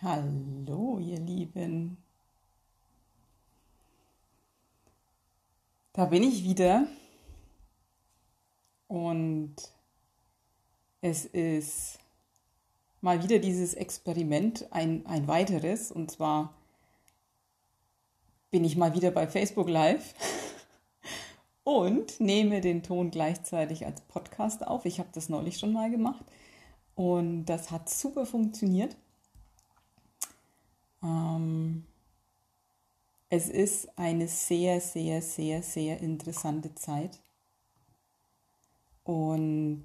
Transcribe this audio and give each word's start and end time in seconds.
Hallo, 0.00 1.00
ihr 1.00 1.18
Lieben. 1.18 1.96
Da 5.92 6.04
bin 6.04 6.22
ich 6.22 6.44
wieder. 6.44 6.86
Und 8.86 9.56
es 11.00 11.24
ist 11.24 11.98
mal 13.00 13.24
wieder 13.24 13.40
dieses 13.40 13.74
Experiment, 13.74 14.68
ein, 14.70 15.04
ein 15.04 15.26
weiteres. 15.26 15.90
Und 15.90 16.12
zwar 16.12 16.54
bin 18.52 18.62
ich 18.64 18.76
mal 18.76 18.94
wieder 18.94 19.10
bei 19.10 19.26
Facebook 19.26 19.68
Live 19.68 20.14
und 21.64 22.20
nehme 22.20 22.60
den 22.60 22.84
Ton 22.84 23.10
gleichzeitig 23.10 23.84
als 23.84 24.00
Podcast 24.02 24.64
auf. 24.64 24.84
Ich 24.84 25.00
habe 25.00 25.08
das 25.12 25.28
neulich 25.28 25.58
schon 25.58 25.72
mal 25.72 25.90
gemacht 25.90 26.24
und 26.94 27.46
das 27.46 27.72
hat 27.72 27.90
super 27.90 28.26
funktioniert. 28.26 28.94
Ähm, 31.02 31.84
es 33.30 33.48
ist 33.48 33.98
eine 33.98 34.28
sehr, 34.28 34.80
sehr, 34.80 35.22
sehr, 35.22 35.62
sehr 35.62 36.00
interessante 36.00 36.74
Zeit. 36.74 37.20
Und 39.04 39.84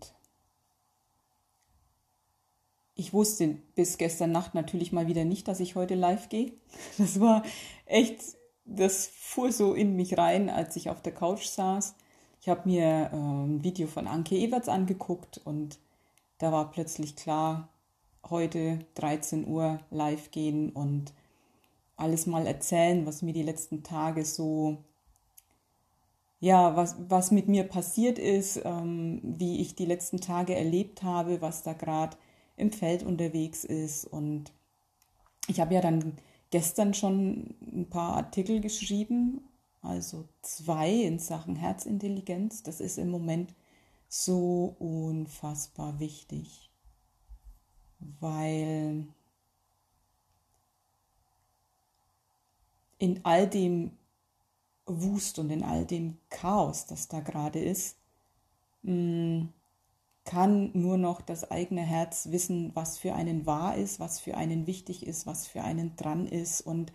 ich 2.96 3.14
wusste 3.14 3.58
bis 3.76 3.98
gestern 3.98 4.32
Nacht 4.32 4.54
natürlich 4.54 4.92
mal 4.92 5.08
wieder 5.08 5.26
nicht, 5.26 5.48
dass 5.48 5.60
ich 5.60 5.76
heute 5.76 5.96
live 5.96 6.30
gehe. 6.30 6.54
Das 6.98 7.20
war 7.20 7.44
echt, 7.86 8.22
das 8.66 9.08
fuhr 9.08 9.52
so 9.52 9.74
in 9.74 9.96
mich 9.96 10.18
rein, 10.18 10.50
als 10.50 10.76
ich 10.76 10.90
auf 10.90 11.02
der 11.02 11.14
Couch 11.14 11.46
saß. 11.46 11.96
Ich 12.42 12.50
habe 12.50 12.68
mir 12.70 13.10
äh, 13.12 13.16
ein 13.16 13.64
Video 13.64 13.88
von 13.88 14.08
Anke 14.08 14.36
Everts 14.36 14.70
angeguckt 14.70 15.42
und 15.44 15.80
da 16.38 16.52
war 16.52 16.72
plötzlich 16.72 17.16
klar, 17.16 17.70
heute 18.30 18.80
13 18.96 19.48
Uhr 19.48 19.80
live 19.92 20.32
gehen 20.32 20.70
und 20.72 21.14
alles 21.96 22.26
mal 22.26 22.46
erzählen, 22.48 23.06
was 23.06 23.22
mir 23.22 23.34
die 23.34 23.44
letzten 23.44 23.84
Tage 23.84 24.26
so, 24.26 24.78
ja, 26.40 26.76
was, 26.76 26.96
was 27.08 27.32
mit 27.32 27.48
mir 27.48 27.64
passiert 27.64 28.20
ist, 28.20 28.62
ähm, 28.64 29.22
wie 29.24 29.62
ich 29.62 29.76
die 29.76 29.86
letzten 29.86 30.20
Tage 30.20 30.56
erlebt 30.56 31.04
habe, 31.04 31.42
was 31.42 31.64
da 31.64 31.74
gerade 31.74 32.18
im 32.58 32.72
Feld 32.72 33.04
unterwegs 33.04 33.64
ist. 33.64 34.06
Und 34.06 34.52
ich 35.48 35.60
habe 35.60 35.74
ja 35.74 35.82
dann 35.82 36.18
gestern 36.50 36.94
schon 36.94 37.56
ein 37.62 37.88
paar 37.90 38.16
Artikel 38.16 38.60
geschrieben, 38.60 39.42
also 39.82 40.26
zwei 40.42 40.92
in 40.92 41.20
Sachen 41.20 41.56
Herzintelligenz. 41.56 42.64
Das 42.64 42.80
ist 42.80 42.98
im 42.98 43.10
Moment 43.10 43.54
so 44.08 44.76
unfassbar 44.80 46.00
wichtig 46.00 46.73
weil 48.20 49.08
in 53.00 53.20
all 53.24 53.48
dem 53.48 53.92
Wust 54.86 55.40
und 55.40 55.50
in 55.50 55.64
all 55.64 55.86
dem 55.86 56.18
Chaos, 56.30 56.86
das 56.86 57.08
da 57.08 57.20
gerade 57.20 57.60
ist, 57.60 57.98
mm, 58.84 59.46
kann 60.26 60.72
nur 60.74 60.98
noch 60.98 61.22
das 61.22 61.52
eigene 61.52 61.82
Herz 61.82 62.30
wissen, 62.32 62.72
was 62.76 62.98
für 62.98 63.14
einen 63.14 63.46
wahr 63.46 63.76
ist, 63.76 64.00
was 64.00 64.20
für 64.20 64.38
einen 64.38 64.68
wichtig 64.68 65.06
ist, 65.06 65.28
was 65.28 65.48
für 65.48 65.64
einen 65.64 65.96
dran 65.96 66.28
ist 66.28 66.62
und 66.62 66.94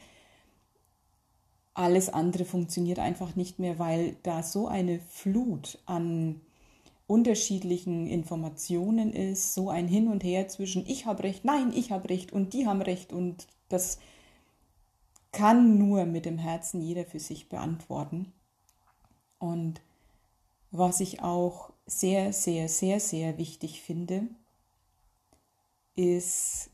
alles 1.74 2.08
andere 2.08 2.44
funktioniert 2.44 2.98
einfach 2.98 3.36
nicht 3.36 3.58
mehr, 3.58 3.78
weil 3.78 4.16
da 4.24 4.42
so 4.42 4.66
eine 4.66 4.98
Flut 4.98 5.78
an 5.86 6.40
unterschiedlichen 7.08 8.06
Informationen 8.06 9.12
ist, 9.12 9.54
so 9.54 9.70
ein 9.70 9.88
Hin 9.88 10.08
und 10.08 10.22
Her 10.22 10.46
zwischen 10.46 10.86
ich 10.86 11.06
habe 11.06 11.24
recht, 11.24 11.44
nein, 11.44 11.72
ich 11.74 11.90
habe 11.90 12.10
recht 12.10 12.32
und 12.32 12.52
die 12.52 12.66
haben 12.66 12.82
recht 12.82 13.12
und 13.12 13.48
das 13.70 13.98
kann 15.32 15.78
nur 15.78 16.04
mit 16.04 16.26
dem 16.26 16.36
Herzen 16.36 16.82
jeder 16.82 17.06
für 17.06 17.18
sich 17.18 17.48
beantworten. 17.48 18.32
Und 19.38 19.80
was 20.70 21.00
ich 21.00 21.22
auch 21.22 21.72
sehr, 21.86 22.34
sehr, 22.34 22.68
sehr, 22.68 23.00
sehr 23.00 23.38
wichtig 23.38 23.80
finde, 23.80 24.28
ist 25.96 26.70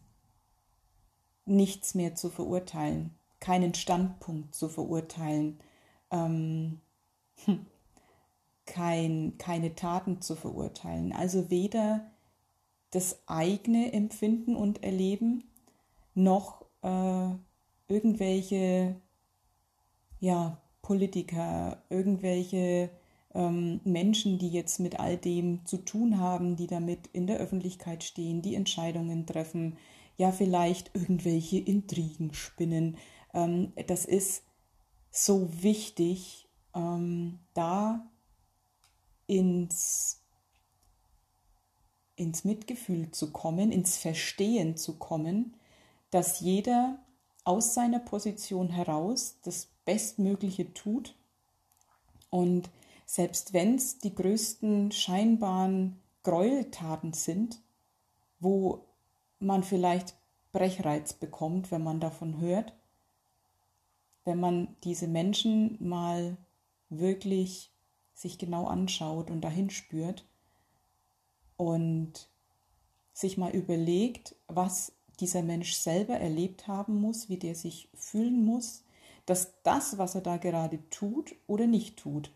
nichts 1.45 1.95
mehr 1.95 2.17
zu 2.17 2.29
verurteilen, 2.29 3.15
keinen 3.39 3.75
Standpunkt 3.75 4.55
zu 4.55 4.69
verurteilen. 4.69 5.61
Ähm, 6.11 6.81
hm 7.45 7.67
kein, 8.67 9.35
keine 9.39 9.75
Taten 9.75 10.21
zu 10.21 10.37
verurteilen. 10.37 11.13
Also 11.13 11.51
weder 11.51 12.11
das 12.91 13.23
eigene 13.27 13.93
Empfinden 13.93 14.57
und 14.57 14.83
Erleben 14.83 15.45
noch 16.15 16.65
äh, 16.83 17.31
irgendwelche 17.89 18.97
ja, 20.21 20.61
Politiker, 20.81 21.83
irgendwelche 21.91 22.91
ähm, 23.35 23.81
Menschen, 23.85 24.39
die 24.39 24.49
jetzt 24.49 24.79
mit 24.81 25.01
all 25.01 25.17
dem 25.17 25.67
zu 25.67 25.79
tun 25.79 26.19
haben, 26.19 26.57
die 26.57 26.67
damit 26.67 27.09
in 27.09 27.27
der 27.27 27.39
Öffentlichkeit 27.39 28.05
stehen, 28.05 28.43
die 28.43 28.55
Entscheidungen 28.55 29.27
treffen, 29.27 29.77
ja 30.17 30.31
vielleicht 30.31 30.95
irgendwelche 30.95 31.59
Intrigen 31.59 32.33
spinnen. 32.33 32.97
Ähm, 33.33 33.73
das 33.87 34.05
ist 34.05 34.45
so 35.11 35.49
wichtig, 35.63 36.49
ähm, 36.75 37.41
da 37.55 38.07
ins, 39.27 40.21
ins 42.17 42.45
Mitgefühl 42.45 43.11
zu 43.11 43.33
kommen, 43.33 43.73
ins 43.73 43.97
Verstehen 43.97 44.77
zu 44.77 44.99
kommen, 44.99 45.57
dass 46.11 46.41
jeder 46.41 46.99
aus 47.45 47.75
seiner 47.75 47.99
Position 47.99 48.71
heraus 48.71 49.37
das 49.43 49.69
Bestmögliche 49.85 50.73
tut. 50.73 51.15
Und 52.31 52.71
selbst 53.07 53.53
wenn 53.53 53.77
es 53.77 53.99
die 53.99 54.15
größten 54.15 54.93
scheinbaren 54.93 56.01
Gräueltaten 56.23 57.13
sind, 57.13 57.61
wo 58.41 58.87
man 59.39 59.63
vielleicht 59.63 60.15
Brechreiz 60.53 61.13
bekommt, 61.13 61.71
wenn 61.71 61.83
man 61.83 62.01
davon 62.01 62.41
hört, 62.41 62.73
wenn 64.25 64.41
man 64.41 64.77
diese 64.85 65.07
Menschen 65.07 65.77
mal 65.87 66.37
wirklich 66.89 67.74
sich 68.15 68.39
genau 68.39 68.67
anschaut 68.67 69.31
und 69.31 69.41
dahin 69.41 69.71
spürt 69.71 70.25
und 71.57 72.29
sich 73.13 73.37
mal 73.37 73.51
überlegt, 73.51 74.35
was 74.49 74.93
dieser 75.21 75.43
Mensch 75.43 75.75
selber 75.75 76.15
erlebt 76.15 76.67
haben 76.67 77.01
muss, 77.01 77.29
wie 77.29 77.37
der 77.37 77.55
sich 77.55 77.89
fühlen 77.95 78.45
muss, 78.45 78.83
dass 79.27 79.53
das, 79.63 79.99
was 79.99 80.15
er 80.15 80.21
da 80.21 80.37
gerade 80.37 80.79
tut 80.91 81.35
oder 81.47 81.67
nicht 81.67 81.99
tut, 81.99 82.31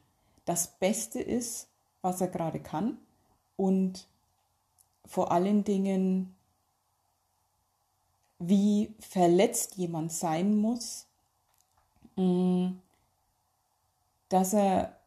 das 0.45 0.79
Beste 0.79 1.21
ist, 1.21 1.69
was 2.01 2.21
er 2.21 2.29
gerade 2.29 2.61
kann 2.61 2.99
und 3.57 4.07
vor 5.05 5.33
allen 5.33 5.65
Dingen, 5.65 6.35
wie 8.39 8.95
verletzt 9.01 9.77
jemand 9.77 10.13
sein 10.13 10.57
muss, 10.57 11.07
mm, 12.17 12.69
dass 14.29 14.53
er 14.53 14.98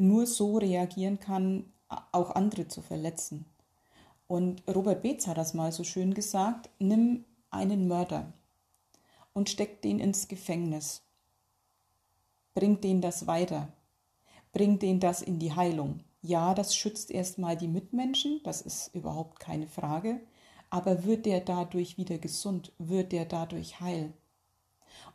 nur 0.00 0.26
so 0.26 0.58
reagieren 0.58 1.20
kann, 1.20 1.72
auch 2.12 2.30
andere 2.30 2.68
zu 2.68 2.82
verletzen. 2.82 3.46
Und 4.26 4.62
Robert 4.68 5.02
Beetz 5.02 5.26
hat 5.26 5.38
das 5.38 5.54
mal 5.54 5.72
so 5.72 5.82
schön 5.82 6.14
gesagt, 6.14 6.70
nimm 6.78 7.24
einen 7.50 7.88
Mörder 7.88 8.32
und 9.32 9.50
steck 9.50 9.82
den 9.82 9.98
ins 9.98 10.28
Gefängnis. 10.28 11.02
Bring 12.54 12.80
den 12.80 13.00
das 13.00 13.26
weiter. 13.26 13.72
Bring 14.52 14.78
den 14.78 15.00
das 15.00 15.22
in 15.22 15.38
die 15.38 15.54
Heilung. 15.54 16.00
Ja, 16.22 16.54
das 16.54 16.76
schützt 16.76 17.10
erstmal 17.10 17.56
die 17.56 17.68
Mitmenschen, 17.68 18.40
das 18.44 18.60
ist 18.60 18.94
überhaupt 18.94 19.40
keine 19.40 19.66
Frage, 19.66 20.20
aber 20.68 21.04
wird 21.04 21.26
der 21.26 21.40
dadurch 21.40 21.96
wieder 21.96 22.18
gesund? 22.18 22.72
Wird 22.78 23.12
der 23.12 23.24
dadurch 23.24 23.80
heil? 23.80 24.12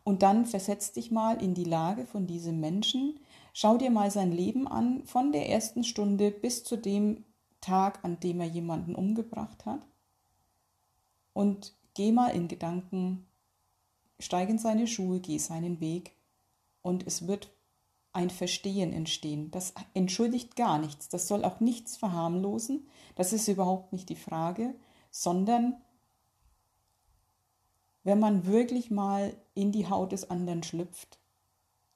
Und 0.04 0.24
dann 0.24 0.46
versetz 0.46 0.92
dich 0.92 1.12
mal 1.12 1.42
in 1.42 1.54
die 1.54 1.64
Lage 1.64 2.06
von 2.06 2.28
diesem 2.28 2.60
Menschen, 2.60 3.20
Schau 3.58 3.78
dir 3.78 3.90
mal 3.90 4.12
sein 4.12 4.34
Leben 4.34 4.68
an, 4.68 5.06
von 5.06 5.32
der 5.32 5.48
ersten 5.50 5.86
Stunde 5.86 6.30
bis 6.30 6.66
zu 6.66 6.76
dem 6.76 7.24
Tag, 7.62 8.04
an 8.04 8.20
dem 8.20 8.42
er 8.42 8.48
jemanden 8.48 8.96
umgebracht 8.96 9.66
hat. 9.66 9.80
Und 11.32 11.74
geh 11.94 12.12
mal 12.12 12.36
in 12.36 12.50
Gedanken, 12.50 13.26
steig 14.20 14.50
in 14.50 14.58
seine 14.58 14.88
Schuhe, 14.88 15.22
geh 15.22 15.38
seinen 15.38 15.80
Weg 15.80 16.18
und 16.82 17.08
es 17.08 17.28
wird 17.28 17.50
ein 18.12 18.30
Verstehen 18.30 18.92
entstehen. 18.92 19.52
Das 19.52 19.74
entschuldigt 19.94 20.58
gar 20.58 20.78
nichts, 20.78 21.08
das 21.08 21.30
soll 21.30 21.46
auch 21.46 21.62
nichts 21.62 21.96
verharmlosen, 21.96 22.90
das 23.16 23.32
ist 23.32 23.48
überhaupt 23.48 23.94
nicht 23.94 24.10
die 24.10 24.18
Frage, 24.18 24.76
sondern 25.12 25.82
wenn 28.04 28.20
man 28.20 28.48
wirklich 28.48 28.92
mal 28.92 29.34
in 29.54 29.72
die 29.72 29.88
Haut 29.88 30.12
des 30.12 30.30
anderen 30.30 30.62
schlüpft, 30.62 31.20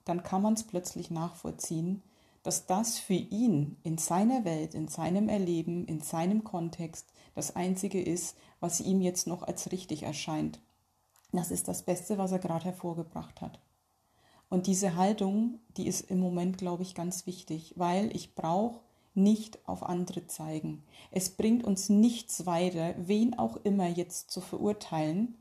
dann 0.09 0.23
kann 0.23 0.41
man 0.41 0.55
es 0.55 0.63
plötzlich 0.63 1.11
nachvollziehen, 1.11 2.01
dass 2.41 2.65
das 2.65 2.97
für 2.97 3.13
ihn 3.13 3.77
in 3.83 3.97
seiner 3.97 4.43
Welt, 4.43 4.73
in 4.73 4.87
seinem 4.87 5.29
Erleben, 5.29 5.85
in 5.85 6.01
seinem 6.01 6.43
Kontext 6.43 7.13
das 7.35 7.55
Einzige 7.55 8.01
ist, 8.01 8.35
was 8.59 8.81
ihm 8.81 9.01
jetzt 9.01 9.27
noch 9.27 9.43
als 9.43 9.71
richtig 9.71 10.03
erscheint. 10.03 10.59
Das 11.31 11.51
ist 11.51 11.67
das 11.67 11.83
Beste, 11.83 12.17
was 12.17 12.31
er 12.31 12.39
gerade 12.39 12.65
hervorgebracht 12.65 13.39
hat. 13.41 13.59
Und 14.49 14.65
diese 14.65 14.95
Haltung, 14.95 15.59
die 15.77 15.85
ist 15.85 16.09
im 16.09 16.19
Moment, 16.19 16.57
glaube 16.57 16.81
ich, 16.81 16.95
ganz 16.95 17.27
wichtig, 17.27 17.73
weil 17.75 18.15
ich 18.15 18.33
brauche 18.33 18.79
nicht 19.13 19.59
auf 19.67 19.83
andere 19.83 20.25
zeigen. 20.25 20.83
Es 21.11 21.29
bringt 21.29 21.63
uns 21.63 21.89
nichts 21.89 22.47
weiter, 22.47 22.95
wen 22.97 23.37
auch 23.37 23.57
immer 23.57 23.87
jetzt 23.87 24.31
zu 24.31 24.41
verurteilen 24.41 25.37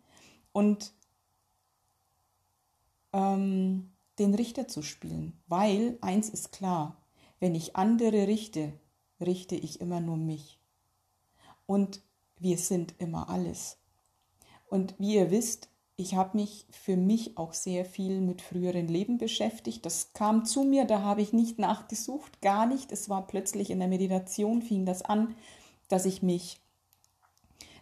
und 0.52 0.92
ähm, 3.14 3.92
den 4.18 4.34
Richter 4.34 4.68
zu 4.68 4.82
spielen, 4.82 5.40
weil 5.46 5.98
eins 6.00 6.28
ist 6.28 6.52
klar, 6.52 6.96
wenn 7.40 7.54
ich 7.54 7.76
andere 7.76 8.26
richte, 8.26 8.72
richte 9.20 9.56
ich 9.56 9.80
immer 9.80 10.00
nur 10.00 10.16
mich. 10.16 10.60
Und 11.66 12.02
wir 12.38 12.58
sind 12.58 12.94
immer 12.98 13.28
alles. 13.28 13.78
Und 14.68 14.94
wie 14.98 15.14
ihr 15.14 15.30
wisst, 15.30 15.68
ich 15.96 16.14
habe 16.14 16.36
mich 16.38 16.66
für 16.70 16.96
mich 16.96 17.36
auch 17.36 17.52
sehr 17.52 17.84
viel 17.84 18.20
mit 18.20 18.40
früheren 18.40 18.86
Leben 18.86 19.18
beschäftigt. 19.18 19.84
Das 19.84 20.12
kam 20.12 20.44
zu 20.44 20.62
mir, 20.62 20.84
da 20.84 21.02
habe 21.02 21.22
ich 21.22 21.32
nicht 21.32 21.58
nachgesucht, 21.58 22.40
gar 22.40 22.66
nicht. 22.66 22.92
Es 22.92 23.08
war 23.08 23.26
plötzlich 23.26 23.70
in 23.70 23.80
der 23.80 23.88
Meditation, 23.88 24.62
fing 24.62 24.86
das 24.86 25.02
an, 25.02 25.34
dass 25.88 26.06
ich 26.06 26.22
mich, 26.22 26.60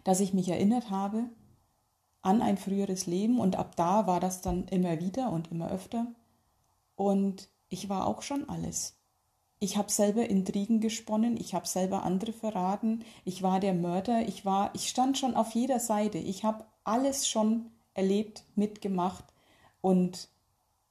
dass 0.03 0.19
ich 0.19 0.33
mich 0.33 0.49
erinnert 0.49 0.89
habe 0.89 1.29
an 2.23 2.41
ein 2.41 2.57
früheres 2.57 3.05
Leben 3.05 3.39
und 3.39 3.55
ab 3.55 3.75
da 3.75 4.07
war 4.07 4.19
das 4.19 4.41
dann 4.41 4.67
immer 4.67 4.99
wieder 4.99 5.31
und 5.31 5.51
immer 5.51 5.71
öfter. 5.71 6.07
Und 6.97 7.47
ich 7.69 7.87
war 7.87 8.07
auch 8.07 8.21
schon 8.23 8.49
alles. 8.49 8.97
Ich 9.59 9.77
habe 9.77 9.89
selber 9.89 10.29
Intrigen 10.29 10.81
gesponnen, 10.81 11.37
ich 11.37 11.53
habe 11.53 11.67
selber 11.67 12.03
andere 12.03 12.33
verraten, 12.33 13.05
ich 13.23 13.41
war 13.41 13.59
der 13.59 13.73
Mörder, 13.73 14.27
ich 14.27 14.45
war, 14.45 14.73
ich 14.75 14.89
stand 14.89 15.17
schon 15.17 15.35
auf 15.35 15.51
jeder 15.51 15.79
Seite, 15.79 16.17
ich 16.17 16.43
habe 16.43 16.65
alles 16.83 17.27
schon 17.27 17.71
erlebt, 17.93 18.43
mitgemacht 18.55 19.23
und 19.81 20.29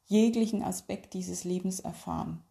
jeglichen 0.06 0.62
Aspekt 0.62 1.14
dieses 1.14 1.44
Lebens 1.44 1.80
erfahren. 1.80 2.42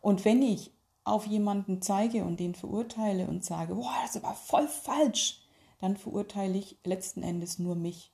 Und 0.00 0.24
wenn 0.24 0.42
ich 0.42 0.72
auf 1.04 1.26
jemanden 1.26 1.82
zeige 1.82 2.24
und 2.24 2.38
den 2.38 2.54
verurteile 2.54 3.26
und 3.26 3.44
sage, 3.44 3.74
boah, 3.74 3.94
das 4.02 4.16
ist 4.16 4.24
aber 4.24 4.34
voll 4.34 4.68
falsch, 4.68 5.40
dann 5.80 5.96
verurteile 5.96 6.58
ich 6.58 6.78
letzten 6.84 7.22
Endes 7.22 7.58
nur 7.58 7.74
mich. 7.74 8.12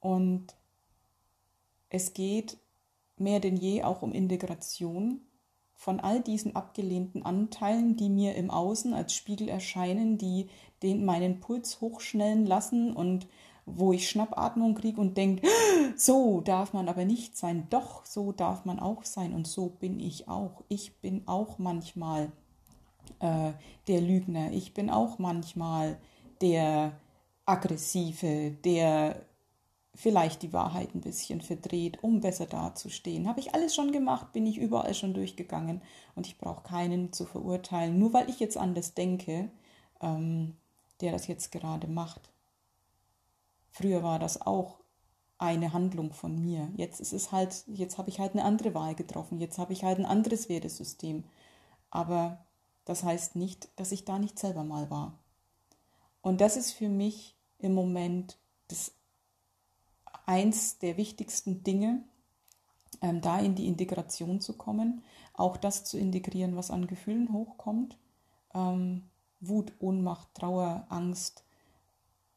Und 0.00 0.57
es 1.90 2.14
geht 2.14 2.58
mehr 3.16 3.40
denn 3.40 3.56
je 3.56 3.82
auch 3.82 4.02
um 4.02 4.12
Integration 4.12 5.20
von 5.74 6.00
all 6.00 6.20
diesen 6.20 6.56
abgelehnten 6.56 7.24
Anteilen, 7.24 7.96
die 7.96 8.08
mir 8.08 8.34
im 8.34 8.50
Außen 8.50 8.94
als 8.94 9.14
Spiegel 9.14 9.48
erscheinen, 9.48 10.18
die 10.18 10.48
den 10.82 11.04
meinen 11.04 11.40
Puls 11.40 11.80
hochschnellen 11.80 12.46
lassen 12.46 12.92
und 12.92 13.28
wo 13.64 13.92
ich 13.92 14.08
Schnappatmung 14.08 14.74
kriege 14.74 15.00
und 15.00 15.16
denke, 15.16 15.46
so 15.96 16.40
darf 16.40 16.72
man 16.72 16.88
aber 16.88 17.04
nicht 17.04 17.36
sein. 17.36 17.66
Doch, 17.70 18.04
so 18.06 18.32
darf 18.32 18.64
man 18.64 18.80
auch 18.80 19.04
sein 19.04 19.34
und 19.34 19.46
so 19.46 19.68
bin 19.68 20.00
ich 20.00 20.28
auch. 20.28 20.64
Ich 20.68 20.96
bin 21.00 21.28
auch 21.28 21.58
manchmal 21.58 22.32
äh, 23.20 23.52
der 23.86 24.00
Lügner. 24.00 24.50
Ich 24.52 24.74
bin 24.74 24.90
auch 24.90 25.18
manchmal 25.18 25.98
der 26.40 26.92
Aggressive, 27.44 28.50
der 28.64 29.27
vielleicht 29.98 30.42
die 30.42 30.52
Wahrheit 30.52 30.94
ein 30.94 31.00
bisschen 31.00 31.40
verdreht, 31.40 32.04
um 32.04 32.20
besser 32.20 32.46
dazustehen. 32.46 33.26
Habe 33.26 33.40
ich 33.40 33.52
alles 33.52 33.74
schon 33.74 33.90
gemacht, 33.90 34.32
bin 34.32 34.46
ich 34.46 34.56
überall 34.56 34.94
schon 34.94 35.12
durchgegangen 35.12 35.82
und 36.14 36.28
ich 36.28 36.38
brauche 36.38 36.62
keinen 36.62 37.12
zu 37.12 37.26
verurteilen, 37.26 37.98
nur 37.98 38.12
weil 38.12 38.30
ich 38.30 38.38
jetzt 38.38 38.56
anders 38.56 38.94
denke, 38.94 39.50
ähm, 40.00 40.56
der 41.00 41.10
das 41.10 41.26
jetzt 41.26 41.50
gerade 41.50 41.88
macht. 41.88 42.30
Früher 43.72 44.04
war 44.04 44.20
das 44.20 44.40
auch 44.40 44.78
eine 45.36 45.72
Handlung 45.72 46.12
von 46.12 46.40
mir. 46.40 46.70
Jetzt 46.76 47.00
ist 47.00 47.12
es 47.12 47.32
halt, 47.32 47.64
jetzt 47.66 47.98
habe 47.98 48.08
ich 48.08 48.20
halt 48.20 48.34
eine 48.34 48.44
andere 48.44 48.74
Wahl 48.74 48.94
getroffen, 48.94 49.40
jetzt 49.40 49.58
habe 49.58 49.72
ich 49.72 49.82
halt 49.82 49.98
ein 49.98 50.06
anderes 50.06 50.48
Wertesystem. 50.48 51.24
Aber 51.90 52.38
das 52.84 53.02
heißt 53.02 53.34
nicht, 53.34 53.68
dass 53.74 53.90
ich 53.90 54.04
da 54.04 54.20
nicht 54.20 54.38
selber 54.38 54.62
mal 54.62 54.90
war. 54.90 55.18
Und 56.22 56.40
das 56.40 56.56
ist 56.56 56.70
für 56.70 56.88
mich 56.88 57.34
im 57.58 57.74
Moment 57.74 58.38
das 58.68 58.92
eins 60.28 60.78
der 60.78 60.98
wichtigsten 60.98 61.64
Dinge, 61.64 62.04
ähm, 63.00 63.20
da 63.22 63.40
in 63.40 63.54
die 63.54 63.66
Integration 63.66 64.40
zu 64.40 64.52
kommen, 64.52 65.02
auch 65.32 65.56
das 65.56 65.84
zu 65.84 65.98
integrieren, 65.98 66.54
was 66.54 66.70
an 66.70 66.86
Gefühlen 66.86 67.32
hochkommt. 67.32 67.96
Ähm, 68.54 69.04
Wut, 69.40 69.72
Ohnmacht, 69.78 70.28
Trauer, 70.34 70.86
Angst, 70.90 71.44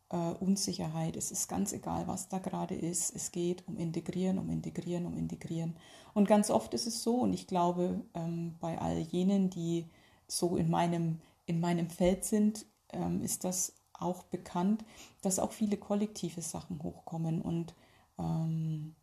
äh, 0.09 0.15
Unsicherheit. 0.15 1.17
Es 1.17 1.31
ist 1.31 1.49
ganz 1.49 1.73
egal, 1.73 2.07
was 2.07 2.29
da 2.29 2.39
gerade 2.39 2.75
ist. 2.75 3.13
Es 3.13 3.31
geht 3.31 3.67
um 3.67 3.75
Integrieren, 3.75 4.37
um 4.37 4.49
Integrieren, 4.49 5.05
um 5.05 5.17
Integrieren. 5.17 5.75
Und 6.13 6.27
ganz 6.27 6.49
oft 6.49 6.73
ist 6.73 6.87
es 6.87 7.03
so, 7.03 7.17
und 7.17 7.33
ich 7.33 7.45
glaube, 7.45 8.01
ähm, 8.13 8.55
bei 8.61 8.79
all 8.79 8.99
jenen, 8.99 9.49
die 9.49 9.85
so 10.27 10.55
in 10.55 10.69
meinem, 10.69 11.19
in 11.45 11.59
meinem 11.59 11.89
Feld 11.89 12.23
sind, 12.23 12.65
ähm, 12.93 13.21
ist 13.21 13.43
das 13.43 13.73
auch 13.93 14.23
bekannt, 14.23 14.85
dass 15.21 15.39
auch 15.39 15.51
viele 15.51 15.77
kollektive 15.77 16.41
Sachen 16.41 16.81
hochkommen 16.83 17.41
und 17.41 17.75
ähm, 18.21 18.95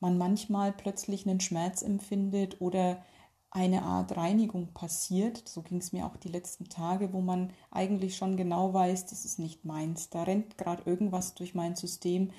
man 0.00 0.18
manchmal 0.18 0.72
plötzlich 0.72 1.26
einen 1.26 1.40
Schmerz 1.40 1.82
empfindet 1.82 2.60
oder 2.60 3.02
eine 3.50 3.82
Art 3.82 4.16
Reinigung 4.16 4.72
passiert. 4.74 5.48
So 5.48 5.62
ging 5.62 5.78
es 5.78 5.92
mir 5.92 6.06
auch 6.06 6.16
die 6.16 6.28
letzten 6.28 6.68
Tage, 6.68 7.12
wo 7.12 7.20
man 7.20 7.52
eigentlich 7.70 8.16
schon 8.16 8.36
genau 8.36 8.74
weiß, 8.74 9.06
das 9.06 9.24
ist 9.24 9.38
nicht 9.38 9.64
meins. 9.64 10.10
Da 10.10 10.24
rennt 10.24 10.58
gerade 10.58 10.82
irgendwas 10.84 11.34
durch 11.34 11.54
mein 11.54 11.74
System, 11.74 12.30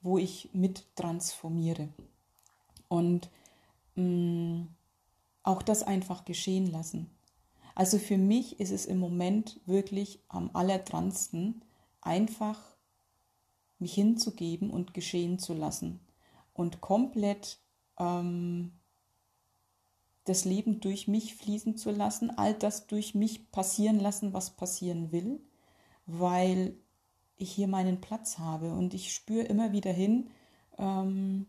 wo 0.00 0.18
ich 0.18 0.50
mit 0.52 0.86
transformiere. 0.96 1.88
Und 2.88 3.30
mh, 3.96 4.04
mm, 4.04 4.68
auch 5.42 5.62
das 5.62 5.82
einfach 5.82 6.24
geschehen 6.24 6.70
lassen. 6.70 7.10
Also 7.74 7.98
für 7.98 8.18
mich 8.18 8.60
ist 8.60 8.70
es 8.70 8.86
im 8.86 8.98
Moment 8.98 9.60
wirklich 9.66 10.20
am 10.28 10.50
allerdransten, 10.52 11.64
einfach 12.00 12.60
mich 13.82 13.94
hinzugeben 13.94 14.70
und 14.70 14.94
geschehen 14.94 15.38
zu 15.38 15.52
lassen 15.52 16.00
und 16.54 16.80
komplett 16.80 17.58
ähm, 17.98 18.72
das 20.24 20.44
Leben 20.44 20.80
durch 20.80 21.08
mich 21.08 21.34
fließen 21.34 21.76
zu 21.76 21.90
lassen, 21.90 22.30
all 22.30 22.54
das 22.54 22.86
durch 22.86 23.14
mich 23.14 23.50
passieren 23.50 23.98
lassen, 23.98 24.32
was 24.32 24.50
passieren 24.50 25.12
will, 25.12 25.40
weil 26.06 26.76
ich 27.36 27.52
hier 27.52 27.68
meinen 27.68 28.00
Platz 28.00 28.38
habe 28.38 28.72
und 28.72 28.94
ich 28.94 29.12
spüre 29.12 29.44
immer 29.44 29.72
wieder 29.72 29.92
hin, 29.92 30.30
ähm, 30.78 31.46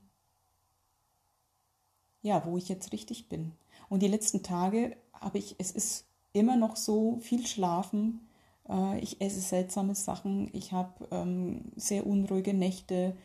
ja, 2.22 2.46
wo 2.46 2.58
ich 2.58 2.68
jetzt 2.70 2.92
richtig 2.94 3.30
bin. 3.30 3.54
Und 3.90 4.02
die 4.02 4.08
letzten 4.08 4.44
Tage 4.44 4.98
habe 5.14 5.38
ich, 5.38 5.56
es 5.60 5.72
ist 5.72 6.08
immer 6.32 6.58
noch 6.58 6.76
so 6.76 7.20
viel 7.20 7.46
schlafen. 7.46 8.28
Äh, 8.70 9.00
ich 9.00 9.22
esse 9.22 9.42
seltsame 9.42 9.96
Sachen. 9.96 10.50
Ich 10.54 10.72
habe 10.72 11.08
ähm, 11.12 11.72
sehr 11.76 12.06
unruhige 12.08 12.54
Nächte. 12.54 13.16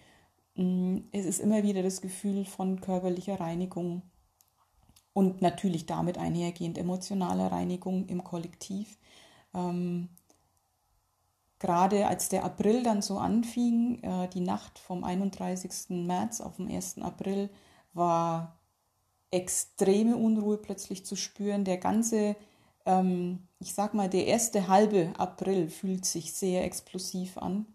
Mm, 0.54 0.98
es 1.12 1.26
ist 1.26 1.40
immer 1.40 1.62
wieder 1.62 1.82
das 1.82 2.00
Gefühl 2.00 2.44
von 2.44 2.80
körperlicher 2.80 3.40
Reinigung 3.40 4.02
und 5.12 5.42
natürlich 5.42 5.86
damit 5.86 6.18
einhergehend 6.18 6.78
emotionaler 6.78 7.50
Reinigung 7.50 8.06
im 8.06 8.22
Kollektiv. 8.24 8.98
Ähm, 9.54 10.08
gerade 11.58 12.06
als 12.06 12.28
der 12.28 12.44
April 12.44 12.82
dann 12.82 13.02
so 13.02 13.18
anfing, 13.18 14.02
äh, 14.02 14.28
die 14.28 14.40
Nacht 14.40 14.78
vom 14.78 15.04
31. 15.04 16.06
März 16.06 16.40
auf 16.40 16.56
den 16.56 16.70
1. 16.70 16.98
April, 16.98 17.50
war 17.94 18.58
extreme 19.30 20.16
Unruhe 20.16 20.56
plötzlich 20.56 21.04
zu 21.04 21.16
spüren. 21.16 21.64
Der 21.64 21.78
ganze 21.78 22.36
ähm, 22.88 23.46
ich 23.60 23.74
sag 23.74 23.94
mal, 23.94 24.08
der 24.08 24.26
erste 24.26 24.66
halbe 24.66 25.12
April 25.18 25.68
fühlt 25.68 26.06
sich 26.06 26.32
sehr 26.32 26.64
explosiv 26.64 27.36
an, 27.36 27.66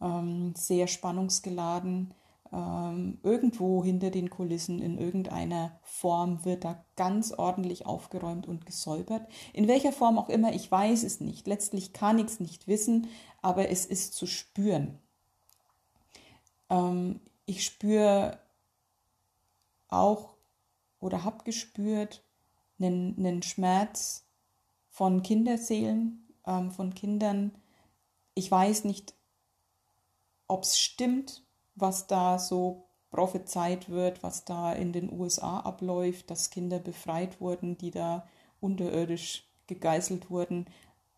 ähm, 0.00 0.54
sehr 0.56 0.86
spannungsgeladen. 0.86 2.14
Ähm, 2.52 3.18
irgendwo 3.22 3.84
hinter 3.84 4.10
den 4.10 4.30
Kulissen 4.30 4.80
in 4.80 4.98
irgendeiner 4.98 5.78
Form 5.82 6.44
wird 6.44 6.64
da 6.64 6.82
ganz 6.96 7.32
ordentlich 7.32 7.86
aufgeräumt 7.86 8.46
und 8.46 8.64
gesäubert. 8.64 9.28
In 9.52 9.68
welcher 9.68 9.92
Form 9.92 10.18
auch 10.18 10.30
immer, 10.30 10.54
ich 10.54 10.70
weiß 10.70 11.02
es 11.02 11.20
nicht. 11.20 11.46
Letztlich 11.46 11.92
kann 11.92 12.18
ich 12.18 12.26
es 12.26 12.40
nicht 12.40 12.66
wissen, 12.66 13.08
aber 13.42 13.68
es 13.68 13.84
ist 13.84 14.14
zu 14.14 14.26
spüren. 14.26 14.98
Ähm, 16.70 17.20
ich 17.44 17.64
spüre 17.64 18.38
auch 19.88 20.30
oder 21.00 21.24
habe 21.24 21.44
gespürt 21.44 22.22
einen, 22.78 23.16
einen 23.18 23.42
Schmerz, 23.42 24.25
von 24.96 25.22
Kinderseelen, 25.22 26.26
ähm, 26.46 26.70
von 26.70 26.94
Kindern. 26.94 27.52
Ich 28.32 28.50
weiß 28.50 28.84
nicht, 28.84 29.12
ob 30.48 30.62
es 30.62 30.80
stimmt, 30.80 31.44
was 31.74 32.06
da 32.06 32.38
so 32.38 32.86
prophezeit 33.10 33.90
wird, 33.90 34.22
was 34.22 34.46
da 34.46 34.72
in 34.72 34.94
den 34.94 35.12
USA 35.12 35.60
abläuft, 35.60 36.30
dass 36.30 36.48
Kinder 36.48 36.78
befreit 36.78 37.42
wurden, 37.42 37.76
die 37.76 37.90
da 37.90 38.26
unterirdisch 38.58 39.46
gegeißelt 39.66 40.30
wurden. 40.30 40.64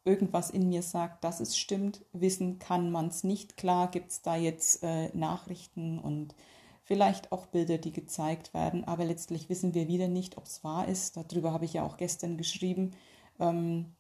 irgendwas 0.04 0.50
in 0.50 0.68
mir 0.68 0.82
sagt, 0.82 1.22
dass 1.22 1.38
es 1.38 1.56
stimmt. 1.56 2.04
Wissen 2.12 2.58
kann 2.58 2.90
man 2.90 3.08
es 3.08 3.22
nicht. 3.22 3.56
Klar 3.56 3.92
gibt 3.92 4.10
es 4.10 4.22
da 4.22 4.34
jetzt 4.34 4.82
äh, 4.82 5.16
Nachrichten 5.16 6.00
und 6.00 6.34
vielleicht 6.82 7.30
auch 7.30 7.46
Bilder, 7.46 7.78
die 7.78 7.92
gezeigt 7.92 8.54
werden, 8.54 8.82
aber 8.84 9.04
letztlich 9.04 9.48
wissen 9.48 9.74
wir 9.74 9.86
wieder 9.86 10.08
nicht, 10.08 10.36
ob 10.36 10.46
es 10.46 10.64
wahr 10.64 10.88
ist. 10.88 11.16
Darüber 11.16 11.52
habe 11.52 11.66
ich 11.66 11.74
ja 11.74 11.84
auch 11.84 11.96
gestern 11.96 12.38
geschrieben. 12.38 12.96
Ähm, 13.38 13.96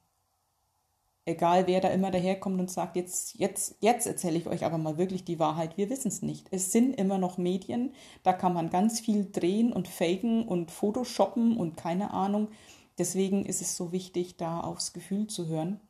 egal 1.28 1.66
wer 1.66 1.80
da 1.80 1.88
immer 1.88 2.10
daherkommt 2.10 2.58
und 2.58 2.70
sagt, 2.70 2.96
jetzt, 2.96 3.34
jetzt, 3.38 3.76
jetzt 3.80 4.06
erzähle 4.06 4.38
ich 4.38 4.46
euch 4.46 4.64
aber 4.64 4.78
mal 4.78 4.98
wirklich 4.98 5.24
die 5.24 5.38
Wahrheit, 5.38 5.76
wir 5.76 5.90
wissen 5.90 6.08
es 6.08 6.22
nicht. 6.22 6.48
Es 6.50 6.72
sind 6.72 6.94
immer 6.94 7.18
noch 7.18 7.38
Medien, 7.38 7.92
da 8.22 8.32
kann 8.32 8.54
man 8.54 8.70
ganz 8.70 9.00
viel 9.00 9.30
drehen 9.30 9.72
und 9.72 9.88
faken 9.88 10.48
und 10.48 10.70
photoshoppen 10.70 11.56
und 11.56 11.76
keine 11.76 12.12
Ahnung. 12.12 12.48
Deswegen 12.96 13.44
ist 13.44 13.60
es 13.60 13.76
so 13.76 13.92
wichtig, 13.92 14.38
da 14.38 14.60
aufs 14.60 14.92
Gefühl 14.92 15.28
zu 15.28 15.46
hören. 15.46 15.80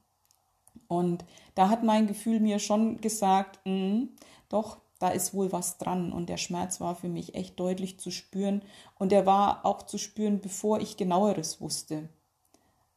Und 0.89 1.25
da 1.55 1.69
hat 1.69 1.85
mein 1.85 2.07
Gefühl 2.07 2.41
mir 2.41 2.59
schon 2.59 3.01
gesagt, 3.01 3.61
mh, 3.65 3.73
hm, 3.73 4.09
doch, 4.49 4.79
da 4.99 5.11
ist 5.11 5.33
wohl 5.33 5.53
was 5.53 5.79
dran. 5.79 6.13
Und 6.13 6.29
der 6.29 6.37
Schmerz 6.37 6.81
war 6.81 6.97
für 6.97 7.09
mich 7.09 7.35
echt 7.35 7.59
deutlich 7.61 8.01
zu 8.01 8.11
spüren. 8.11 8.63
Und 8.99 9.13
er 9.13 9.25
war 9.27 9.65
auch 9.65 9.83
zu 9.83 9.99
spüren, 9.99 10.41
bevor 10.41 10.81
ich 10.81 10.97
genaueres 10.97 11.61
wusste 11.61 12.09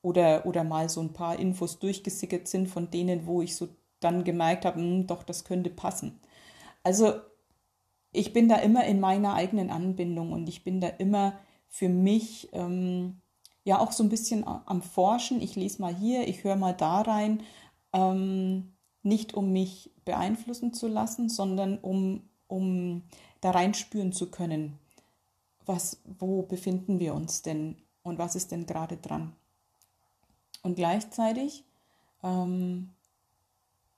oder, 0.01 0.45
oder 0.45 0.63
mal 0.63 0.89
so 0.89 1.01
ein 1.01 1.13
paar 1.13 1.37
Infos 1.37 1.79
durchgesickert 1.79 2.47
sind 2.47 2.67
von 2.67 2.89
denen, 2.89 3.25
wo 3.25 3.41
ich 3.41 3.55
so 3.55 3.69
dann 3.99 4.23
gemerkt 4.23 4.65
habe, 4.65 4.79
hm, 4.79 5.07
doch, 5.07 5.23
das 5.23 5.43
könnte 5.43 5.69
passen. 5.69 6.19
Also 6.83 7.13
ich 8.11 8.33
bin 8.33 8.49
da 8.49 8.55
immer 8.57 8.85
in 8.85 8.99
meiner 8.99 9.35
eigenen 9.35 9.69
Anbindung 9.69 10.33
und 10.33 10.49
ich 10.49 10.63
bin 10.63 10.81
da 10.81 10.87
immer 10.87 11.33
für 11.67 11.87
mich 11.87 12.49
ähm, 12.53 13.21
ja 13.63 13.79
auch 13.79 13.91
so 13.91 14.03
ein 14.03 14.09
bisschen 14.09 14.45
am 14.45 14.81
Forschen. 14.81 15.41
Ich 15.41 15.55
lese 15.55 15.81
mal 15.81 15.95
hier, 15.95 16.27
ich 16.27 16.43
höre 16.43 16.55
mal 16.55 16.73
da 16.73 17.01
rein, 17.01 17.43
ähm, 17.93 18.73
nicht 19.03 19.33
um 19.35 19.51
mich 19.51 19.91
beeinflussen 20.03 20.73
zu 20.73 20.87
lassen, 20.87 21.29
sondern 21.29 21.77
um, 21.77 22.29
um 22.47 23.03
da 23.39 23.51
reinspüren 23.51 24.13
zu 24.13 24.29
können, 24.31 24.79
was, 25.65 26.01
wo 26.19 26.41
befinden 26.41 26.99
wir 26.99 27.13
uns 27.13 27.43
denn 27.43 27.77
und 28.03 28.17
was 28.17 28.35
ist 28.35 28.51
denn 28.51 28.65
gerade 28.65 28.97
dran 28.97 29.33
und 30.61 30.75
gleichzeitig 30.75 31.63
ähm, 32.23 32.89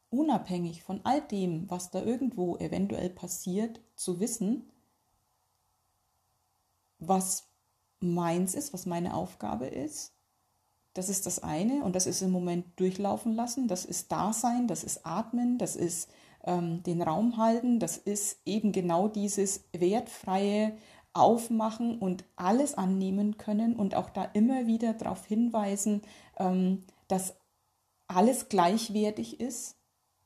unabhängig 0.09 0.83
von 0.83 1.01
all 1.03 1.21
dem, 1.21 1.69
was 1.69 1.89
da 1.89 2.01
irgendwo 2.01 2.57
eventuell 2.57 3.09
passiert, 3.09 3.81
zu 3.95 4.19
wissen, 4.19 4.69
was 6.99 7.47
meins 7.99 8.53
ist, 8.53 8.73
was 8.73 8.85
meine 8.85 9.13
Aufgabe 9.13 9.65
ist. 9.65 10.13
Das 10.93 11.09
ist 11.09 11.25
das 11.25 11.41
eine 11.41 11.83
und 11.83 11.95
das 11.95 12.05
ist 12.05 12.21
im 12.21 12.31
Moment 12.31 12.65
durchlaufen 12.79 13.33
lassen, 13.33 13.67
das 13.67 13.83
ist 13.83 14.11
Dasein, 14.11 14.67
das 14.67 14.83
ist 14.83 15.05
Atmen, 15.05 15.57
das 15.57 15.75
ist 15.75 16.09
ähm, 16.43 16.83
den 16.83 17.01
Raum 17.01 17.37
halten, 17.37 17.79
das 17.79 17.97
ist 17.97 18.37
eben 18.45 18.71
genau 18.71 19.07
dieses 19.07 19.63
wertfreie 19.73 20.77
aufmachen 21.13 21.99
und 21.99 22.23
alles 22.35 22.75
annehmen 22.75 23.37
können 23.37 23.75
und 23.75 23.95
auch 23.95 24.09
da 24.09 24.23
immer 24.33 24.65
wieder 24.65 24.93
darauf 24.93 25.25
hinweisen, 25.25 26.01
ähm, 26.37 26.83
dass 27.07 27.35
alles 28.07 28.49
gleichwertig 28.49 29.39
ist, 29.39 29.75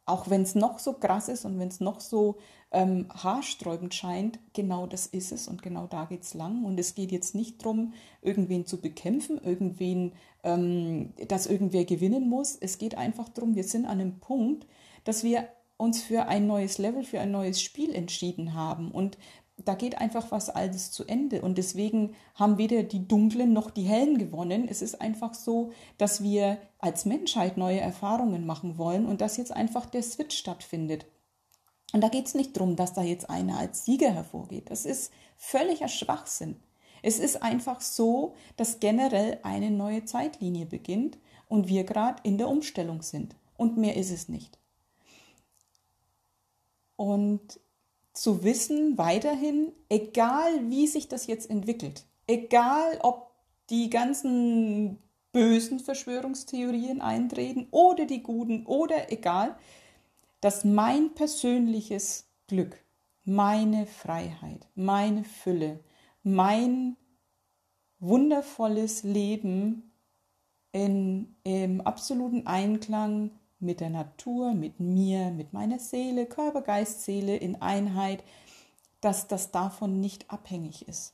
auch 0.05 0.29
wenn 0.29 0.41
es 0.41 0.55
noch 0.55 0.79
so 0.79 0.93
krass 0.93 1.27
ist 1.27 1.43
und 1.43 1.59
wenn 1.59 1.67
es 1.67 1.81
noch 1.81 1.99
so 1.99 2.37
ähm, 2.71 3.07
haarsträubend 3.09 3.93
scheint, 3.93 4.39
genau 4.53 4.87
das 4.87 5.05
ist 5.05 5.33
es 5.33 5.49
und 5.49 5.61
genau 5.61 5.87
da 5.87 6.05
geht 6.05 6.23
es 6.23 6.33
lang. 6.33 6.63
Und 6.63 6.79
es 6.79 6.95
geht 6.95 7.11
jetzt 7.11 7.35
nicht 7.35 7.61
darum, 7.61 7.93
irgendwen 8.21 8.65
zu 8.65 8.79
bekämpfen, 8.79 9.37
irgendwen, 9.37 10.13
ähm, 10.43 11.13
dass 11.27 11.47
irgendwer 11.47 11.83
gewinnen 11.83 12.29
muss. 12.29 12.55
Es 12.55 12.77
geht 12.77 12.97
einfach 12.97 13.27
darum, 13.29 13.55
wir 13.55 13.65
sind 13.65 13.85
an 13.85 13.99
einem 13.99 14.19
Punkt, 14.19 14.65
dass 15.03 15.23
wir 15.23 15.49
uns 15.75 16.01
für 16.01 16.27
ein 16.27 16.47
neues 16.47 16.77
Level, 16.77 17.03
für 17.03 17.19
ein 17.19 17.31
neues 17.31 17.61
Spiel 17.61 17.93
entschieden 17.93 18.53
haben. 18.53 18.91
Und 18.91 19.17
da 19.57 19.73
geht 19.73 19.97
einfach 19.97 20.31
was 20.31 20.49
Altes 20.49 20.91
zu 20.91 21.05
Ende. 21.05 21.41
Und 21.41 21.57
deswegen 21.57 22.15
haben 22.35 22.57
weder 22.57 22.83
die 22.83 23.07
Dunklen 23.07 23.53
noch 23.53 23.71
die 23.71 23.83
Hellen 23.83 24.17
gewonnen. 24.17 24.67
Es 24.69 24.81
ist 24.81 25.01
einfach 25.01 25.33
so, 25.33 25.71
dass 25.97 26.21
wir 26.21 26.57
als 26.79 27.05
Menschheit 27.05 27.57
neue 27.57 27.79
Erfahrungen 27.79 28.45
machen 28.45 28.77
wollen 28.77 29.05
und 29.05 29.21
dass 29.21 29.37
jetzt 29.37 29.51
einfach 29.51 29.87
der 29.87 30.03
Switch 30.03 30.37
stattfindet. 30.37 31.05
Und 31.93 32.01
da 32.01 32.09
geht 32.09 32.27
es 32.27 32.35
nicht 32.35 32.55
darum, 32.55 32.75
dass 32.75 32.93
da 32.93 33.01
jetzt 33.01 33.29
einer 33.29 33.57
als 33.57 33.85
Sieger 33.85 34.11
hervorgeht. 34.11 34.69
Das 34.69 34.85
ist 34.85 35.11
völliger 35.37 35.87
Schwachsinn. 35.87 36.57
Es 37.01 37.19
ist 37.19 37.41
einfach 37.41 37.81
so, 37.81 38.35
dass 38.57 38.79
generell 38.79 39.39
eine 39.43 39.71
neue 39.71 40.05
Zeitlinie 40.05 40.65
beginnt 40.65 41.17
und 41.47 41.67
wir 41.67 41.83
gerade 41.83 42.21
in 42.23 42.37
der 42.37 42.49
Umstellung 42.49 43.01
sind. 43.01 43.35
Und 43.55 43.77
mehr 43.77 43.95
ist 43.95 44.11
es 44.11 44.29
nicht. 44.29 44.59
Und 46.95 47.59
zu 48.17 48.43
wissen 48.43 48.97
weiterhin, 48.97 49.71
egal 49.89 50.69
wie 50.69 50.87
sich 50.87 51.07
das 51.07 51.27
jetzt 51.27 51.49
entwickelt, 51.49 52.03
egal 52.25 52.97
ob 53.03 53.31
die 53.69 53.91
ganzen 53.91 54.97
bösen 55.31 55.79
Verschwörungstheorien 55.79 56.99
eintreten 56.99 57.67
oder 57.69 58.05
die 58.05 58.23
guten 58.23 58.65
oder 58.65 59.11
egal, 59.11 59.55
dass 60.41 60.65
mein 60.65 61.13
persönliches 61.13 62.27
Glück, 62.47 62.83
meine 63.23 63.85
Freiheit, 63.85 64.67
meine 64.73 65.23
Fülle, 65.23 65.79
mein 66.23 66.97
wundervolles 67.99 69.03
Leben 69.03 69.91
in, 70.71 71.35
im 71.43 71.81
absoluten 71.81 72.47
Einklang 72.47 73.29
mit 73.59 73.79
der 73.79 73.89
Natur, 73.89 74.53
mit 74.53 74.79
mir, 74.79 75.31
mit 75.31 75.53
meiner 75.53 75.79
Seele, 75.79 76.25
Körper, 76.25 76.61
Geist, 76.61 77.03
Seele 77.03 77.35
in 77.35 77.61
Einheit, 77.61 78.23
dass 79.01 79.27
das 79.27 79.51
davon 79.51 79.99
nicht 79.99 80.29
abhängig 80.29 80.87
ist. 80.87 81.13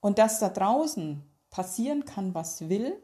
Und 0.00 0.18
dass 0.18 0.40
da 0.40 0.48
draußen 0.48 1.22
passieren 1.50 2.04
kann, 2.04 2.34
was 2.34 2.68
will, 2.68 3.00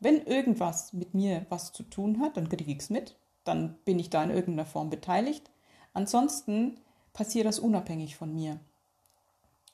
wenn 0.00 0.22
irgendwas 0.22 0.92
mit 0.92 1.14
mir 1.14 1.46
was 1.48 1.72
zu 1.72 1.82
tun 1.82 2.20
hat, 2.20 2.36
dann 2.36 2.48
kriege 2.48 2.70
ich 2.70 2.78
es 2.78 2.90
mit, 2.90 3.16
dann 3.44 3.78
bin 3.84 3.98
ich 3.98 4.10
da 4.10 4.22
in 4.22 4.30
irgendeiner 4.30 4.66
Form 4.66 4.90
beteiligt. 4.90 5.50
Ansonsten 5.92 6.78
passiert 7.12 7.46
das 7.46 7.58
unabhängig 7.58 8.16
von 8.16 8.34
mir. 8.34 8.60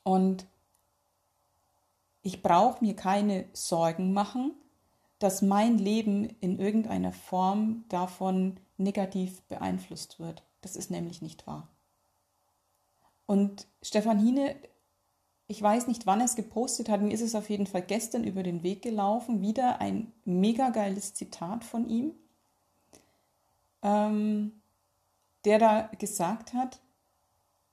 Und 0.02 0.46
ich 2.22 2.42
brauche 2.42 2.82
mir 2.82 2.94
keine 2.94 3.46
Sorgen 3.52 4.12
machen, 4.12 4.54
dass 5.24 5.40
mein 5.40 5.78
Leben 5.78 6.36
in 6.42 6.58
irgendeiner 6.58 7.10
Form 7.10 7.86
davon 7.88 8.58
negativ 8.76 9.40
beeinflusst 9.44 10.20
wird. 10.20 10.42
Das 10.60 10.76
ist 10.76 10.90
nämlich 10.90 11.22
nicht 11.22 11.46
wahr. 11.46 11.66
Und 13.24 13.66
Stefan 13.80 14.18
Hine, 14.18 14.54
ich 15.46 15.62
weiß 15.62 15.86
nicht, 15.86 16.04
wann 16.04 16.20
er 16.20 16.26
es 16.26 16.36
gepostet 16.36 16.90
hat, 16.90 17.00
mir 17.00 17.10
ist 17.10 17.22
es 17.22 17.34
auf 17.34 17.48
jeden 17.48 17.66
Fall 17.66 17.80
gestern 17.80 18.22
über 18.22 18.42
den 18.42 18.62
Weg 18.62 18.82
gelaufen, 18.82 19.40
wieder 19.40 19.80
ein 19.80 20.12
mega 20.26 20.68
geiles 20.68 21.14
Zitat 21.14 21.64
von 21.64 21.88
ihm, 21.88 22.12
ähm, 23.80 24.60
der 25.46 25.58
da 25.58 25.90
gesagt 25.98 26.52
hat, 26.52 26.80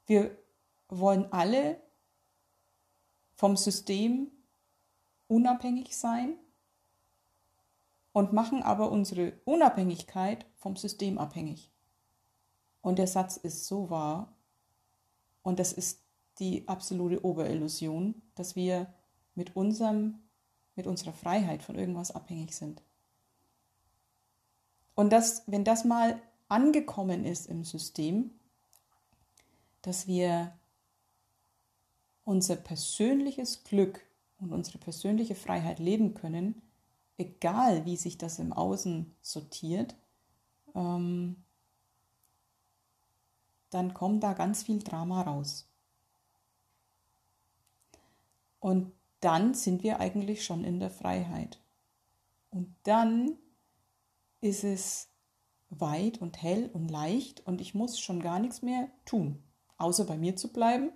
wir 0.06 0.38
wollen 0.88 1.28
alle 1.34 1.82
vom 3.36 3.58
System 3.58 4.32
unabhängig 5.28 5.98
sein 5.98 6.38
und 8.14 8.34
machen 8.34 8.64
aber 8.64 8.92
unsere 8.92 9.34
Unabhängigkeit 9.46 10.46
vom 10.58 10.76
System 10.76 11.18
abhängig. 11.18 11.72
Und 12.82 13.00
der 13.00 13.08
Satz 13.08 13.38
ist 13.38 13.66
so 13.66 13.90
wahr 13.90 14.34
und 15.44 15.60
das 15.60 15.74
ist 15.74 16.02
die 16.40 16.68
absolute 16.68 17.24
Oberillusion, 17.24 18.22
dass 18.36 18.56
wir 18.56 18.94
mit 19.36 19.56
unserem 19.56 20.20
mit 20.76 20.88
unserer 20.88 21.14
Freiheit 21.14 21.64
von 21.64 21.76
irgendwas 21.76 22.12
abhängig 22.12 22.56
sind. 22.56 22.82
Und 24.96 25.12
dass, 25.12 25.44
wenn 25.48 25.64
das 25.64 25.86
mal 25.86 26.22
angekommen 26.48 27.26
ist 27.26 27.48
im 27.48 27.64
System, 27.64 28.32
dass 29.82 30.08
wir 30.08 30.58
unser 32.24 32.56
persönliches 32.56 33.64
Glück 33.64 34.02
und 34.40 34.54
unsere 34.54 34.78
persönliche 34.78 35.36
Freiheit 35.36 35.80
leben 35.80 36.14
können, 36.14 36.62
egal 37.22 37.86
wie 37.86 37.98
sich 37.98 38.18
das 38.18 38.40
im 38.40 38.54
Außen 38.54 39.16
sortiert, 39.22 39.96
ähm, 40.76 41.44
dann 43.70 43.94
kommt 43.94 44.24
da 44.24 44.34
ganz 44.34 44.64
viel 44.64 44.80
Drama 44.80 45.22
raus. 45.22 45.68
Und 48.60 48.92
dann 49.22 49.54
sind 49.54 49.84
wir 49.84 50.00
eigentlich 50.00 50.44
schon 50.44 50.64
in 50.64 50.80
der 50.80 50.92
Freiheit. 50.92 51.60
Und 52.50 52.76
dann 52.84 53.38
ist 54.42 54.64
es 54.64 55.08
weit 55.70 56.22
und 56.22 56.42
hell 56.42 56.70
und 56.74 56.92
leicht 56.92 57.46
und 57.48 57.62
ich 57.62 57.74
muss 57.74 58.00
schon 58.00 58.22
gar 58.22 58.40
nichts 58.40 58.62
mehr 58.62 58.90
tun, 59.06 59.42
außer 59.78 60.04
bei 60.06 60.18
mir 60.18 60.36
zu 60.36 60.52
bleiben 60.52 60.92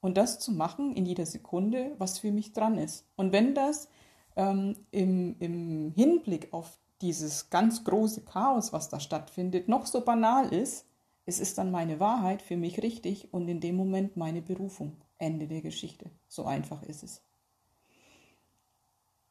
und 0.00 0.16
das 0.16 0.40
zu 0.40 0.50
machen 0.50 0.96
in 0.96 1.06
jeder 1.06 1.24
Sekunde, 1.24 1.94
was 1.98 2.18
für 2.18 2.32
mich 2.32 2.52
dran 2.52 2.78
ist. 2.78 3.06
Und 3.14 3.32
wenn 3.32 3.54
das 3.54 3.88
ähm, 4.36 4.76
im, 4.90 5.36
im 5.38 5.92
Hinblick 5.94 6.52
auf 6.52 6.78
dieses 7.00 7.50
ganz 7.50 7.84
große 7.84 8.22
Chaos, 8.22 8.72
was 8.72 8.88
da 8.88 9.00
stattfindet, 9.00 9.68
noch 9.68 9.86
so 9.86 10.02
banal 10.02 10.52
ist, 10.52 10.86
es 11.26 11.40
ist 11.40 11.58
dann 11.58 11.70
meine 11.70 12.00
Wahrheit 12.00 12.42
für 12.42 12.56
mich 12.56 12.82
richtig 12.82 13.32
und 13.32 13.48
in 13.48 13.60
dem 13.60 13.76
Moment 13.76 14.16
meine 14.16 14.42
Berufung. 14.42 14.96
Ende 15.18 15.46
der 15.46 15.62
Geschichte. 15.62 16.10
So 16.26 16.44
einfach 16.44 16.82
ist 16.82 17.04
es. 17.04 17.22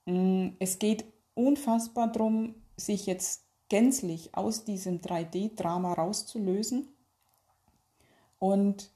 Mm, 0.05 0.49
es 0.59 0.79
geht 0.79 1.03
unfassbar 1.33 2.11
darum, 2.11 2.55
sich 2.77 3.05
jetzt 3.05 3.43
gänzlich 3.67 4.33
aus 4.33 4.63
diesem 4.63 5.01
3D-Drama 5.01 5.93
rauszulösen 5.93 6.87
und 8.39 8.89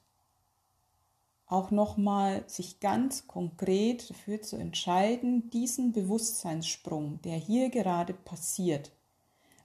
auch 1.46 1.70
nochmal 1.70 2.44
sich 2.48 2.80
ganz 2.80 3.26
konkret 3.26 4.10
dafür 4.10 4.42
zu 4.42 4.56
entscheiden, 4.56 5.48
diesen 5.50 5.92
Bewusstseinssprung, 5.92 7.20
der 7.22 7.36
hier 7.36 7.70
gerade 7.70 8.14
passiert, 8.14 8.92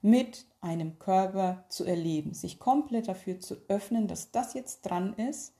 mit 0.02 0.46
einem 0.62 1.00
Körper 1.00 1.66
zu 1.70 1.84
erleben, 1.86 2.34
sich 2.34 2.60
komplett 2.60 3.08
dafür 3.08 3.40
zu 3.40 3.56
öffnen, 3.68 4.08
dass 4.08 4.32
das 4.32 4.54
jetzt 4.54 4.82
dran 4.82 5.14
ist, 5.14 5.56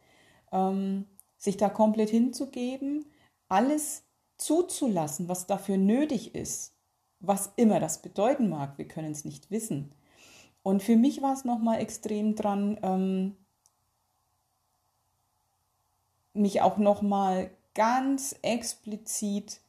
ähm, 0.52 1.06
sich 1.38 1.58
da 1.58 1.70
komplett 1.70 2.12
hinzugeben, 2.12 3.06
alles 3.48 4.04
zuzulassen, 4.38 5.28
was 5.28 5.48
dafür 5.48 5.78
nötig 5.78 6.36
ist, 6.36 6.76
was 7.20 7.52
immer 7.56 7.80
das 7.80 8.02
bedeuten 8.02 8.50
mag, 8.50 8.78
wir 8.78 8.88
können 8.88 9.12
es 9.12 9.26
nicht 9.26 9.50
wissen. 9.50 9.94
Und 10.64 10.84
für 10.84 10.96
mich 10.96 11.22
war 11.24 11.34
es 11.34 11.46
nochmal 11.46 11.80
extrem 11.80 12.36
dran, 12.36 12.80
ähm, 12.84 13.36
mich 16.34 16.62
auch 16.62 16.78
nochmal 16.78 17.52
ganz 17.74 18.36
explizit 18.42 19.60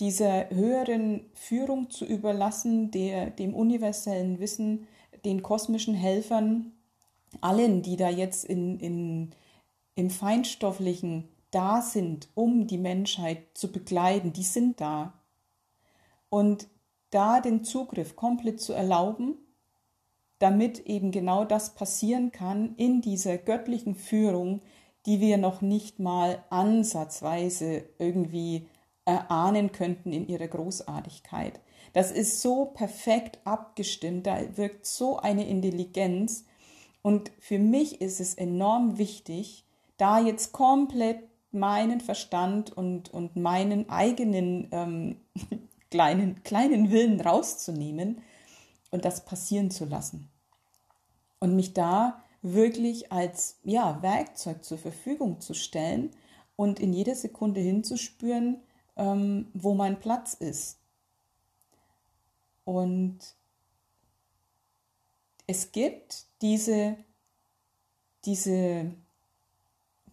dieser 0.00 0.48
höheren 0.50 1.26
Führung 1.34 1.90
zu 1.90 2.04
überlassen, 2.04 2.90
der, 2.90 3.30
dem 3.30 3.54
universellen 3.54 4.40
Wissen, 4.40 4.86
den 5.24 5.42
kosmischen 5.42 5.94
Helfern, 5.94 6.72
allen, 7.40 7.82
die 7.82 7.96
da 7.96 8.08
jetzt 8.08 8.44
in, 8.44 8.80
in, 8.80 9.30
im 9.94 10.10
Feinstofflichen 10.10 11.28
da 11.50 11.82
sind, 11.82 12.28
um 12.34 12.66
die 12.66 12.78
Menschheit 12.78 13.42
zu 13.54 13.70
begleiten, 13.70 14.32
die 14.32 14.42
sind 14.42 14.80
da. 14.80 15.12
Und 16.28 16.68
da 17.10 17.40
den 17.40 17.64
Zugriff 17.64 18.16
komplett 18.16 18.60
zu 18.60 18.72
erlauben, 18.72 19.36
damit 20.38 20.86
eben 20.86 21.10
genau 21.10 21.44
das 21.44 21.74
passieren 21.74 22.32
kann 22.32 22.74
in 22.76 23.02
dieser 23.02 23.36
göttlichen 23.36 23.94
Führung, 23.94 24.62
die 25.06 25.20
wir 25.20 25.38
noch 25.38 25.60
nicht 25.60 25.98
mal 25.98 26.44
ansatzweise 26.50 27.84
irgendwie 27.98 28.68
erahnen 29.04 29.72
könnten 29.72 30.12
in 30.12 30.28
ihrer 30.28 30.48
Großartigkeit. 30.48 31.60
Das 31.92 32.12
ist 32.12 32.40
so 32.40 32.66
perfekt 32.66 33.38
abgestimmt, 33.44 34.26
da 34.26 34.38
wirkt 34.56 34.86
so 34.86 35.18
eine 35.18 35.48
Intelligenz. 35.48 36.44
Und 37.02 37.32
für 37.40 37.58
mich 37.58 38.00
ist 38.00 38.20
es 38.20 38.34
enorm 38.34 38.98
wichtig, 38.98 39.64
da 39.96 40.20
jetzt 40.20 40.52
komplett 40.52 41.22
meinen 41.50 42.00
Verstand 42.00 42.76
und, 42.76 43.12
und 43.12 43.36
meinen 43.36 43.88
eigenen 43.88 44.68
ähm, 44.70 45.16
kleinen, 45.90 46.42
kleinen 46.44 46.90
Willen 46.90 47.20
rauszunehmen 47.20 48.22
und 48.90 49.04
das 49.04 49.24
passieren 49.24 49.70
zu 49.70 49.84
lassen. 49.86 50.28
Und 51.40 51.56
mich 51.56 51.72
da 51.72 52.22
wirklich 52.42 53.12
als 53.12 53.58
ja, 53.64 54.00
Werkzeug 54.02 54.64
zur 54.64 54.78
Verfügung 54.78 55.40
zu 55.40 55.54
stellen 55.54 56.10
und 56.56 56.80
in 56.80 56.92
jeder 56.92 57.14
Sekunde 57.14 57.60
hinzuspüren, 57.60 58.62
ähm, 58.96 59.48
wo 59.54 59.74
mein 59.74 60.00
Platz 60.00 60.34
ist. 60.34 60.78
Und 62.64 63.18
es 65.46 65.72
gibt 65.72 66.26
diese, 66.42 66.96
diese, 68.24 68.94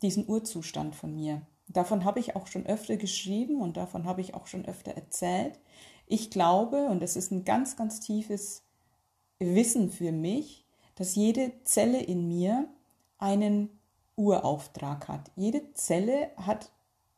diesen 0.02 0.28
Urzustand 0.28 0.96
von 0.96 1.16
mir. 1.16 1.42
Davon 1.68 2.06
habe 2.06 2.20
ich 2.20 2.36
auch 2.36 2.48
schon 2.48 2.66
öfter 2.66 2.98
geschrieben 2.98 3.62
und 3.62 3.78
davon 3.78 4.06
habe 4.06 4.22
ich 4.22 4.34
auch 4.34 4.48
schon 4.48 4.66
öfter 4.66 4.92
erzählt. 4.92 5.60
Ich 6.08 6.32
glaube, 6.32 6.86
und 6.86 7.02
das 7.02 7.16
ist 7.16 7.32
ein 7.32 7.44
ganz, 7.44 7.76
ganz 7.76 8.00
tiefes 8.00 8.64
Wissen 9.40 9.92
für 9.92 10.12
mich, 10.12 10.67
dass 10.98 11.16
jede 11.16 11.52
Zelle 11.64 12.02
in 12.02 12.28
mir 12.28 12.68
einen 13.18 13.70
Urauftrag 14.16 15.08
hat. 15.08 15.32
Jede 15.36 15.74
Zelle 15.74 16.32
hat 16.36 16.72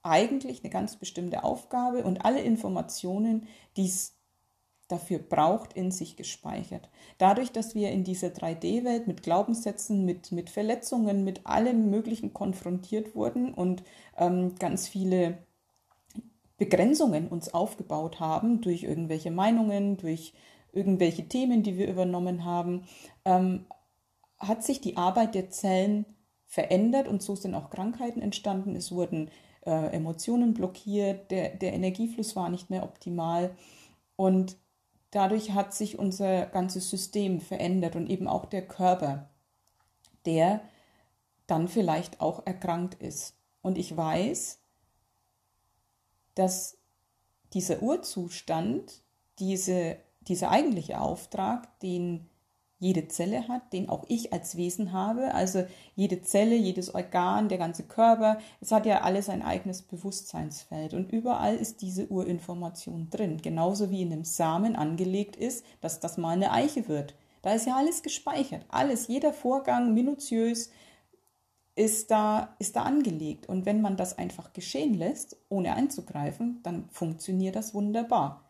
eigentlich 0.04 0.64
eine 0.64 0.70
ganz 0.70 0.98
bestimmte 0.98 1.44
Aufgabe 1.44 2.04
und 2.04 2.24
alle 2.26 2.42
Informationen, 2.42 3.48
die 3.78 3.86
es 3.86 4.16
dafür 4.88 5.20
braucht, 5.20 5.74
in 5.74 5.92
sich 5.92 6.18
gespeichert. 6.18 6.90
Dadurch, 7.18 7.52
dass 7.52 7.76
wir 7.76 7.92
in 7.92 8.04
dieser 8.04 8.30
3D-Welt 8.30 9.08
mit 9.08 9.24
Glaubenssätzen, 9.24 10.04
mit, 10.04 10.32
mit 10.32 10.50
Verletzungen, 10.50 11.24
mit 11.24 11.46
allem 11.46 11.90
Möglichen 11.90 12.34
konfrontiert 12.34 13.16
wurden 13.16 13.54
und 13.54 13.84
ähm, 14.18 14.56
ganz 14.56 14.88
viele 14.88 15.38
Begrenzungen 16.58 17.28
uns 17.28 17.54
aufgebaut 17.54 18.20
haben 18.20 18.62
durch 18.62 18.84
irgendwelche 18.84 19.32
Meinungen, 19.32 19.96
durch 19.98 20.34
irgendwelche 20.72 21.28
Themen, 21.28 21.64
die 21.64 21.78
wir 21.78 21.88
übernommen 21.88 22.46
haben, 22.46 22.84
ähm, 23.30 23.66
hat 24.40 24.64
sich 24.64 24.82
die 24.82 24.98
Arbeit 24.98 25.36
der 25.36 25.50
Zellen 25.50 26.06
verändert 26.48 27.08
und 27.08 27.22
so 27.22 27.36
sind 27.36 27.54
auch 27.54 27.70
Krankheiten 27.70 28.22
entstanden. 28.22 28.76
Es 28.76 28.92
wurden 28.92 29.30
äh, 29.66 29.96
Emotionen 29.96 30.54
blockiert, 30.54 31.30
der, 31.30 31.56
der 31.56 31.74
Energiefluss 31.74 32.36
war 32.36 32.50
nicht 32.50 32.70
mehr 32.70 32.84
optimal 32.84 33.56
und 34.16 34.58
dadurch 35.12 35.52
hat 35.52 35.74
sich 35.74 36.00
unser 36.00 36.48
ganzes 36.48 36.90
System 36.90 37.40
verändert 37.40 37.96
und 37.96 38.10
eben 38.10 38.28
auch 38.28 38.46
der 38.46 38.68
Körper, 38.68 39.30
der 40.26 40.62
dann 41.46 41.68
vielleicht 41.68 42.22
auch 42.22 42.46
erkrankt 42.46 42.96
ist. 42.96 43.36
Und 43.62 43.78
ich 43.78 43.96
weiß, 43.96 44.60
dass 46.36 46.78
dieser 47.54 47.82
Urzustand, 47.82 49.04
diese, 49.40 49.98
dieser 50.22 50.52
eigentliche 50.52 51.02
Auftrag, 51.02 51.80
den 51.80 52.29
jede 52.80 53.10
Zelle 53.10 53.48
hat, 53.48 53.74
den 53.74 53.90
auch 53.90 54.06
ich 54.08 54.32
als 54.34 54.56
Wesen 54.56 54.94
habe. 54.94 55.34
Also 55.34 55.66
jede 55.96 56.22
Zelle, 56.22 56.56
jedes 56.56 56.96
Organ, 56.96 57.50
der 57.50 57.58
ganze 57.58 57.84
Körper, 57.84 58.40
es 58.62 58.72
hat 58.72 58.86
ja 58.86 59.02
alles 59.02 59.30
ein 59.30 59.42
eigenes 59.42 59.82
Bewusstseinsfeld 59.82 60.94
und 60.94 61.12
überall 61.12 61.56
ist 61.56 61.82
diese 61.82 62.08
Urinformation 62.08 63.10
drin. 63.10 63.42
Genauso 63.42 63.92
wie 63.92 64.02
in 64.02 64.14
einem 64.14 64.24
Samen 64.24 64.76
angelegt 64.76 65.36
ist, 65.36 65.66
dass 65.82 66.00
das 66.00 66.18
mal 66.18 66.30
eine 66.30 66.52
Eiche 66.52 66.88
wird. 66.88 67.16
Da 67.42 67.54
ist 67.54 67.68
ja 67.68 67.76
alles 67.76 68.02
gespeichert. 68.02 68.66
Alles, 68.70 69.08
jeder 69.08 69.34
Vorgang 69.34 69.94
minutiös 69.94 70.72
ist 71.76 72.12
da, 72.12 72.56
ist 72.60 72.76
da 72.76 72.84
angelegt. 72.84 73.48
Und 73.48 73.66
wenn 73.66 73.82
man 73.82 73.98
das 73.98 74.18
einfach 74.18 74.52
geschehen 74.54 74.94
lässt, 74.94 75.38
ohne 75.50 75.74
einzugreifen, 75.74 76.60
dann 76.64 76.90
funktioniert 76.90 77.56
das 77.56 77.74
wunderbar. 77.74 78.44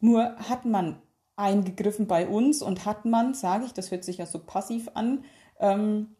Nur 0.00 0.36
hat 0.36 0.64
man 0.64 0.96
eingegriffen 1.36 2.06
bei 2.06 2.26
uns 2.26 2.62
und 2.62 2.84
hat 2.84 3.04
man, 3.04 3.34
sage 3.34 3.66
ich, 3.66 3.72
das 3.72 3.90
hört 3.90 4.04
sich 4.04 4.18
ja 4.18 4.26
so 4.26 4.38
passiv 4.38 4.88
an, 4.94 5.24
ähm, 5.60 6.16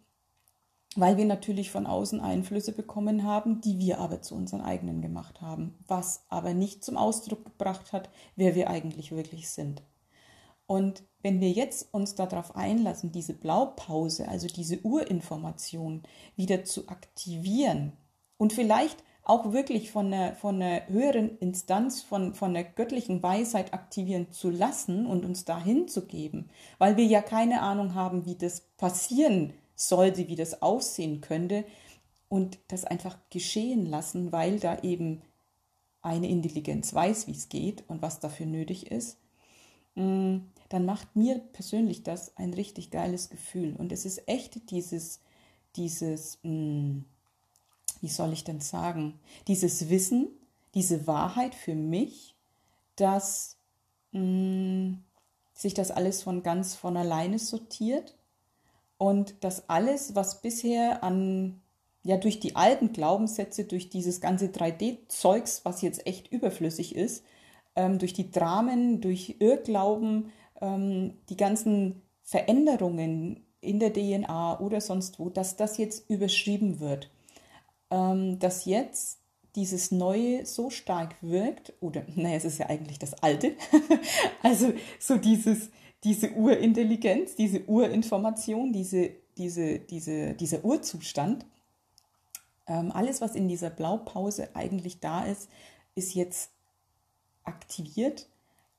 weil 0.94 1.16
wir 1.16 1.26
natürlich 1.26 1.70
von 1.70 1.86
außen 1.86 2.20
Einflüsse 2.20 2.72
bekommen 2.72 3.24
haben, 3.24 3.60
die 3.60 3.78
wir 3.78 3.98
aber 3.98 4.22
zu 4.22 4.34
unseren 4.34 4.62
eigenen 4.62 5.02
gemacht 5.02 5.40
haben, 5.40 5.78
was 5.86 6.24
aber 6.28 6.54
nicht 6.54 6.84
zum 6.84 6.96
Ausdruck 6.96 7.44
gebracht 7.44 7.92
hat, 7.92 8.08
wer 8.34 8.54
wir 8.54 8.70
eigentlich 8.70 9.12
wirklich 9.12 9.50
sind. 9.50 9.82
Und 10.66 11.04
wenn 11.22 11.40
wir 11.40 11.50
jetzt 11.50 11.92
uns 11.92 12.14
darauf 12.14 12.56
einlassen, 12.56 13.12
diese 13.12 13.34
Blaupause, 13.34 14.28
also 14.28 14.48
diese 14.48 14.80
Urinformation 14.80 16.02
wieder 16.34 16.64
zu 16.64 16.88
aktivieren 16.88 17.92
und 18.36 18.52
vielleicht 18.52 19.02
auch 19.26 19.52
wirklich 19.52 19.90
von 19.90 20.06
einer, 20.12 20.36
von 20.36 20.62
einer 20.62 20.86
höheren 20.88 21.36
Instanz, 21.38 22.00
von, 22.00 22.32
von 22.32 22.54
der 22.54 22.62
göttlichen 22.62 23.24
Weisheit 23.24 23.74
aktivieren 23.74 24.30
zu 24.30 24.50
lassen 24.50 25.04
und 25.04 25.24
uns 25.24 25.44
dahin 25.44 25.88
zu 25.88 26.06
geben, 26.06 26.48
weil 26.78 26.96
wir 26.96 27.04
ja 27.04 27.20
keine 27.20 27.60
Ahnung 27.60 27.94
haben, 27.94 28.24
wie 28.24 28.36
das 28.36 28.60
passieren 28.76 29.52
sollte, 29.74 30.28
wie 30.28 30.36
das 30.36 30.62
aussehen 30.62 31.20
könnte. 31.20 31.64
Und 32.28 32.58
das 32.68 32.84
einfach 32.84 33.16
geschehen 33.30 33.86
lassen, 33.86 34.32
weil 34.32 34.58
da 34.58 34.80
eben 34.82 35.22
eine 36.02 36.28
Intelligenz 36.28 36.94
weiß, 36.94 37.26
wie 37.26 37.32
es 37.32 37.48
geht 37.48 37.84
und 37.88 38.02
was 38.02 38.20
dafür 38.20 38.46
nötig 38.46 38.90
ist, 38.90 39.18
mm, 39.96 40.38
dann 40.68 40.84
macht 40.84 41.14
mir 41.14 41.38
persönlich 41.52 42.02
das 42.04 42.36
ein 42.36 42.54
richtig 42.54 42.90
geiles 42.90 43.30
Gefühl. 43.30 43.74
Und 43.76 43.92
es 43.92 44.04
ist 44.06 44.28
echt 44.28 44.70
dieses, 44.70 45.20
dieses, 45.76 46.38
mh, 46.42 46.50
mm, 46.50 47.04
wie 48.02 48.08
soll 48.08 48.32
ich 48.32 48.44
denn 48.44 48.60
sagen, 48.60 49.18
dieses 49.48 49.88
Wissen, 49.88 50.28
diese 50.74 51.06
Wahrheit 51.06 51.54
für 51.54 51.74
mich, 51.74 52.34
dass 52.96 53.56
mh, 54.12 54.20
mm, 54.20 55.04
sich 55.54 55.74
das 55.74 55.90
alles 55.90 56.22
von 56.22 56.42
ganz 56.42 56.74
von 56.74 56.96
alleine 56.96 57.38
sortiert 57.38 58.14
und 58.98 59.42
dass 59.42 59.68
alles, 59.68 60.14
was 60.14 60.42
bisher 60.42 61.02
an, 61.02 61.60
ja, 62.02 62.16
durch 62.16 62.40
die 62.40 62.56
alten 62.56 62.92
Glaubenssätze, 62.92 63.64
durch 63.64 63.88
dieses 63.88 64.20
ganze 64.20 64.46
3D-Zeugs, 64.46 65.64
was 65.64 65.82
jetzt 65.82 66.06
echt 66.06 66.30
überflüssig 66.30 66.94
ist, 66.94 67.24
ähm, 67.74 67.98
durch 67.98 68.12
die 68.12 68.30
Dramen, 68.30 69.00
durch 69.00 69.36
Irrglauben, 69.38 70.30
ähm, 70.60 71.14
die 71.28 71.36
ganzen 71.36 72.02
Veränderungen 72.22 73.44
in 73.60 73.80
der 73.80 73.92
DNA 73.92 74.60
oder 74.60 74.80
sonst 74.80 75.18
wo, 75.18 75.30
dass 75.30 75.56
das 75.56 75.78
jetzt 75.78 76.08
überschrieben 76.10 76.80
wird. 76.80 77.10
Ähm, 77.90 78.38
dass 78.38 78.64
jetzt 78.64 79.18
dieses 79.54 79.90
Neue 79.90 80.44
so 80.44 80.70
stark 80.70 81.16
wirkt, 81.22 81.72
oder 81.80 82.02
naja, 82.14 82.36
es 82.36 82.44
ist 82.44 82.58
ja 82.58 82.68
eigentlich 82.68 82.98
das 82.98 83.14
Alte, 83.22 83.54
also 84.42 84.72
so 84.98 85.16
dieses, 85.16 85.70
diese 86.04 86.30
Urintelligenz, 86.32 87.34
diese 87.36 87.64
Urinformation, 87.64 88.72
diese, 88.72 89.10
diese, 89.36 89.78
diese, 89.78 90.34
dieser 90.34 90.64
Urzustand, 90.64 91.46
ähm, 92.66 92.92
alles, 92.92 93.20
was 93.20 93.34
in 93.34 93.48
dieser 93.48 93.70
Blaupause 93.70 94.54
eigentlich 94.54 95.00
da 95.00 95.24
ist, 95.24 95.48
ist 95.94 96.14
jetzt 96.14 96.50
aktiviert 97.44 98.28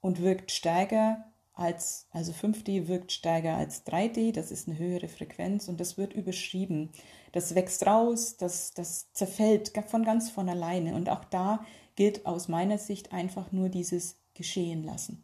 und 0.01 0.21
wirkt 0.21 0.51
stärker 0.51 1.25
als, 1.57 2.07
also 2.11 2.31
5D 2.31 2.87
wirkt 2.87 3.11
stärker 3.11 3.55
als 3.55 3.85
3D, 3.85 4.31
das 4.31 4.51
ist 4.51 4.67
eine 4.67 4.77
höhere 4.77 5.07
Frequenz 5.07 5.67
und 5.67 5.79
das 5.79 5.97
wird 5.97 6.13
überschrieben. 6.13 6.89
Das 7.31 7.55
wächst 7.55 7.85
raus, 7.85 8.37
das, 8.37 8.73
das 8.73 9.11
zerfällt 9.13 9.73
von 9.87 10.05
ganz 10.05 10.29
von 10.29 10.47
alleine. 10.49 10.95
Und 10.95 11.09
auch 11.09 11.25
da 11.25 11.65
gilt 11.95 12.25
aus 12.25 12.47
meiner 12.47 12.77
Sicht 12.77 13.11
einfach 13.11 13.51
nur 13.51 13.69
dieses 13.69 14.17
Geschehen 14.33 14.83
lassen. 14.83 15.23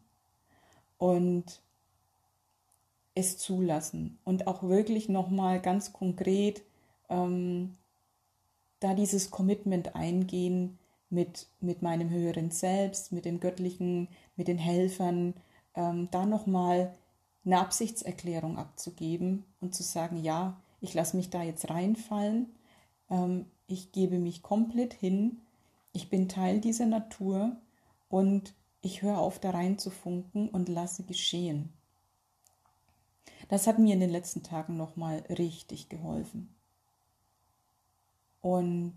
Und 0.97 1.61
es 3.15 3.37
zulassen 3.37 4.17
und 4.23 4.47
auch 4.47 4.63
wirklich 4.63 5.07
nochmal 5.07 5.61
ganz 5.61 5.93
konkret 5.93 6.63
ähm, 7.09 7.75
da 8.79 8.95
dieses 8.95 9.29
Commitment 9.29 9.95
eingehen 9.95 10.79
mit, 11.09 11.47
mit 11.61 11.83
meinem 11.83 12.09
höheren 12.09 12.49
Selbst, 12.49 13.11
mit 13.11 13.25
dem 13.25 13.39
Göttlichen, 13.39 14.07
mit 14.35 14.47
den 14.47 14.57
Helfern, 14.57 15.35
ähm, 15.75 16.09
da 16.11 16.25
nochmal 16.25 16.93
eine 17.45 17.59
Absichtserklärung 17.59 18.57
abzugeben 18.57 19.45
und 19.59 19.75
zu 19.75 19.83
sagen, 19.83 20.23
ja, 20.23 20.57
ich 20.81 20.93
lasse 20.93 21.17
mich 21.17 21.29
da 21.29 21.43
jetzt 21.43 21.69
reinfallen, 21.69 22.47
ähm, 23.09 23.45
ich 23.67 23.91
gebe 23.91 24.19
mich 24.19 24.41
komplett 24.41 24.93
hin, 24.93 25.41
ich 25.93 26.09
bin 26.09 26.29
Teil 26.29 26.59
dieser 26.59 26.85
Natur 26.85 27.55
und 28.09 28.53
ich 28.81 29.01
höre 29.01 29.17
auf, 29.17 29.39
da 29.39 29.51
rein 29.51 29.77
zu 29.77 29.89
funken 29.89 30.49
und 30.49 30.69
lasse 30.69 31.03
geschehen. 31.03 31.71
Das 33.47 33.67
hat 33.67 33.79
mir 33.79 33.93
in 33.93 33.99
den 33.99 34.09
letzten 34.09 34.43
Tagen 34.43 34.77
nochmal 34.77 35.23
richtig 35.29 35.89
geholfen. 35.89 36.53
Und 38.41 38.93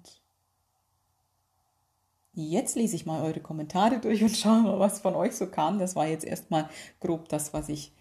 jetzt 2.37 2.77
lese 2.77 2.97
ich 2.97 3.07
mal 3.07 3.23
eure 3.23 3.41
Kommentare 3.41 3.99
durch 4.01 4.23
und 4.23 4.31
schaue 4.37 4.63
mal, 4.63 4.79
was 4.79 5.01
von 5.01 5.15
euch 5.15 5.35
so 5.35 5.47
kam. 5.49 5.79
Das 5.79 5.97
war 5.97 6.07
jetzt 6.07 6.25
erstmal 6.25 6.69
grob 7.01 7.29
das, 7.29 7.53
was 7.55 7.69
ich, 7.69 7.93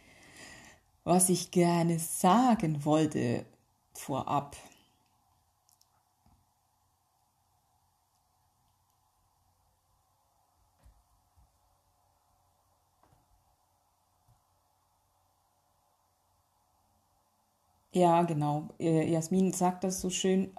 was 1.06 1.30
ich 1.30 1.52
gerne 1.52 2.00
sagen 2.00 2.84
wollte 2.86 3.46
vorab. 3.94 4.58
Ja, 17.94 18.22
genau. 18.24 18.70
Äh, 18.80 19.10
Jasmin 19.12 19.52
sagt 19.54 19.84
das 19.84 20.00
so 20.02 20.10
schön. 20.12 20.52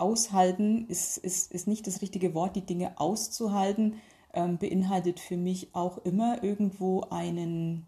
Aushalten 0.00 0.86
ist, 0.88 1.18
ist, 1.18 1.52
ist 1.52 1.66
nicht 1.66 1.86
das 1.86 2.02
richtige 2.02 2.34
Wort. 2.34 2.56
Die 2.56 2.66
Dinge 2.66 2.98
auszuhalten 2.98 4.00
ähm, 4.32 4.58
beinhaltet 4.58 5.20
für 5.20 5.36
mich 5.36 5.74
auch 5.74 5.98
immer 5.98 6.42
irgendwo 6.42 7.02
einen, 7.10 7.86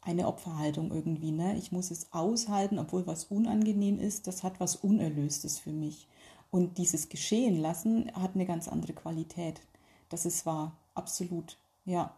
eine 0.00 0.26
Opferhaltung 0.26 0.92
irgendwie. 0.92 1.32
Ne? 1.32 1.56
Ich 1.56 1.72
muss 1.72 1.90
es 1.90 2.12
aushalten, 2.12 2.78
obwohl 2.78 3.06
was 3.06 3.24
unangenehm 3.24 3.98
ist. 3.98 4.26
Das 4.26 4.42
hat 4.42 4.60
was 4.60 4.76
Unerlöstes 4.76 5.58
für 5.58 5.72
mich. 5.72 6.08
Und 6.50 6.78
dieses 6.78 7.08
Geschehen 7.08 7.60
lassen 7.60 8.10
hat 8.14 8.34
eine 8.34 8.46
ganz 8.46 8.68
andere 8.68 8.92
Qualität. 8.92 9.60
Das 10.08 10.24
ist 10.24 10.46
wahr. 10.46 10.76
Absolut. 10.94 11.58
Ja. 11.84 12.14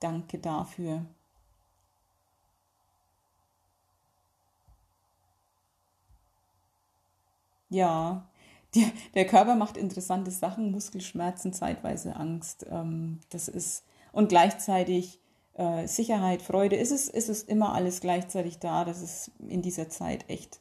Danke 0.00 0.38
dafür. 0.38 1.06
Ja, 7.70 8.28
die, 8.74 8.86
der 9.14 9.26
Körper 9.26 9.54
macht 9.56 9.76
interessante 9.76 10.30
Sachen, 10.30 10.70
Muskelschmerzen, 10.72 11.52
zeitweise 11.52 12.16
Angst. 12.16 12.66
Ähm, 12.70 13.20
das 13.30 13.48
ist 13.48 13.84
und 14.12 14.28
gleichzeitig 14.28 15.20
äh, 15.54 15.86
Sicherheit, 15.86 16.42
Freude. 16.42 16.76
Ist 16.76 16.90
es, 16.90 17.08
ist 17.08 17.28
es 17.28 17.42
immer 17.44 17.74
alles 17.74 18.00
gleichzeitig 18.00 18.58
da? 18.58 18.84
Das 18.84 19.00
ist 19.02 19.30
in 19.48 19.62
dieser 19.62 19.88
Zeit 19.88 20.28
echt, 20.28 20.60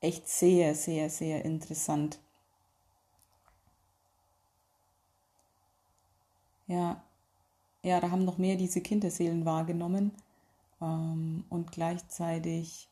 echt 0.00 0.28
sehr, 0.28 0.74
sehr, 0.74 1.10
sehr 1.10 1.44
interessant. 1.44 2.18
Ja, 6.66 7.02
ja, 7.82 8.00
da 8.00 8.10
haben 8.10 8.24
noch 8.24 8.38
mehr 8.38 8.56
diese 8.56 8.80
Kinderseelen 8.80 9.44
wahrgenommen. 9.44 10.12
Ähm, 10.82 11.44
und 11.50 11.72
gleichzeitig, 11.72 12.88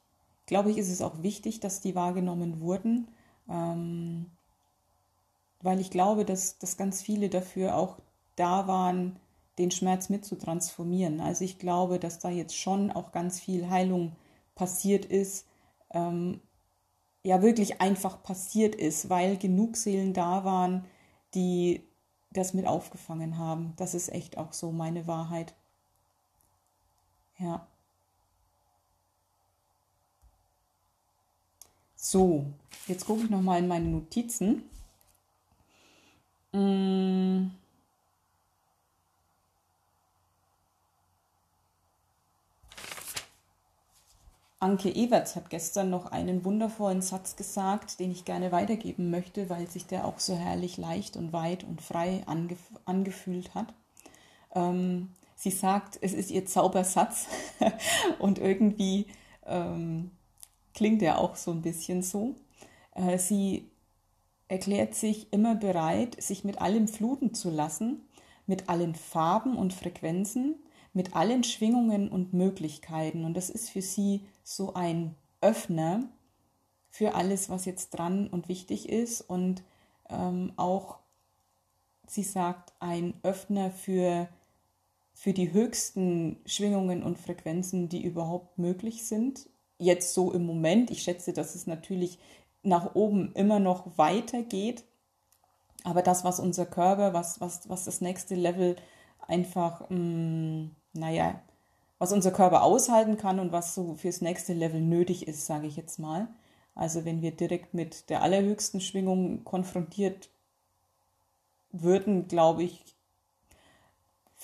glaube 0.47 0.71
ich, 0.71 0.79
ist 0.79 0.91
es 0.91 1.03
auch 1.03 1.23
wichtig, 1.23 1.61
dass 1.61 1.81
die 1.81 1.95
wahrgenommen 1.95 2.61
wurden 2.61 3.09
ähm, 3.49 4.27
weil 5.63 5.81
ich 5.81 5.91
glaube, 5.91 6.25
dass, 6.25 6.59
dass 6.59 6.77
ganz 6.77 7.03
viele 7.03 7.29
dafür 7.29 7.77
auch 7.77 7.99
da 8.37 8.67
waren, 8.69 9.19
den 9.59 9.71
Schmerz 9.71 10.09
mit 10.09 10.25
zu 10.25 10.37
transformieren. 10.37 11.21
Also 11.21 11.45
ich 11.45 11.59
glaube, 11.59 11.99
dass 11.99 12.19
da 12.19 12.29
jetzt 12.29 12.57
schon 12.57 12.91
auch 12.93 13.13
ganz 13.13 13.41
viel 13.41 13.69
Heilung 13.71 14.13
passiert 14.55 15.05
ist, 15.05 15.47
ähm, 15.93 16.41
ja 17.23 17.43
wirklich 17.43 17.81
einfach 17.81 18.23
passiert 18.23 18.75
ist, 18.75 19.09
weil 19.11 19.37
genug 19.37 19.77
Seelen 19.77 20.13
da 20.15 20.45
waren, 20.45 20.85
die 21.35 21.83
das 22.33 22.55
mit 22.55 22.67
aufgefangen 22.67 23.39
haben. 23.39 23.73
Das 23.77 23.95
ist 23.95 24.13
echt 24.13 24.39
auch 24.39 24.53
so 24.53 24.71
meine 24.73 25.07
Wahrheit. 25.07 25.55
Ja. 27.39 27.67
So, 31.97 32.47
jetzt 32.87 33.07
gucke 33.07 33.25
ich 33.25 33.31
nochmal 33.31 33.59
in 33.61 33.69
meine 33.69 33.87
Notizen. 33.89 34.63
Mmh. 36.53 37.51
Anke 44.59 44.95
Everts 44.95 45.37
hat 45.37 45.51
gestern 45.51 45.91
noch 45.91 46.07
einen 46.13 46.45
wundervollen 46.45 47.03
Satz 47.03 47.37
gesagt, 47.37 48.01
den 48.01 48.11
ich 48.11 48.25
gerne 48.25 48.53
weitergeben 48.53 49.11
möchte, 49.11 49.51
weil 49.51 49.69
sich 49.69 49.87
der 49.87 50.07
auch 50.07 50.19
so 50.19 50.35
herrlich 50.35 50.77
leicht 50.79 51.17
und 51.17 51.33
weit 51.33 51.65
und 51.65 51.83
frei 51.83 52.23
angef 52.27 52.59
angefühlt 52.87 53.55
hat. 53.55 53.75
Ähm, 54.55 55.11
sie 55.35 55.51
sagt, 55.51 55.99
es 56.01 56.15
ist 56.15 56.31
ihr 56.31 56.47
Zaubersatz 56.47 57.27
und 58.19 58.39
irgendwie 58.39 59.07
ähm, 59.45 60.11
klingt 60.77 61.03
ja 61.03 61.17
auch 61.17 61.35
so 61.35 61.51
ein 61.51 61.63
bisschen 61.63 62.03
so. 62.03 62.37
Äh, 62.95 63.19
sie 63.19 63.71
erklärt 64.47 64.95
sich 64.95 65.33
immer 65.33 65.57
bereit, 65.57 66.23
sich 66.23 66.45
mit 66.45 66.61
allem 66.61 66.87
fluten 66.87 67.35
zu 67.35 67.51
lassen, 67.51 68.03
mit 68.47 68.69
allen 68.69 68.95
Farben 68.95 69.57
und 69.57 69.73
Frequenzen, 69.73 70.55
mit 70.93 71.17
allen 71.17 71.43
Schwingungen 71.43 72.09
und 72.09 72.33
Möglichkeiten. 72.33 73.25
Und 73.25 73.35
das 73.35 73.51
ist 73.51 73.71
für 73.71 73.83
sie 73.83 74.27
so 74.45 74.75
ein 74.75 75.17
Öffner 75.41 76.09
für 76.91 77.15
alles, 77.15 77.51
was 77.51 77.65
jetzt 77.65 77.91
dran 77.91 78.29
und 78.29 78.49
wichtig 78.49 78.89
ist. 78.89 79.23
Und 79.23 79.65
ähm, 80.09 80.53
auch, 80.57 80.99
sie 82.07 82.23
sagt, 82.23 82.75
ein 82.79 83.15
Öffner 83.23 83.71
für, 83.71 84.29
für 85.13 85.33
die 85.33 85.53
höchsten 85.53 86.39
Schwingungen 86.47 87.03
und 87.03 87.19
Frequenzen, 87.19 87.89
die 87.89 88.05
überhaupt 88.05 88.59
möglich 88.59 89.05
sind 89.05 89.49
jetzt 89.79 90.15
so 90.15 90.33
im 90.33 90.47
Moment. 90.47 90.91
Ich 90.91 91.03
schätze, 91.03 91.33
dass 91.33 91.55
es 91.55 91.67
natürlich 91.67 92.19
nach 92.63 92.95
oben 92.95 93.33
immer 93.33 93.59
noch 93.59 93.99
weitergeht. 93.99 94.85
Aber 95.85 96.03
das, 96.03 96.25
was 96.25 96.41
unser 96.41 96.67
Körper, 96.67 97.15
was, 97.15 97.41
was, 97.41 97.69
was 97.69 97.85
das 97.85 98.01
nächste 98.01 98.35
Level 98.35 98.77
einfach, 99.29 99.89
mh, 99.89 99.99
mm, 99.99 100.71
naja, 100.95 101.41
was 101.99 102.13
unser 102.13 102.31
Körper 102.31 102.63
aushalten 102.63 103.17
kann 103.17 103.41
und 103.41 103.53
was 103.53 103.75
so 103.75 103.95
fürs 103.95 104.21
nächste 104.21 104.53
Level 104.53 104.81
nötig 104.81 105.29
ist, 105.29 105.47
sage 105.47 105.67
ich 105.67 105.77
jetzt 105.77 105.99
mal. 105.99 106.29
Also 106.75 107.05
wenn 107.05 107.23
wir 107.23 107.31
direkt 107.31 107.73
mit 107.73 108.11
der 108.11 108.23
allerhöchsten 108.23 108.81
Schwingung 108.81 109.45
konfrontiert 109.45 110.29
würden, 111.73 112.29
glaube 112.29 112.65
ich, 112.65 112.85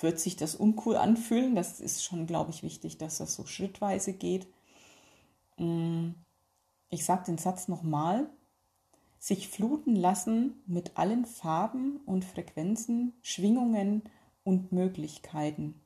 wird 0.00 0.18
sich 0.18 0.36
das 0.36 0.54
uncool 0.54 0.96
anfühlen. 0.96 1.54
Das 1.54 1.80
ist 1.80 2.02
schon, 2.02 2.26
glaube 2.26 2.50
ich, 2.50 2.62
wichtig, 2.62 2.98
dass 2.98 3.18
das 3.18 3.34
so 3.34 3.46
schrittweise 3.46 4.12
geht. 4.12 4.46
Mm, 5.58 6.10
ich 6.90 7.04
sage 7.04 7.24
den 7.26 7.38
Satz 7.38 7.68
nochmal. 7.68 8.28
sich 9.18 9.48
fluten 9.48 9.94
lassen 9.94 10.62
mit 10.66 10.96
allen 10.98 11.24
Farben 11.26 11.98
und 12.06 12.24
Frequenzen, 12.24 13.12
Schwingungen 13.22 14.02
und 14.42 14.72
Möglichkeiten. 14.72 15.80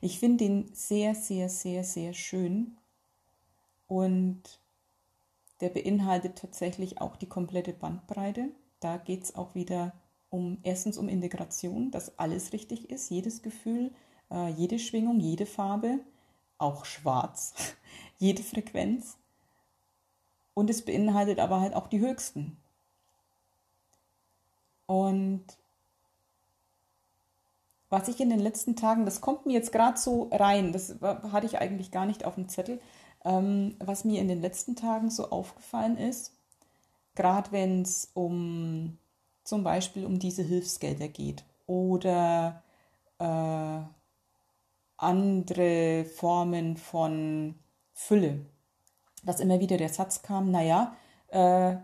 Ich 0.00 0.18
finde 0.18 0.44
ihn 0.44 0.70
sehr, 0.72 1.14
sehr, 1.14 1.48
sehr, 1.48 1.84
sehr 1.84 2.12
schön 2.12 2.76
und 3.86 4.42
der 5.60 5.70
beinhaltet 5.70 6.38
tatsächlich 6.38 7.00
auch 7.00 7.16
die 7.16 7.28
komplette 7.28 7.72
Bandbreite. 7.72 8.50
Da 8.80 8.96
geht 8.96 9.24
es 9.24 9.34
auch 9.34 9.54
wieder 9.54 9.92
um 10.30 10.58
erstens 10.62 10.98
um 10.98 11.08
Integration, 11.08 11.90
dass 11.90 12.18
alles 12.18 12.52
richtig 12.52 12.90
ist, 12.90 13.10
jedes 13.10 13.42
Gefühl, 13.42 13.92
äh, 14.30 14.50
jede 14.50 14.78
Schwingung, 14.78 15.20
jede 15.20 15.46
Farbe, 15.46 16.00
auch 16.58 16.84
schwarz, 16.84 17.54
jede 18.18 18.42
Frequenz. 18.42 19.16
Und 20.54 20.70
es 20.70 20.84
beinhaltet 20.84 21.38
aber 21.38 21.60
halt 21.60 21.74
auch 21.74 21.86
die 21.86 22.00
höchsten. 22.00 22.56
Und 24.86 25.44
was 27.90 28.08
ich 28.08 28.20
in 28.20 28.30
den 28.30 28.40
letzten 28.40 28.76
Tagen, 28.76 29.04
das 29.04 29.20
kommt 29.20 29.46
mir 29.46 29.52
jetzt 29.52 29.72
gerade 29.72 29.98
so 29.98 30.28
rein, 30.32 30.72
das 30.72 30.96
hatte 31.00 31.46
ich 31.46 31.58
eigentlich 31.58 31.90
gar 31.90 32.06
nicht 32.06 32.24
auf 32.24 32.34
dem 32.34 32.48
Zettel, 32.48 32.80
ähm, 33.24 33.76
was 33.78 34.04
mir 34.04 34.20
in 34.20 34.28
den 34.28 34.40
letzten 34.40 34.76
Tagen 34.76 35.10
so 35.10 35.30
aufgefallen 35.30 35.96
ist, 35.96 36.32
gerade 37.14 37.52
wenn 37.52 37.82
es 37.82 38.10
um 38.14 38.98
zum 39.44 39.64
Beispiel 39.64 40.04
um 40.04 40.18
diese 40.18 40.42
Hilfsgelder 40.42 41.08
geht 41.08 41.44
oder 41.66 42.62
äh, 43.18 43.80
andere 44.98 46.04
Formen 46.04 46.76
von 46.76 47.54
Fülle. 47.94 48.44
Dass 49.24 49.40
immer 49.40 49.60
wieder 49.60 49.76
der 49.76 49.88
Satz 49.88 50.22
kam, 50.22 50.50
naja, 50.50 50.94
äh, 51.28 51.76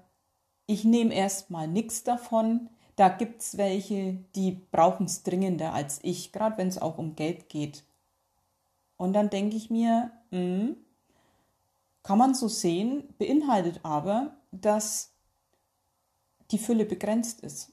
ich 0.66 0.84
nehme 0.84 1.14
erstmal 1.14 1.68
nichts 1.68 2.04
davon, 2.04 2.68
da 2.96 3.08
gibt 3.08 3.42
es 3.42 3.56
welche, 3.56 4.14
die 4.34 4.52
brauchen 4.52 5.06
es 5.06 5.22
dringender 5.22 5.72
als 5.72 5.98
ich, 6.02 6.32
gerade 6.32 6.58
wenn 6.58 6.68
es 6.68 6.80
auch 6.80 6.98
um 6.98 7.16
Geld 7.16 7.48
geht. 7.48 7.84
Und 8.96 9.12
dann 9.14 9.30
denke 9.30 9.56
ich 9.56 9.70
mir, 9.70 10.12
mh, 10.30 10.38
hm, 10.38 10.76
kann 12.02 12.18
man 12.18 12.34
so 12.34 12.48
sehen, 12.48 13.14
beinhaltet 13.18 13.80
aber, 13.82 14.36
dass 14.52 15.12
die 16.50 16.58
Fülle 16.58 16.84
begrenzt 16.84 17.40
ist 17.40 17.72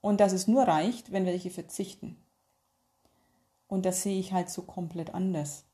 und 0.00 0.20
dass 0.20 0.32
es 0.32 0.48
nur 0.48 0.64
reicht, 0.64 1.12
wenn 1.12 1.24
welche 1.24 1.50
verzichten. 1.50 2.16
Und 3.70 3.86
das 3.86 4.02
sehe 4.02 4.18
ich 4.18 4.32
halt 4.32 4.50
so 4.50 4.62
komplett 4.62 5.14
anders. 5.14 5.64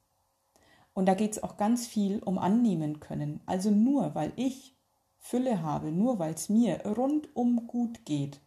Und 0.93 1.07
da 1.07 1.15
geht 1.15 1.33
es 1.33 1.43
auch 1.43 1.57
ganz 1.57 1.87
viel 1.87 2.23
um 2.23 2.39
annehmen 2.39 3.01
können. 3.01 3.41
Also 3.47 3.71
nur 3.71 4.15
weil 4.15 4.33
ich 4.37 4.77
Fülle 5.19 5.63
habe, 5.63 5.91
nur 5.91 6.19
weil 6.19 6.35
es 6.35 6.49
mir 6.49 6.87
rundum 6.87 7.67
gut 7.67 8.05
geht, 8.05 8.41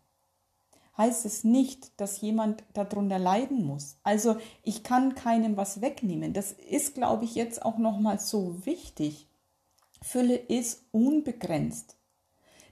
heißt 0.97 1.25
es 1.25 1.43
nicht, 1.43 1.99
dass 1.99 2.21
jemand 2.21 2.63
darunter 2.73 3.17
leiden 3.17 3.65
muss. 3.65 3.97
Also 4.03 4.37
ich 4.63 4.83
kann 4.83 5.15
keinem 5.15 5.57
was 5.57 5.81
wegnehmen. 5.81 6.33
Das 6.33 6.51
ist, 6.51 6.93
glaube 6.93 7.25
ich, 7.25 7.33
jetzt 7.35 7.65
auch 7.65 7.79
nochmal 7.79 8.19
so 8.19 8.65
wichtig. 8.65 9.27
Fülle 10.01 10.35
ist 10.35 10.83
unbegrenzt. 10.91 11.97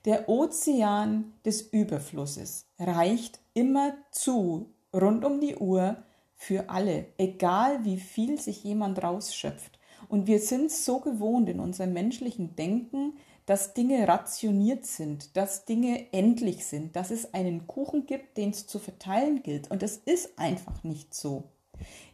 Der 0.05 0.29
Ozean 0.29 1.33
des 1.43 1.61
Überflusses 1.61 2.65
reicht 2.79 3.39
immer 3.53 3.93
zu, 4.11 4.69
rund 4.93 5.25
um 5.25 5.41
die 5.41 5.55
Uhr, 5.55 6.03
für 6.37 6.69
alle, 6.69 7.07
egal 7.17 7.83
wie 7.83 7.97
viel 7.97 8.39
sich 8.39 8.63
jemand 8.63 9.03
rausschöpft. 9.03 9.79
Und 10.07 10.27
wir 10.27 10.39
sind 10.39 10.71
so 10.71 10.99
gewohnt 10.99 11.49
in 11.49 11.59
unserem 11.59 11.91
menschlichen 11.91 12.55
Denken, 12.55 13.17
dass 13.47 13.73
Dinge 13.73 14.07
rationiert 14.07 14.85
sind, 14.85 15.35
dass 15.35 15.65
Dinge 15.65 16.13
endlich 16.13 16.65
sind, 16.65 16.95
dass 16.95 17.11
es 17.11 17.33
einen 17.33 17.65
Kuchen 17.65 18.05
gibt, 18.05 18.37
den 18.37 18.51
es 18.51 18.67
zu 18.67 18.77
verteilen 18.77 19.41
gilt. 19.41 19.71
Und 19.71 19.81
das 19.81 19.97
ist 19.97 20.37
einfach 20.37 20.83
nicht 20.83 21.13
so. 21.13 21.45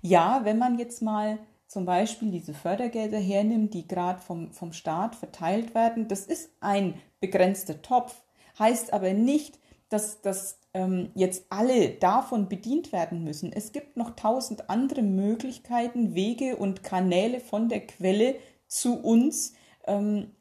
Ja, 0.01 0.41
wenn 0.43 0.57
man 0.57 0.79
jetzt 0.79 1.01
mal 1.01 1.39
zum 1.67 1.86
Beispiel 1.86 2.31
diese 2.31 2.53
Fördergelder 2.53 3.17
hernimmt, 3.17 3.73
die 3.73 3.88
gerade 3.88 4.21
vom, 4.21 4.51
vom 4.53 4.73
Staat 4.73 5.15
verteilt 5.15 5.73
werden, 5.73 6.07
das 6.07 6.25
ist 6.25 6.51
ein 6.59 6.93
begrenzter 7.19 7.81
Topf, 7.81 8.21
heißt 8.59 8.93
aber 8.93 9.13
nicht, 9.13 9.59
dass, 9.89 10.21
dass 10.21 10.59
ähm, 10.73 11.12
jetzt 11.15 11.45
alle 11.49 11.89
davon 11.91 12.49
bedient 12.49 12.91
werden 12.91 13.23
müssen. 13.23 13.51
Es 13.53 13.71
gibt 13.71 13.97
noch 13.97 14.15
tausend 14.15 14.69
andere 14.69 15.01
Möglichkeiten, 15.01 16.15
Wege 16.15 16.55
und 16.55 16.83
Kanäle 16.83 17.39
von 17.39 17.69
der 17.69 17.86
Quelle 17.86 18.36
zu 18.67 18.99
uns, 18.99 19.53
ähm, 19.86 20.31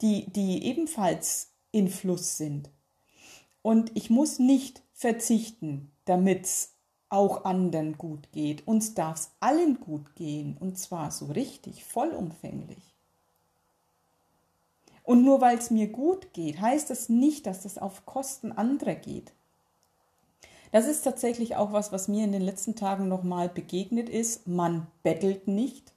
die, 0.00 0.30
die 0.30 0.64
ebenfalls 0.64 1.52
in 1.70 1.88
Fluss 1.88 2.36
sind. 2.36 2.70
Und 3.62 3.92
ich 3.94 4.10
muss 4.10 4.38
nicht 4.38 4.82
verzichten, 4.92 5.92
damit 6.04 6.44
es 6.44 6.74
auch 7.08 7.44
anderen 7.44 7.96
gut 7.96 8.32
geht. 8.32 8.66
Uns 8.66 8.94
darf 8.94 9.18
es 9.18 9.30
allen 9.40 9.78
gut 9.80 10.14
gehen 10.16 10.56
und 10.58 10.76
zwar 10.78 11.10
so 11.10 11.26
richtig, 11.26 11.84
vollumfänglich. 11.84 12.93
Und 15.04 15.22
nur 15.22 15.40
weil 15.40 15.58
es 15.58 15.70
mir 15.70 15.86
gut 15.86 16.32
geht, 16.32 16.60
heißt 16.60 16.90
das 16.90 17.08
nicht, 17.08 17.46
dass 17.46 17.62
das 17.62 17.78
auf 17.78 18.04
Kosten 18.06 18.50
anderer 18.52 18.94
geht. 18.94 19.32
Das 20.72 20.86
ist 20.86 21.02
tatsächlich 21.02 21.54
auch 21.54 21.72
was, 21.72 21.92
was 21.92 22.08
mir 22.08 22.24
in 22.24 22.32
den 22.32 22.42
letzten 22.42 22.74
Tagen 22.74 23.06
nochmal 23.06 23.48
begegnet 23.48 24.08
ist. 24.08 24.48
Man 24.48 24.88
bettelt 25.04 25.46
nicht. 25.46 25.92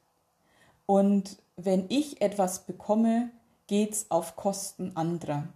Und 0.86 1.38
wenn 1.56 1.86
ich 1.89 2.22
etwas 2.22 2.65
bekomme, 2.65 3.32
geht 3.65 3.93
es 3.93 4.12
auf 4.12 4.36
Kosten 4.36 4.91
anderer. 4.96 5.48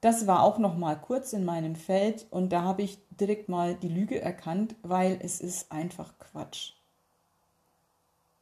Das 0.00 0.26
war 0.26 0.42
auch 0.42 0.58
noch 0.58 0.76
mal 0.76 0.96
kurz 0.96 1.32
in 1.32 1.44
meinem 1.44 1.76
Feld 1.76 2.26
und 2.30 2.50
da 2.50 2.62
habe 2.62 2.82
ich 2.82 2.98
direkt 3.20 3.48
mal 3.48 3.74
die 3.74 3.88
Lüge 3.88 4.20
erkannt, 4.20 4.74
weil 4.82 5.18
es 5.22 5.40
ist 5.40 5.72
einfach 5.72 6.18
Quatsch. 6.18 6.72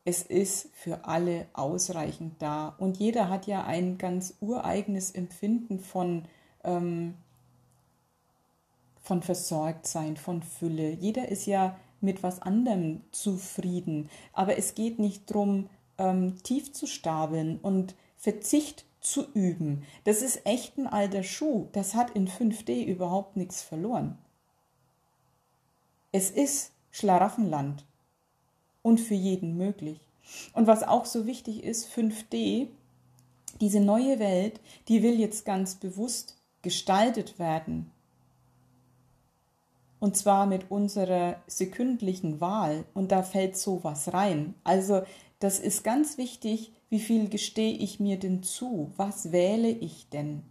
Es 0.05 0.23
ist 0.23 0.69
für 0.75 1.05
alle 1.05 1.47
ausreichend 1.53 2.35
da 2.41 2.75
und 2.79 2.97
jeder 2.97 3.29
hat 3.29 3.47
ja 3.47 3.65
ein 3.65 3.99
ganz 3.99 4.35
ureigenes 4.41 5.13
Empfinden 5.13 5.79
von 5.79 6.25
ähm, 6.65 7.15
von 9.01 9.23
Versorgtsein, 9.23 10.17
von 10.17 10.43
Fülle. 10.43 10.93
Jeder 10.93 11.29
ist 11.29 11.47
ja 11.47 11.77
mit 12.01 12.23
was 12.23 12.41
anderem 12.41 13.01
zufrieden, 13.11 14.09
aber 14.33 14.59
es 14.59 14.75
geht 14.75 14.99
nicht 14.99 15.31
darum, 15.31 15.69
ähm, 15.99 16.43
tief 16.43 16.73
zu 16.73 16.87
stapeln 16.87 17.59
und 17.61 17.95
Verzicht 18.17 18.85
zu 19.01 19.27
üben. 19.35 19.85
Das 20.05 20.23
ist 20.23 20.47
echt 20.47 20.79
ein 20.79 20.87
alter 20.87 21.25
Schuh. 21.25 21.69
Das 21.73 21.95
hat 21.95 22.11
in 22.11 22.29
5D 22.29 22.85
überhaupt 22.85 23.37
nichts 23.37 23.63
verloren. 23.63 24.17
Es 26.13 26.31
ist 26.31 26.73
Schlaraffenland 26.93 27.85
und 28.83 29.01
für 29.01 29.15
jeden 29.15 29.57
möglich. 29.57 30.01
Und 30.53 30.67
was 30.67 30.83
auch 30.83 31.05
so 31.05 31.27
wichtig 31.27 31.65
ist, 31.65 31.89
5D, 31.89 32.69
diese 33.61 33.81
neue 33.81 34.19
Welt, 34.19 34.61
die 34.89 35.03
will 35.03 35.19
jetzt 35.19 35.45
ganz 35.45 35.75
bewusst 35.77 36.37
gestaltet 36.63 37.39
werden. 37.39 37.91
Und 40.01 40.17
zwar 40.17 40.47
mit 40.47 40.71
unserer 40.71 41.37
sekündlichen 41.47 42.41
Wahl. 42.41 42.85
Und 42.93 43.13
da 43.13 43.23
fällt 43.23 43.57
sowas 43.57 44.13
rein. 44.13 44.55
Also 44.65 45.03
das 45.39 45.61
ist 45.61 45.85
ganz 45.85 46.19
wichtig, 46.19 46.73
wie 46.89 47.01
viel 47.01 47.29
gestehe 47.29 47.73
ich 47.73 48.01
mir 48.01 48.19
denn 48.19 48.43
zu? 48.43 48.91
Was 48.97 49.33
wähle 49.33 49.69
ich 49.69 50.09
denn? 50.09 50.43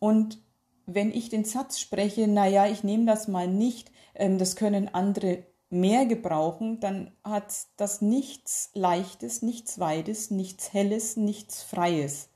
Und 0.00 0.38
wenn 0.86 1.10
ich 1.12 1.28
den 1.28 1.44
Satz 1.44 1.78
spreche, 1.78 2.28
naja, 2.28 2.66
ich 2.66 2.84
nehme 2.84 3.06
das 3.06 3.28
mal 3.28 3.48
nicht, 3.48 3.90
ähm, 4.14 4.38
das 4.38 4.56
können 4.56 4.92
andere 4.92 5.44
mehr 5.70 6.06
gebrauchen, 6.06 6.80
dann 6.80 7.10
hat 7.24 7.52
das 7.76 8.00
nichts 8.00 8.70
Leichtes, 8.74 9.42
nichts 9.42 9.78
Weites, 9.78 10.30
nichts 10.30 10.72
Helles, 10.72 11.16
nichts 11.16 11.62
Freies. 11.62 12.28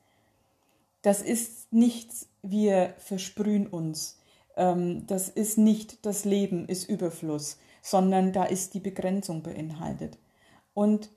Das 1.03 1.23
ist 1.23 1.73
nichts, 1.73 2.29
wir 2.43 2.95
versprühen 2.99 3.67
uns. 3.67 4.19
Ähm, 4.57 5.07
das 5.07 5.29
ist 5.29 5.59
nicht 5.59 6.05
das 6.05 6.25
Leben 6.25 6.67
ist 6.69 6.89
Überfluss, 6.89 7.59
sondern 7.83 8.33
da 8.33 8.45
ist 8.45 8.75
die 8.75 8.81
Begrenzung 8.81 9.43
beinhaltet. 9.43 10.19
Und 10.75 11.11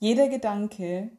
jeder 0.00 0.28
Gedanke, 0.28 1.10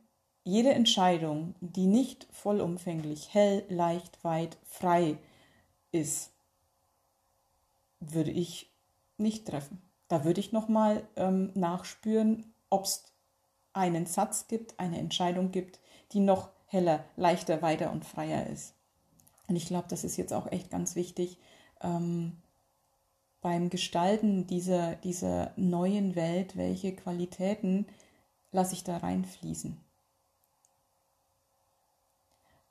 jede 0.44 0.74
Entscheidung, 0.74 1.56
die 1.62 1.88
nicht 1.88 2.28
vollumfänglich, 2.32 3.34
hell, 3.34 3.64
leicht, 3.70 4.22
weit, 4.26 4.58
frei 4.66 5.18
ist, 5.94 6.32
würde 8.02 8.32
ich 8.32 8.73
nicht 9.24 9.48
treffen. 9.48 9.82
Da 10.08 10.24
würde 10.24 10.40
ich 10.40 10.52
nochmal 10.52 11.08
ähm, 11.16 11.52
nachspüren, 11.56 12.54
ob 12.70 12.86
es 12.86 13.06
einen 13.74 14.06
Satz 14.06 14.48
gibt, 14.48 14.80
eine 14.80 15.00
Entscheidung 15.00 15.52
gibt, 15.52 15.80
die 16.12 16.20
noch 16.20 16.52
heller, 16.68 17.04
leichter, 17.16 17.62
weiter 17.62 17.92
und 17.92 18.06
freier 18.06 18.48
ist. 18.48 18.76
Und 19.48 19.56
ich 19.56 19.66
glaube, 19.66 19.88
das 19.90 20.04
ist 20.04 20.18
jetzt 20.18 20.34
auch 20.34 20.52
echt 20.52 20.70
ganz 20.70 20.96
wichtig 20.96 21.40
ähm, 21.82 22.38
beim 23.42 23.70
Gestalten 23.70 24.48
dieser, 24.48 24.96
dieser 24.96 25.54
neuen 25.58 26.16
Welt, 26.16 26.56
welche 26.56 26.96
Qualitäten 26.96 27.86
lasse 28.52 28.74
ich 28.74 28.84
da 28.84 28.98
reinfließen. 28.98 29.78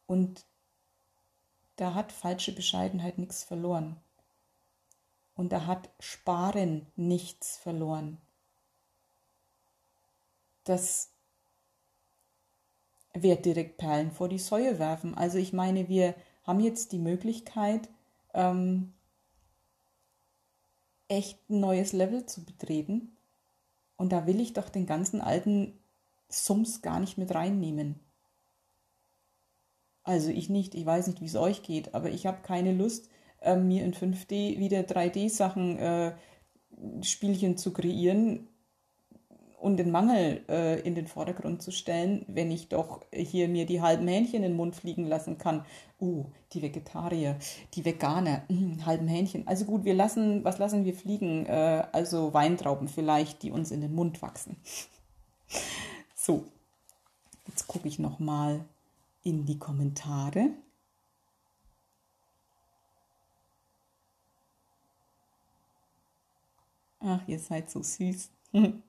Und 0.07 0.45
da 1.77 1.95
hat 1.95 2.13
falsche 2.13 2.53
Bescheidenheit 2.53 3.19
nichts 3.19 3.45
verloren. 3.45 3.97
Und 5.43 5.49
da 5.49 5.67
hat 5.67 5.91
Sparen 5.99 6.87
nichts 6.95 7.57
verloren. 7.57 8.17
Das 10.63 11.11
wird 13.13 13.45
direkt 13.45 13.77
Perlen 13.77 14.13
vor 14.13 14.29
die 14.29 14.39
Säue 14.39 14.79
werfen. 14.79 15.17
Also 15.17 15.39
ich 15.39 15.53
meine, 15.53 15.89
wir 15.89 16.15
haben 16.45 16.61
jetzt 16.61 16.93
die 16.93 17.01
Möglichkeit, 17.01 17.89
ähm, 18.35 18.93
echt 21.09 21.51
ein 21.51 21.59
neues 21.59 21.93
Level 21.93 22.25
zu 22.25 22.45
betreten. 22.45 23.11
Und 23.97 24.13
da 24.13 24.29
will 24.29 24.39
ich 24.39 24.53
doch 24.53 24.69
den 24.69 24.87
ganzen 24.87 25.21
alten 25.21 25.77
Sums 26.29 26.83
gar 26.83 27.01
nicht 27.01 27.19
mit 27.19 27.35
reinnehmen. 27.35 27.99
Also 30.05 30.29
ich 30.29 30.49
nicht, 30.49 30.77
ich 30.77 30.87
weiß 30.87 31.09
nicht, 31.09 31.21
wie 31.21 31.27
es 31.27 31.35
euch 31.35 31.65
geht, 31.65 31.97
aber 31.97 32.11
ich 32.11 32.27
habe 32.27 32.43
keine 32.43 32.73
Lust, 32.73 33.11
äh, 33.43 33.57
mir 33.57 33.85
in 33.85 33.95
5D 33.95 34.59
wieder 34.59 34.81
3D-Sachen, 34.81 35.79
äh, 35.79 36.13
Spielchen 37.03 37.57
zu 37.57 37.73
kreieren, 37.73 38.49
und 39.63 39.77
den 39.77 39.93
Mangel 39.93 40.45
äh, 40.49 40.81
in 40.81 40.97
den 40.97 41.07
Vordergrund 41.07 41.63
zu 41.63 41.71
stellen, 41.71 42.25
wenn 42.27 42.51
ich 42.51 42.69
doch 42.69 43.01
hier 43.13 43.49
mir 43.49 43.65
die 43.65 43.81
halben 43.81 44.09
Hähnchen 44.09 44.43
in 44.43 44.43
den 44.43 44.57
Mund 44.57 44.75
fliegen 44.75 45.07
lassen 45.07 45.39
kann. 45.39 45.65
Uh, 46.01 46.27
die 46.53 46.63
Vegetarier, 46.63 47.39
die 47.75 47.85
Veganer, 47.85 48.43
mh, 48.49 48.85
halben 48.85 49.07
Hähnchen. 49.07 49.47
Also 49.47 49.65
gut, 49.65 49.85
wir 49.85 49.95
lassen, 49.95 50.43
was 50.43 50.59
lassen 50.59 50.85
wir 50.85 50.95
fliegen? 50.95 51.47
Äh, 51.47 51.85
also 51.93 52.35
Weintrauben 52.35 52.89
vielleicht, 52.89 53.45
die 53.45 53.53
uns 53.53 53.71
in 53.71 53.81
den 53.81 53.95
Mund 53.95 54.21
wachsen. 54.21 54.57
so, 56.17 56.45
jetzt 57.47 57.69
gucke 57.69 57.87
ich 57.87 58.01
noch 58.01 58.19
mal 58.19 58.65
in 59.23 59.47
die 59.47 59.61
Kommentare. 59.61 60.51
Ach, 67.03 67.21
ihr 67.29 67.39
seid 67.39 67.71
so 67.71 67.83
süß. 67.83 68.31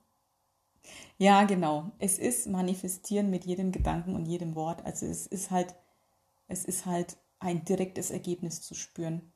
Ja, 1.17 1.43
genau. 1.45 1.91
Es 1.99 2.19
ist 2.19 2.47
manifestieren 2.47 3.30
mit 3.30 3.45
jedem 3.45 3.71
Gedanken 3.71 4.15
und 4.15 4.26
jedem 4.26 4.56
Wort. 4.56 4.86
Also 4.86 5.06
es 5.06 5.26
ist 5.28 5.52
halt, 5.52 5.76
es 6.47 6.65
ist 6.65 6.86
halt 6.86 7.17
ein 7.39 7.65
direktes 7.65 8.12
Ergebnis 8.12 8.62
zu 8.62 8.76
spüren. 8.76 9.32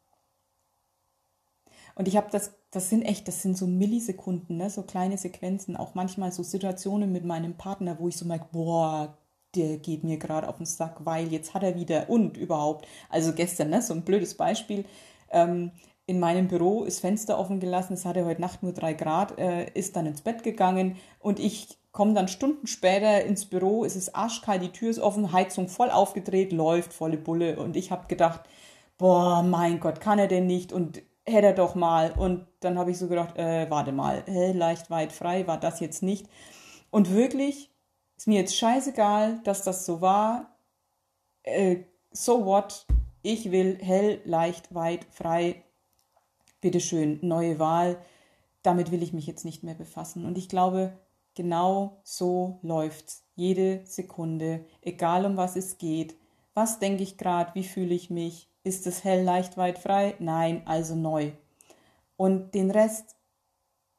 Und 1.96 2.08
ich 2.08 2.16
habe 2.16 2.28
das, 2.32 2.54
das 2.72 2.90
sind 2.90 3.02
echt, 3.04 3.28
das 3.28 3.42
sind 3.42 3.58
so 3.58 3.66
Millisekunden, 3.68 4.58
ne? 4.58 4.70
so 4.70 4.84
kleine 4.84 5.18
Sequenzen, 5.18 5.76
auch 5.76 5.96
manchmal 5.96 6.32
so 6.32 6.44
Situationen 6.44 7.12
mit 7.12 7.26
meinem 7.26 7.56
Partner, 7.58 7.98
wo 8.00 8.08
ich 8.08 8.18
so 8.18 8.26
merke, 8.26 8.48
boah, 8.52 9.18
der 9.56 9.78
geht 9.78 10.04
mir 10.04 10.18
gerade 10.18 10.48
auf 10.48 10.58
den 10.58 10.66
Sack, 10.68 11.06
weil 11.06 11.32
jetzt 11.32 11.54
hat 11.54 11.64
er 11.64 11.76
wieder 11.76 12.10
und 12.10 12.38
überhaupt. 12.38 12.88
Also 13.10 13.34
gestern, 13.34 13.70
ne, 13.72 13.82
so 13.82 13.94
ein 13.94 14.04
blödes 14.04 14.36
Beispiel. 14.36 14.86
Ähm, 15.32 15.72
in 16.08 16.20
meinem 16.20 16.48
Büro 16.48 16.86
ist 16.86 17.02
Fenster 17.02 17.38
offen 17.38 17.60
gelassen, 17.60 17.94
es 17.94 18.06
hatte 18.06 18.26
heute 18.26 18.42
Nacht 18.42 18.64
nur 18.64 18.72
drei 18.72 18.94
Grad, 18.94 19.38
äh, 19.38 19.70
ist 19.74 19.96
dann 19.96 20.06
ins 20.06 20.22
Bett 20.22 20.42
gegangen 20.42 20.96
und 21.20 21.38
ich 21.40 21.78
komme 21.92 22.14
dann 22.14 22.30
Stunden 22.30 22.66
später 22.66 23.24
ins 23.26 23.46
Büro, 23.46 23.84
es 23.84 23.96
ist 23.96 24.16
arschkalt, 24.16 24.64
die 24.64 24.72
Tür 24.72 24.90
ist 24.90 25.00
offen, 25.00 25.34
Heizung 25.34 25.68
voll 25.68 25.92
aufgedreht, 25.92 26.54
läuft 26.54 26.94
volle 26.94 27.18
Bulle 27.18 27.60
und 27.60 27.76
ich 27.76 27.92
habe 27.92 28.08
gedacht, 28.08 28.42
boah, 28.98 29.44
mein 29.44 29.82
Gott, 29.82 30.00
kann 30.00 30.18
er 30.18 30.28
denn 30.28 30.48
nicht 30.48 30.72
und 30.72 31.02
hätte 31.26 31.48
er 31.48 31.54
doch 31.54 31.76
mal. 31.76 32.14
Und 32.14 32.48
dann 32.62 32.80
habe 32.80 32.92
ich 32.92 32.98
so 32.98 33.08
gedacht, 33.08 33.38
äh, 33.38 33.70
warte 33.70 33.92
mal, 33.92 34.24
hell, 34.28 34.56
leicht, 34.56 34.90
weit, 34.90 35.12
frei 35.12 35.46
war 35.46 35.60
das 35.60 35.82
jetzt 35.82 36.04
nicht. 36.04 36.28
Und 36.90 37.12
wirklich 37.12 37.70
ist 38.16 38.28
mir 38.28 38.40
jetzt 38.40 38.56
scheißegal, 38.56 39.42
dass 39.44 39.64
das 39.64 39.86
so 39.86 40.00
war, 40.00 40.58
äh, 41.44 41.84
so 42.12 42.46
what, 42.46 42.88
ich 43.24 43.52
will 43.52 43.78
hell, 43.82 44.22
leicht, 44.24 44.74
weit, 44.74 45.06
frei 45.12 45.64
bitteschön, 46.62 47.20
neue 47.22 47.60
Wahl, 47.60 47.98
damit 48.64 48.92
will 48.92 49.04
ich 49.04 49.14
mich 49.14 49.28
jetzt 49.28 49.46
nicht 49.46 49.64
mehr 49.64 49.76
befassen. 49.76 50.26
Und 50.26 50.38
ich 50.38 50.50
glaube, 50.50 50.98
genau 51.36 52.02
so 52.04 52.60
läuft's. 52.62 53.24
Jede 53.36 53.82
Sekunde, 53.86 54.66
egal 54.82 55.26
um 55.26 55.38
was 55.38 55.56
es 55.56 55.78
geht. 55.78 56.16
Was 56.54 56.80
denke 56.80 57.04
ich 57.04 57.18
gerade? 57.18 57.54
Wie 57.54 57.64
fühle 57.64 57.94
ich 57.94 58.10
mich? 58.10 58.50
Ist 58.64 58.88
es 58.88 59.04
hell, 59.04 59.24
leicht, 59.24 59.58
weit, 59.58 59.78
frei? 59.78 60.16
Nein, 60.20 60.64
also 60.66 60.96
neu. 60.96 61.32
Und 62.18 62.56
den 62.56 62.72
Rest 62.72 63.16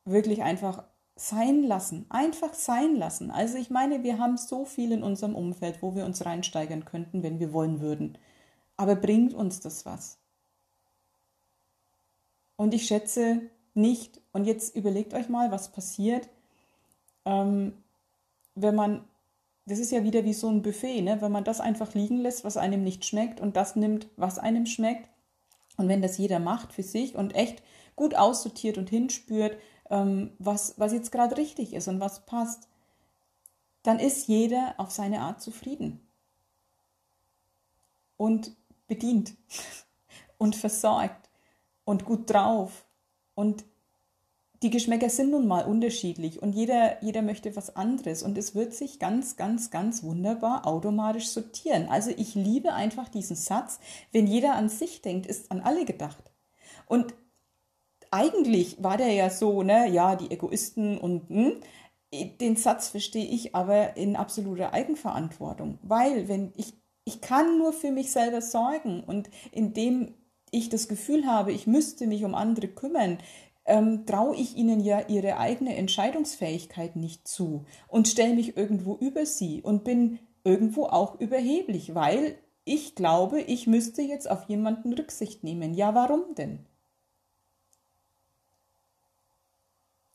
wirklich 0.04 0.42
einfach 0.42 0.84
sein 1.14 1.62
lassen, 1.62 2.06
einfach 2.10 2.54
sein 2.54 2.96
lassen. 2.96 3.30
Also 3.30 3.58
ich 3.58 3.70
meine, 3.70 4.02
wir 4.02 4.18
haben 4.18 4.36
so 4.36 4.64
viel 4.64 4.92
in 4.92 5.02
unserem 5.02 5.34
Umfeld, 5.34 5.82
wo 5.82 5.94
wir 5.94 6.04
uns 6.04 6.24
reinsteigern 6.24 6.84
könnten, 6.84 7.22
wenn 7.22 7.40
wir 7.40 7.52
wollen 7.52 7.80
würden. 7.80 8.18
Aber 8.76 8.96
bringt 8.96 9.34
uns 9.34 9.60
das 9.60 9.86
was? 9.86 10.18
Und 12.58 12.74
ich 12.74 12.86
schätze 12.86 13.40
nicht, 13.74 14.20
und 14.32 14.44
jetzt 14.44 14.74
überlegt 14.74 15.14
euch 15.14 15.28
mal, 15.28 15.52
was 15.52 15.70
passiert, 15.70 16.28
ähm, 17.24 17.72
wenn 18.56 18.74
man, 18.74 19.04
das 19.64 19.78
ist 19.78 19.92
ja 19.92 20.02
wieder 20.02 20.24
wie 20.24 20.32
so 20.34 20.48
ein 20.48 20.62
Buffet, 20.62 21.00
ne? 21.02 21.22
wenn 21.22 21.30
man 21.30 21.44
das 21.44 21.60
einfach 21.60 21.94
liegen 21.94 22.18
lässt, 22.18 22.44
was 22.44 22.56
einem 22.56 22.82
nicht 22.82 23.04
schmeckt 23.04 23.40
und 23.40 23.56
das 23.56 23.76
nimmt, 23.76 24.08
was 24.16 24.40
einem 24.40 24.66
schmeckt. 24.66 25.08
Und 25.76 25.86
wenn 25.86 26.02
das 26.02 26.18
jeder 26.18 26.40
macht 26.40 26.72
für 26.72 26.82
sich 26.82 27.14
und 27.14 27.36
echt 27.36 27.62
gut 27.94 28.16
aussortiert 28.16 28.76
und 28.76 28.90
hinspürt, 28.90 29.56
ähm, 29.88 30.32
was, 30.40 30.74
was 30.78 30.92
jetzt 30.92 31.12
gerade 31.12 31.36
richtig 31.36 31.74
ist 31.74 31.86
und 31.86 32.00
was 32.00 32.26
passt, 32.26 32.68
dann 33.84 34.00
ist 34.00 34.26
jeder 34.26 34.74
auf 34.78 34.90
seine 34.90 35.20
Art 35.20 35.40
zufrieden 35.40 36.00
und 38.16 38.56
bedient 38.88 39.36
und 40.38 40.56
versorgt 40.56 41.27
und 41.88 42.04
gut 42.04 42.28
drauf. 42.30 42.86
Und 43.34 43.64
die 44.62 44.70
Geschmäcker 44.70 45.08
sind 45.08 45.30
nun 45.30 45.46
mal 45.46 45.64
unterschiedlich 45.64 46.42
und 46.42 46.52
jeder, 46.52 47.02
jeder 47.02 47.22
möchte 47.22 47.54
was 47.56 47.76
anderes 47.76 48.22
und 48.22 48.36
es 48.36 48.54
wird 48.54 48.74
sich 48.74 48.98
ganz, 48.98 49.36
ganz, 49.36 49.70
ganz 49.70 50.02
wunderbar 50.02 50.66
automatisch 50.66 51.28
sortieren. 51.28 51.86
Also 51.88 52.10
ich 52.10 52.34
liebe 52.34 52.74
einfach 52.74 53.08
diesen 53.08 53.36
Satz, 53.36 53.78
wenn 54.12 54.26
jeder 54.26 54.54
an 54.54 54.68
sich 54.68 55.00
denkt, 55.00 55.26
ist 55.26 55.50
an 55.50 55.60
alle 55.60 55.84
gedacht. 55.84 56.32
Und 56.86 57.14
eigentlich 58.10 58.82
war 58.82 58.96
der 58.96 59.12
ja 59.12 59.30
so, 59.30 59.62
ne, 59.62 59.88
ja, 59.88 60.16
die 60.16 60.30
Egoisten 60.30 60.98
und 60.98 61.28
hm, 61.28 61.60
den 62.40 62.56
Satz 62.56 62.88
verstehe 62.88 63.26
ich 63.26 63.54
aber 63.54 63.96
in 63.96 64.16
absoluter 64.16 64.72
Eigenverantwortung, 64.72 65.78
weil 65.82 66.28
wenn 66.28 66.52
ich 66.56 66.74
ich 67.04 67.22
kann 67.22 67.56
nur 67.56 67.72
für 67.72 67.90
mich 67.90 68.12
selber 68.12 68.42
sorgen 68.42 69.02
und 69.02 69.30
indem 69.50 70.14
ich 70.52 70.68
das 70.68 70.88
Gefühl 70.88 71.26
habe, 71.26 71.52
ich 71.52 71.66
müsste 71.66 72.06
mich 72.06 72.24
um 72.24 72.34
andere 72.34 72.68
kümmern, 72.68 73.18
ähm, 73.68 74.06
traue 74.06 74.34
ich 74.34 74.56
ihnen 74.56 74.80
ja 74.80 75.06
ihre 75.08 75.36
eigene 75.36 75.76
Entscheidungsfähigkeit 75.76 76.96
nicht 76.96 77.28
zu 77.28 77.66
und 77.86 78.08
stelle 78.08 78.34
mich 78.34 78.56
irgendwo 78.56 78.96
über 78.96 79.26
sie 79.26 79.60
und 79.62 79.84
bin 79.84 80.18
irgendwo 80.42 80.86
auch 80.86 81.20
überheblich, 81.20 81.94
weil 81.94 82.38
ich 82.64 82.94
glaube, 82.94 83.40
ich 83.42 83.66
müsste 83.66 84.02
jetzt 84.02 84.30
auf 84.30 84.48
jemanden 84.48 84.92
Rücksicht 84.94 85.44
nehmen. 85.44 85.74
Ja, 85.74 85.94
warum 85.94 86.34
denn? 86.34 86.66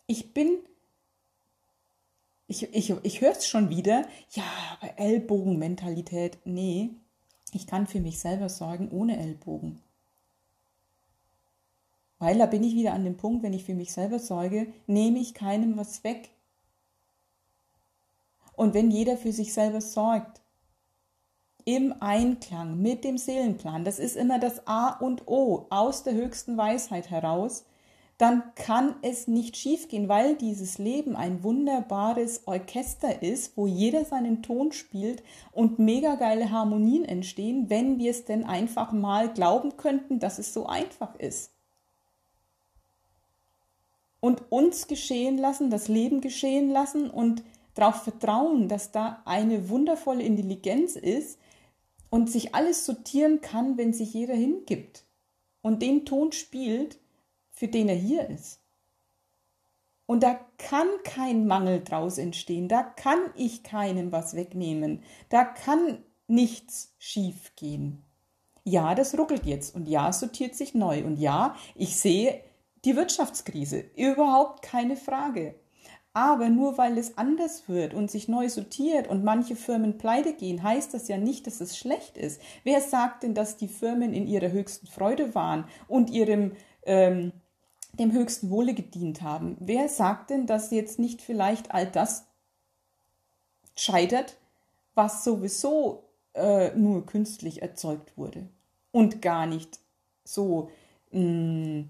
Ich 0.08 0.34
bin, 0.34 0.60
ich, 2.48 2.74
ich, 2.74 2.94
ich 3.04 3.22
höre 3.22 3.32
es 3.32 3.48
schon 3.48 3.70
wieder, 3.70 4.06
ja, 4.32 4.44
aber 4.80 5.00
Ellbogenmentalität, 5.00 6.40
nee, 6.46 6.90
ich 7.54 7.68
kann 7.68 7.86
für 7.86 8.00
mich 8.00 8.20
selber 8.20 8.50
sorgen 8.50 8.90
ohne 8.90 9.18
Ellbogen. 9.18 9.83
Weil 12.24 12.38
da 12.38 12.46
bin 12.46 12.64
ich 12.64 12.74
wieder 12.74 12.94
an 12.94 13.04
dem 13.04 13.18
Punkt, 13.18 13.44
wenn 13.44 13.52
ich 13.52 13.66
für 13.66 13.74
mich 13.74 13.92
selber 13.92 14.18
sorge, 14.18 14.68
nehme 14.88 15.20
ich 15.20 15.34
keinem 15.34 15.76
was 15.76 16.06
weg. 16.06 16.30
Und 18.56 18.74
wenn 18.74 18.92
jeder 18.92 19.18
für 19.18 19.34
sich 19.34 19.54
selber 19.54 19.82
sorgt, 19.82 20.40
im 21.66 21.94
Einklang 22.00 22.82
mit 22.82 23.04
dem 23.04 23.18
Seelenplan, 23.18 23.84
das 23.84 24.00
ist 24.00 24.16
immer 24.16 24.40
das 24.40 24.66
A 24.68 24.98
und 25.00 25.28
O 25.28 25.68
aus 25.70 26.04
der 26.04 26.14
höchsten 26.14 26.56
Weisheit 26.56 27.10
heraus, 27.10 27.66
dann 28.18 28.42
kann 28.56 28.96
es 29.02 29.28
nicht 29.28 29.58
schiefgehen, 29.58 30.08
weil 30.08 30.38
dieses 30.38 30.78
Leben 30.78 31.18
ein 31.18 31.44
wunderbares 31.44 32.48
Orchester 32.48 33.22
ist, 33.22 33.58
wo 33.58 33.68
jeder 33.68 34.06
seinen 34.06 34.42
Ton 34.42 34.72
spielt 34.72 35.24
und 35.52 35.78
mega 35.78 36.16
geile 36.16 36.52
Harmonien 36.52 37.04
entstehen, 37.04 37.70
wenn 37.70 38.00
wir 38.00 38.12
es 38.12 38.24
denn 38.24 38.46
einfach 38.46 38.94
mal 38.94 39.34
glauben 39.34 39.76
könnten, 39.76 40.20
dass 40.20 40.40
es 40.40 40.54
so 40.54 40.68
einfach 40.68 41.16
ist 41.16 41.53
und 44.24 44.54
uns 44.54 44.88
geschehen 44.88 45.38
lassen, 45.38 45.70
das 45.70 45.90
Leben 45.90 46.22
geschehen 46.22 46.70
lassen 46.70 47.10
und 47.10 47.44
darauf 47.74 48.04
vertrauen, 48.04 48.70
dass 48.70 48.94
da 48.94 49.22
eine 49.26 49.68
wundervolle 49.68 50.24
Intelligenz 50.24 50.96
ist 50.96 51.38
und 52.10 52.32
sich 52.32 52.56
alles 52.56 52.86
sortieren 52.86 53.42
kann, 53.42 53.78
wenn 53.78 53.92
sich 53.92 54.14
jeder 54.14 54.34
hingibt 54.34 55.04
und 55.62 55.82
den 55.82 56.06
Ton 56.06 56.32
spielt, 56.32 57.02
für 57.52 57.68
den 57.68 57.90
er 57.90 57.98
hier 57.98 58.30
ist. 58.30 58.62
Und 60.06 60.24
da 60.24 60.40
kann 60.58 60.88
kein 61.04 61.46
Mangel 61.46 61.84
draus 61.84 62.18
entstehen, 62.18 62.70
da 62.70 62.82
kann 62.82 63.20
ich 63.36 63.62
keinem 63.62 64.14
was 64.14 64.38
wegnehmen, 64.38 65.04
da 65.28 65.44
kann 65.44 65.98
nichts 66.28 66.96
schiefgehen. 66.98 68.06
Ja, 68.64 68.96
das 68.96 69.18
ruckelt 69.18 69.46
jetzt 69.46 69.76
und 69.76 69.90
ja, 69.90 70.14
sortiert 70.14 70.56
sich 70.56 70.74
neu 70.74 71.04
und 71.04 71.20
ja, 71.20 71.58
ich 71.76 71.98
sehe 71.98 72.42
die 72.86 72.96
Wirtschaftskrise, 72.96 73.86
überhaupt 73.96 74.62
keine 74.62 74.96
Frage. 74.96 75.56
Aber 76.16 76.50
nur 76.50 76.78
weil 76.78 76.98
es 77.00 77.18
anders 77.18 77.68
wird 77.68 77.96
und 77.96 78.12
sich 78.12 78.28
neu 78.28 78.48
sortiert 78.48 79.08
und 79.08 79.24
manche 79.24 79.56
Firmen 79.56 79.98
pleite 79.98 80.34
gehen, 80.34 80.62
heißt 80.62 80.94
das 80.94 81.08
ja 81.08 81.18
nicht, 81.18 81.48
dass 81.48 81.60
es 81.60 81.76
schlecht 81.76 82.18
ist. 82.18 82.40
Wer 82.64 82.82
sagt 82.82 83.24
denn, 83.24 83.34
dass 83.34 83.58
die 83.58 83.68
Firmen 83.68 84.14
in 84.14 84.28
ihrer 84.28 84.52
höchsten 84.52 84.86
Freude 84.86 85.34
waren 85.34 85.66
und 85.88 86.12
ihrem 86.12 86.52
ähm, 86.86 87.32
dem 87.94 88.12
höchsten 88.12 88.50
Wohle 88.50 88.74
gedient 88.74 89.22
haben. 89.22 89.56
Wer 89.60 89.88
sagt 89.88 90.30
denn, 90.30 90.48
dass 90.48 90.72
jetzt 90.72 91.00
nicht 91.00 91.22
vielleicht 91.22 91.72
all 91.72 91.86
das 91.86 92.26
scheitert, 93.76 94.38
was 94.96 95.24
sowieso 95.24 96.04
äh, 96.34 96.76
nur 96.76 97.06
künstlich 97.06 97.62
erzeugt 97.62 98.18
wurde 98.18 98.48
und 98.92 99.22
gar 99.22 99.46
nicht 99.46 99.80
so 100.24 100.70
mh, 101.12 101.22
mm, 101.22 101.90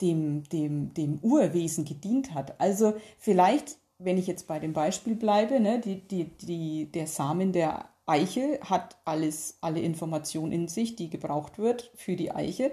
dem, 0.00 0.44
dem, 0.44 0.94
dem 0.94 1.18
Urwesen 1.20 1.84
gedient 1.84 2.34
hat. 2.34 2.60
Also 2.60 2.94
vielleicht, 3.18 3.78
wenn 3.98 4.18
ich 4.18 4.26
jetzt 4.26 4.46
bei 4.46 4.58
dem 4.58 4.72
Beispiel 4.72 5.14
bleibe, 5.14 5.60
ne, 5.60 5.80
die, 5.80 6.00
die, 6.06 6.24
die, 6.24 6.86
der 6.92 7.06
Samen 7.06 7.52
der 7.52 7.88
Eiche 8.06 8.58
hat 8.62 8.96
alles, 9.04 9.58
alle 9.60 9.80
Informationen 9.80 10.52
in 10.52 10.68
sich, 10.68 10.96
die 10.96 11.10
gebraucht 11.10 11.58
wird 11.58 11.90
für 11.94 12.16
die 12.16 12.30
Eiche. 12.30 12.72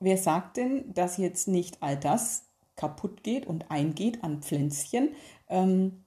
Wer 0.00 0.16
sagt 0.16 0.56
denn, 0.58 0.92
dass 0.94 1.16
jetzt 1.16 1.48
nicht 1.48 1.82
all 1.82 1.96
das 1.96 2.44
kaputt 2.76 3.22
geht 3.22 3.46
und 3.46 3.70
eingeht 3.70 4.22
an 4.22 4.42
Pflänzchen, 4.42 5.10
ähm, 5.48 6.03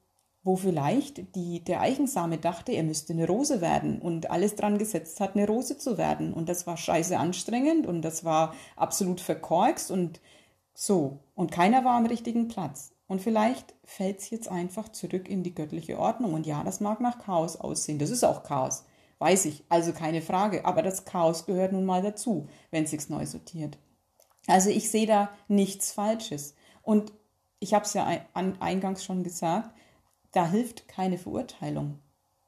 wo 0.48 0.56
vielleicht 0.56 1.36
die, 1.36 1.62
der 1.62 1.82
Eichensame 1.82 2.38
dachte, 2.38 2.72
er 2.72 2.84
müsste 2.84 3.12
eine 3.12 3.28
Rose 3.28 3.60
werden 3.60 4.00
und 4.00 4.32
alles 4.32 4.56
dran 4.56 4.78
gesetzt 4.78 5.20
hat, 5.20 5.36
eine 5.36 5.46
Rose 5.46 5.78
zu 5.78 5.98
werden. 5.98 6.32
Und 6.32 6.48
das 6.48 6.66
war 6.66 6.78
scheiße 6.78 7.20
anstrengend 7.20 7.86
und 7.86 8.02
das 8.02 8.24
war 8.24 8.56
absolut 8.78 9.20
verkorkst 9.20 9.92
und 9.92 10.22
so. 10.74 11.20
Und 11.36 11.52
keiner 11.52 11.84
war 11.84 11.98
am 11.98 12.06
richtigen 12.06 12.48
Platz. 12.48 12.92
Und 13.08 13.22
vielleicht 13.22 13.76
fällt 13.84 14.20
es 14.20 14.30
jetzt 14.30 14.48
einfach 14.48 14.88
zurück 14.88 15.28
in 15.28 15.44
die 15.44 15.54
göttliche 15.54 16.00
Ordnung. 16.00 16.34
Und 16.34 16.48
ja, 16.48 16.64
das 16.64 16.80
mag 16.80 17.02
nach 17.02 17.20
Chaos 17.20 17.58
aussehen. 17.58 18.00
Das 18.00 18.10
ist 18.10 18.24
auch 18.24 18.44
Chaos. 18.44 18.86
Weiß 19.20 19.44
ich. 19.44 19.66
Also 19.68 19.92
keine 19.92 20.22
Frage. 20.22 20.64
Aber 20.64 20.82
das 20.82 21.04
Chaos 21.04 21.46
gehört 21.46 21.74
nun 21.74 21.84
mal 21.84 22.02
dazu, 22.02 22.48
wenn 22.72 22.86
es 22.86 22.92
sich 22.92 23.10
neu 23.10 23.26
sortiert. 23.26 23.78
Also 24.48 24.70
ich 24.70 24.90
sehe 24.90 25.08
da 25.08 25.30
nichts 25.50 25.92
Falsches. 25.92 26.56
Und 26.84 27.12
ich 27.60 27.74
habe 27.74 27.84
es 27.84 27.94
ja 27.94 28.08
eingangs 28.32 29.04
schon 29.04 29.24
gesagt, 29.24 29.72
da 30.38 30.48
hilft 30.48 30.88
keine 30.88 31.18
Verurteilung. 31.18 32.00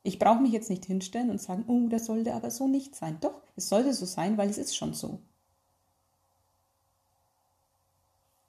Ich 0.03 0.19
brauche 0.19 0.41
mich 0.41 0.51
jetzt 0.51 0.69
nicht 0.69 0.85
hinstellen 0.85 1.29
und 1.29 1.41
sagen, 1.41 1.65
oh, 1.67 1.89
das 1.89 2.05
sollte 2.05 2.33
aber 2.33 2.51
so 2.51 2.67
nicht 2.67 2.95
sein. 2.95 3.17
Doch, 3.19 3.41
es 3.55 3.67
sollte 3.67 3.93
so 3.93 4.05
sein, 4.05 4.37
weil 4.37 4.49
es 4.49 4.57
ist 4.57 4.75
schon 4.75 4.93
so. 4.93 5.19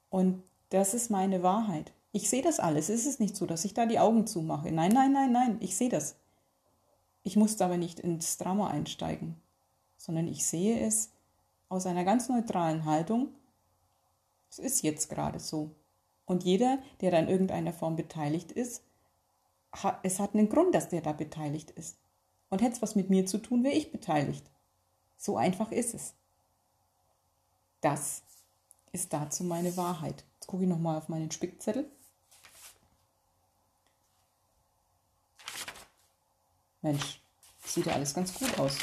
Und 0.09 0.43
das 0.69 0.93
ist 0.93 1.09
meine 1.09 1.43
Wahrheit. 1.43 1.91
Ich 2.11 2.29
sehe 2.29 2.41
das 2.41 2.59
alles. 2.59 2.89
Es 2.89 3.05
ist 3.05 3.19
nicht 3.19 3.35
so, 3.35 3.45
dass 3.45 3.65
ich 3.65 3.73
da 3.73 3.85
die 3.85 3.99
Augen 3.99 4.27
zumache. 4.27 4.71
Nein, 4.71 4.91
nein, 4.91 5.11
nein, 5.11 5.31
nein, 5.31 5.57
ich 5.59 5.75
sehe 5.75 5.89
das. 5.89 6.15
Ich 7.23 7.35
muss 7.35 7.59
aber 7.59 7.77
nicht 7.77 7.99
ins 7.99 8.37
Drama 8.37 8.69
einsteigen, 8.69 9.35
sondern 9.97 10.27
ich 10.27 10.45
sehe 10.45 10.79
es 10.79 11.09
aus 11.67 11.85
einer 11.85 12.03
ganz 12.03 12.29
neutralen 12.29 12.85
Haltung 12.85 13.29
es 14.51 14.59
ist 14.59 14.81
jetzt 14.83 15.09
gerade 15.09 15.39
so. 15.39 15.71
Und 16.25 16.43
jeder, 16.43 16.79
der 16.99 17.11
da 17.11 17.19
in 17.19 17.29
irgendeiner 17.29 17.71
Form 17.71 17.95
beteiligt 17.95 18.51
ist, 18.51 18.83
es 20.03 20.19
hat 20.19 20.33
einen 20.33 20.49
Grund, 20.49 20.75
dass 20.75 20.89
der 20.89 21.01
da 21.01 21.13
beteiligt 21.13 21.71
ist. 21.71 21.97
Und 22.49 22.61
hätte 22.61 22.73
es 22.73 22.81
was 22.81 22.95
mit 22.95 23.09
mir 23.09 23.25
zu 23.25 23.37
tun, 23.37 23.63
wäre 23.63 23.75
ich 23.75 23.91
beteiligt. 23.91 24.49
So 25.17 25.37
einfach 25.37 25.71
ist 25.71 25.93
es. 25.93 26.13
Das 27.79 28.23
ist 28.91 29.13
dazu 29.13 29.43
meine 29.43 29.75
Wahrheit. 29.77 30.25
Jetzt 30.35 30.47
gucke 30.47 30.63
ich 30.63 30.69
nochmal 30.69 30.97
auf 30.97 31.07
meinen 31.07 31.31
Spickzettel. 31.31 31.89
Mensch, 36.81 37.21
sieht 37.63 37.85
ja 37.85 37.93
alles 37.93 38.13
ganz 38.13 38.33
gut 38.33 38.57
aus. 38.59 38.77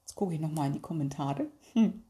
Jetzt 0.00 0.14
gucke 0.14 0.34
ich 0.34 0.40
nochmal 0.40 0.68
in 0.68 0.72
die 0.74 0.80
Kommentare. 0.80 1.46
Hm. 1.74 2.05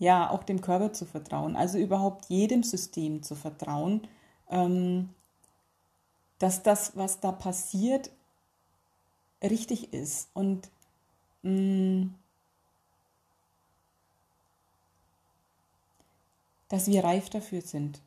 Ja, 0.00 0.30
auch 0.30 0.42
dem 0.42 0.62
Körper 0.62 0.92
zu 0.94 1.04
vertrauen, 1.04 1.54
also 1.56 1.78
überhaupt 1.78 2.24
jedem 2.26 2.62
System 2.62 3.22
zu 3.22 3.36
vertrauen, 3.36 4.08
ähm, 4.48 5.10
dass 6.38 6.62
das, 6.62 6.96
was 6.96 7.20
da 7.20 7.32
passiert, 7.32 8.10
richtig 9.42 9.92
ist 9.92 10.30
und 10.34 10.70
mh, 11.42 11.52
mm, 11.52 12.14
dass 16.68 16.86
wir 16.86 17.04
reif 17.04 17.28
dafür 17.28 17.60
sind. 17.60 18.00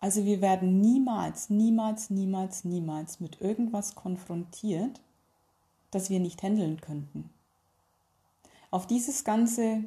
Also 0.00 0.24
wir 0.24 0.40
werden 0.40 0.80
niemals, 0.80 1.50
niemals, 1.50 2.10
niemals, 2.10 2.64
niemals 2.64 3.20
mit 3.20 3.40
irgendwas 3.42 3.94
konfrontiert, 3.96 5.00
das 5.90 6.08
wir 6.08 6.20
nicht 6.20 6.42
handeln 6.42 6.80
könnten. 6.80 7.28
Auf 8.70 8.86
dieses 8.86 9.24
ganze 9.24 9.84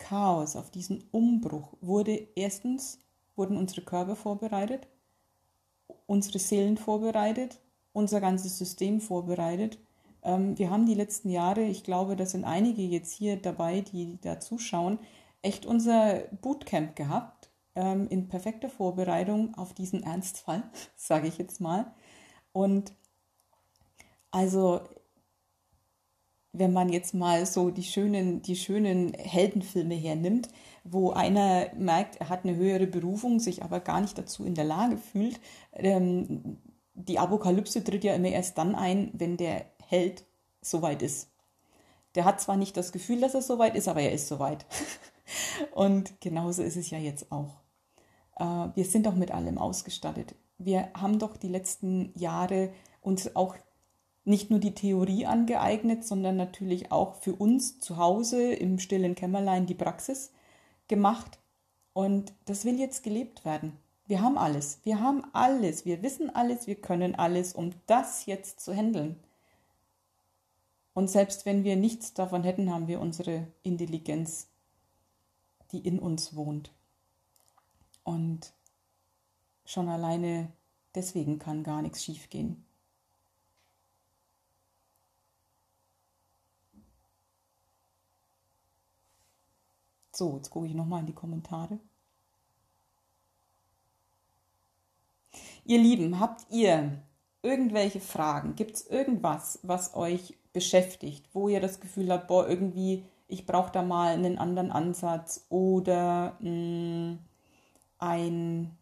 Chaos, 0.00 0.56
auf 0.56 0.70
diesen 0.70 1.04
Umbruch 1.12 1.74
wurde 1.80 2.28
erstens 2.34 2.98
wurden 3.36 3.56
unsere 3.56 3.82
Körper 3.82 4.16
vorbereitet, 4.16 4.88
unsere 6.06 6.40
Seelen 6.40 6.76
vorbereitet, 6.76 7.60
unser 7.92 8.20
ganzes 8.20 8.58
System 8.58 9.00
vorbereitet. 9.00 9.78
Ähm, 10.22 10.58
wir 10.58 10.70
haben 10.70 10.86
die 10.86 10.94
letzten 10.94 11.30
Jahre, 11.30 11.62
ich 11.62 11.84
glaube, 11.84 12.16
da 12.16 12.26
sind 12.26 12.44
einige 12.44 12.82
jetzt 12.82 13.12
hier 13.12 13.36
dabei, 13.36 13.82
die 13.82 14.18
da 14.20 14.40
zuschauen, 14.40 14.98
echt 15.42 15.64
unser 15.64 16.24
Bootcamp 16.42 16.96
gehabt, 16.96 17.50
ähm, 17.76 18.08
in 18.08 18.28
perfekter 18.28 18.68
Vorbereitung 18.68 19.54
auf 19.56 19.72
diesen 19.74 20.02
Ernstfall, 20.02 20.64
sage 20.96 21.28
ich 21.28 21.38
jetzt 21.38 21.60
mal. 21.60 21.94
Und 22.52 22.92
also 24.32 24.80
wenn 26.52 26.72
man 26.72 26.88
jetzt 26.88 27.14
mal 27.14 27.46
so 27.46 27.70
die 27.70 27.84
schönen, 27.84 28.42
die 28.42 28.56
schönen 28.56 29.14
Heldenfilme 29.14 29.94
hernimmt, 29.94 30.48
wo 30.84 31.10
einer 31.10 31.68
merkt, 31.76 32.16
er 32.16 32.28
hat 32.28 32.44
eine 32.44 32.56
höhere 32.56 32.86
Berufung, 32.86 33.38
sich 33.38 33.62
aber 33.62 33.80
gar 33.80 34.00
nicht 34.00 34.18
dazu 34.18 34.44
in 34.44 34.54
der 34.54 34.64
Lage 34.64 34.96
fühlt. 34.96 35.40
Ähm, 35.72 36.58
die 36.94 37.18
Apokalypse 37.18 37.84
tritt 37.84 38.04
ja 38.04 38.14
immer 38.14 38.28
erst 38.28 38.58
dann 38.58 38.74
ein, 38.74 39.10
wenn 39.12 39.36
der 39.36 39.66
Held 39.86 40.24
soweit 40.60 41.02
ist. 41.02 41.30
Der 42.14 42.24
hat 42.24 42.40
zwar 42.40 42.56
nicht 42.56 42.76
das 42.76 42.92
Gefühl, 42.92 43.20
dass 43.20 43.34
er 43.34 43.42
soweit 43.42 43.76
ist, 43.76 43.88
aber 43.88 44.00
er 44.00 44.12
ist 44.12 44.28
soweit. 44.28 44.66
Und 45.74 46.20
genauso 46.20 46.62
ist 46.62 46.76
es 46.76 46.90
ja 46.90 46.98
jetzt 46.98 47.30
auch. 47.30 47.60
Äh, 48.36 48.44
wir 48.74 48.84
sind 48.84 49.06
doch 49.06 49.14
mit 49.14 49.30
allem 49.30 49.58
ausgestattet. 49.58 50.34
Wir 50.58 50.88
haben 50.94 51.18
doch 51.18 51.36
die 51.36 51.48
letzten 51.48 52.12
Jahre 52.18 52.72
uns 53.00 53.34
auch 53.36 53.56
nicht 54.24 54.50
nur 54.50 54.58
die 54.58 54.74
Theorie 54.74 55.26
angeeignet, 55.26 56.04
sondern 56.04 56.36
natürlich 56.36 56.92
auch 56.92 57.14
für 57.14 57.34
uns 57.34 57.80
zu 57.80 57.96
Hause 57.96 58.52
im 58.52 58.78
stillen 58.78 59.14
Kämmerlein 59.14 59.66
die 59.66 59.74
Praxis 59.74 60.32
gemacht. 60.88 61.38
Und 61.92 62.32
das 62.44 62.64
will 62.64 62.78
jetzt 62.78 63.02
gelebt 63.02 63.44
werden. 63.44 63.76
Wir 64.06 64.22
haben 64.22 64.38
alles. 64.38 64.80
Wir 64.84 65.00
haben 65.00 65.24
alles. 65.32 65.84
Wir 65.84 66.02
wissen 66.02 66.34
alles. 66.34 66.66
Wir 66.66 66.76
können 66.76 67.14
alles, 67.14 67.54
um 67.54 67.72
das 67.86 68.26
jetzt 68.26 68.60
zu 68.60 68.74
handeln. 68.74 69.16
Und 70.94 71.08
selbst 71.08 71.46
wenn 71.46 71.64
wir 71.64 71.76
nichts 71.76 72.14
davon 72.14 72.42
hätten, 72.42 72.72
haben 72.72 72.88
wir 72.88 73.00
unsere 73.00 73.46
Intelligenz, 73.62 74.48
die 75.72 75.78
in 75.78 75.98
uns 75.98 76.34
wohnt. 76.34 76.72
Und 78.02 78.52
schon 79.64 79.88
alleine 79.88 80.52
deswegen 80.94 81.38
kann 81.38 81.62
gar 81.62 81.80
nichts 81.80 82.04
schiefgehen. 82.04 82.64
So, 90.20 90.36
jetzt 90.36 90.50
gucke 90.50 90.66
ich 90.66 90.74
nochmal 90.74 91.00
in 91.00 91.06
die 91.06 91.14
Kommentare. 91.14 91.78
Ihr 95.64 95.78
Lieben, 95.78 96.20
habt 96.20 96.44
ihr 96.50 97.00
irgendwelche 97.40 98.00
Fragen? 98.00 98.54
Gibt 98.54 98.76
es 98.76 98.86
irgendwas, 98.86 99.60
was 99.62 99.96
euch 99.96 100.36
beschäftigt, 100.52 101.26
wo 101.32 101.48
ihr 101.48 101.58
das 101.58 101.80
Gefühl 101.80 102.12
habt, 102.12 102.28
boah, 102.28 102.46
irgendwie, 102.46 103.02
ich 103.28 103.46
brauche 103.46 103.72
da 103.72 103.80
mal 103.80 104.12
einen 104.12 104.36
anderen 104.36 104.70
Ansatz 104.70 105.46
oder 105.48 106.36
mh, 106.40 106.48
hm, 106.50 107.18
ein, 107.98 108.76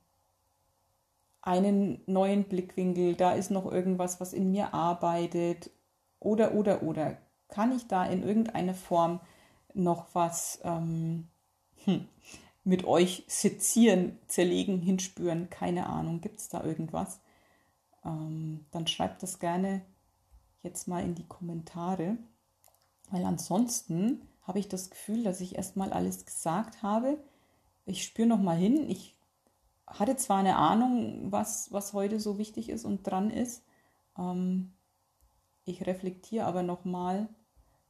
einen 1.42 2.00
neuen 2.06 2.48
Blickwinkel, 2.48 3.14
da 3.14 3.30
ist 3.30 3.52
noch 3.52 3.70
irgendwas, 3.70 4.18
was 4.20 4.32
in 4.32 4.50
mir 4.50 4.74
arbeitet 4.74 5.70
Oder, 6.18 6.54
oder, 6.54 6.82
oder. 6.82 7.16
Kann 7.46 7.70
ich 7.70 7.86
da 7.86 8.04
in 8.06 8.24
irgendeiner 8.24 8.74
Form 8.74 9.20
noch 9.78 10.14
was 10.14 10.60
ähm, 10.64 11.28
hm, 11.84 12.06
mit 12.64 12.84
euch 12.84 13.24
sezieren, 13.28 14.18
zerlegen, 14.26 14.80
hinspüren? 14.80 15.48
Keine 15.50 15.86
Ahnung. 15.86 16.20
Gibt 16.20 16.40
es 16.40 16.48
da 16.48 16.64
irgendwas? 16.64 17.20
Ähm, 18.04 18.66
dann 18.70 18.86
schreibt 18.86 19.22
das 19.22 19.38
gerne 19.38 19.82
jetzt 20.62 20.88
mal 20.88 21.02
in 21.02 21.14
die 21.14 21.26
Kommentare. 21.26 22.18
Weil 23.10 23.24
ansonsten 23.24 24.28
habe 24.42 24.58
ich 24.58 24.68
das 24.68 24.90
Gefühl, 24.90 25.24
dass 25.24 25.40
ich 25.40 25.56
erstmal 25.56 25.92
alles 25.92 26.26
gesagt 26.26 26.82
habe. 26.82 27.18
Ich 27.86 28.04
spüre 28.04 28.28
noch 28.28 28.40
mal 28.40 28.56
hin. 28.56 28.88
Ich 28.90 29.16
hatte 29.86 30.16
zwar 30.16 30.38
eine 30.38 30.56
Ahnung, 30.56 31.32
was, 31.32 31.72
was 31.72 31.92
heute 31.92 32.20
so 32.20 32.38
wichtig 32.38 32.68
ist 32.68 32.84
und 32.84 33.06
dran 33.06 33.30
ist. 33.30 33.62
Ähm, 34.18 34.72
ich 35.64 35.86
reflektiere 35.86 36.44
aber 36.44 36.62
noch 36.62 36.84
mal. 36.84 37.28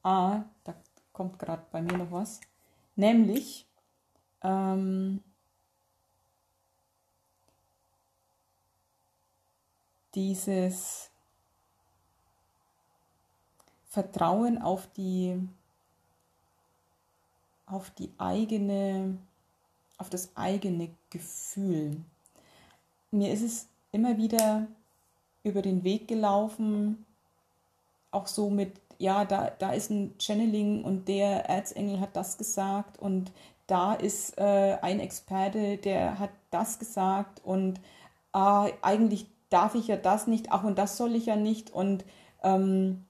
Ah, 0.02 0.44
da 0.64 0.74
kommt 1.18 1.36
gerade 1.40 1.64
bei 1.72 1.82
mir 1.82 1.98
noch 1.98 2.12
was. 2.12 2.40
Nämlich, 2.94 3.66
ähm, 4.40 5.20
dieses 10.14 11.10
Vertrauen 13.88 14.62
auf 14.62 14.86
die, 14.92 15.36
auf 17.66 17.90
die 17.90 18.12
eigene, 18.16 19.18
auf 19.96 20.08
das 20.08 20.36
eigene 20.36 20.90
Gefühl. 21.10 22.00
Mir 23.10 23.32
ist 23.32 23.42
es 23.42 23.66
immer 23.90 24.16
wieder 24.16 24.68
über 25.42 25.62
den 25.62 25.82
Weg 25.82 26.06
gelaufen, 26.06 27.04
auch 28.12 28.28
so 28.28 28.50
mit, 28.50 28.80
ja, 28.98 29.24
da, 29.24 29.50
da 29.58 29.72
ist 29.72 29.90
ein 29.90 30.14
Channeling 30.18 30.84
und 30.84 31.08
der 31.08 31.48
Erzengel 31.48 32.00
hat 32.00 32.16
das 32.16 32.36
gesagt 32.36 32.98
und 32.98 33.32
da 33.66 33.94
ist 33.94 34.38
äh, 34.38 34.78
ein 34.82 35.00
Experte, 35.00 35.76
der 35.76 36.18
hat 36.18 36.30
das 36.50 36.78
gesagt 36.78 37.40
und 37.44 37.78
äh, 38.34 38.72
eigentlich 38.82 39.26
darf 39.50 39.74
ich 39.74 39.88
ja 39.88 39.96
das 39.96 40.26
nicht, 40.26 40.50
ach 40.50 40.64
und 40.64 40.78
das 40.78 40.96
soll 40.96 41.14
ich 41.14 41.26
ja 41.26 41.36
nicht 41.36 41.70
und 41.70 42.04
ähm, 42.42 43.04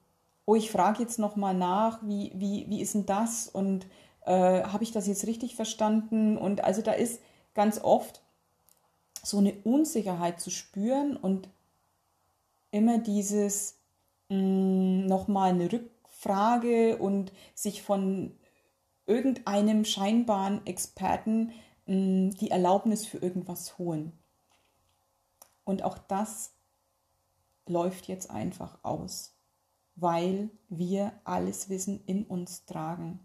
oh, 0.45 0.55
ich 0.55 0.71
frage 0.71 1.01
jetzt 1.01 1.19
nochmal 1.19 1.53
nach, 1.53 1.99
wie, 2.03 2.31
wie, 2.35 2.65
wie 2.69 2.81
ist 2.81 2.93
denn 2.93 3.05
das 3.05 3.47
und 3.47 3.87
äh, 4.25 4.63
habe 4.63 4.83
ich 4.83 4.91
das 4.91 5.07
jetzt 5.07 5.25
richtig 5.27 5.55
verstanden? 5.55 6.37
Und 6.37 6.63
also 6.63 6.81
da 6.81 6.91
ist 6.91 7.21
ganz 7.55 7.79
oft 7.81 8.21
so 9.23 9.37
eine 9.37 9.53
Unsicherheit 9.63 10.39
zu 10.39 10.49
spüren 10.49 11.17
und 11.17 11.49
immer 12.71 12.99
dieses 12.99 13.78
nochmal 14.29 15.51
eine 15.51 15.71
Rückfrage 15.71 16.97
und 16.97 17.31
sich 17.55 17.81
von 17.81 18.37
irgendeinem 19.05 19.85
scheinbaren 19.85 20.65
Experten 20.65 21.51
mh, 21.85 22.35
die 22.39 22.51
Erlaubnis 22.51 23.05
für 23.05 23.17
irgendwas 23.17 23.77
holen. 23.77 24.13
Und 25.63 25.83
auch 25.83 25.97
das 25.97 26.53
läuft 27.67 28.07
jetzt 28.07 28.29
einfach 28.29 28.83
aus 28.83 29.35
weil 30.01 30.49
wir 30.69 31.13
alles 31.23 31.69
Wissen 31.69 32.03
in 32.05 32.23
uns 32.23 32.65
tragen. 32.65 33.19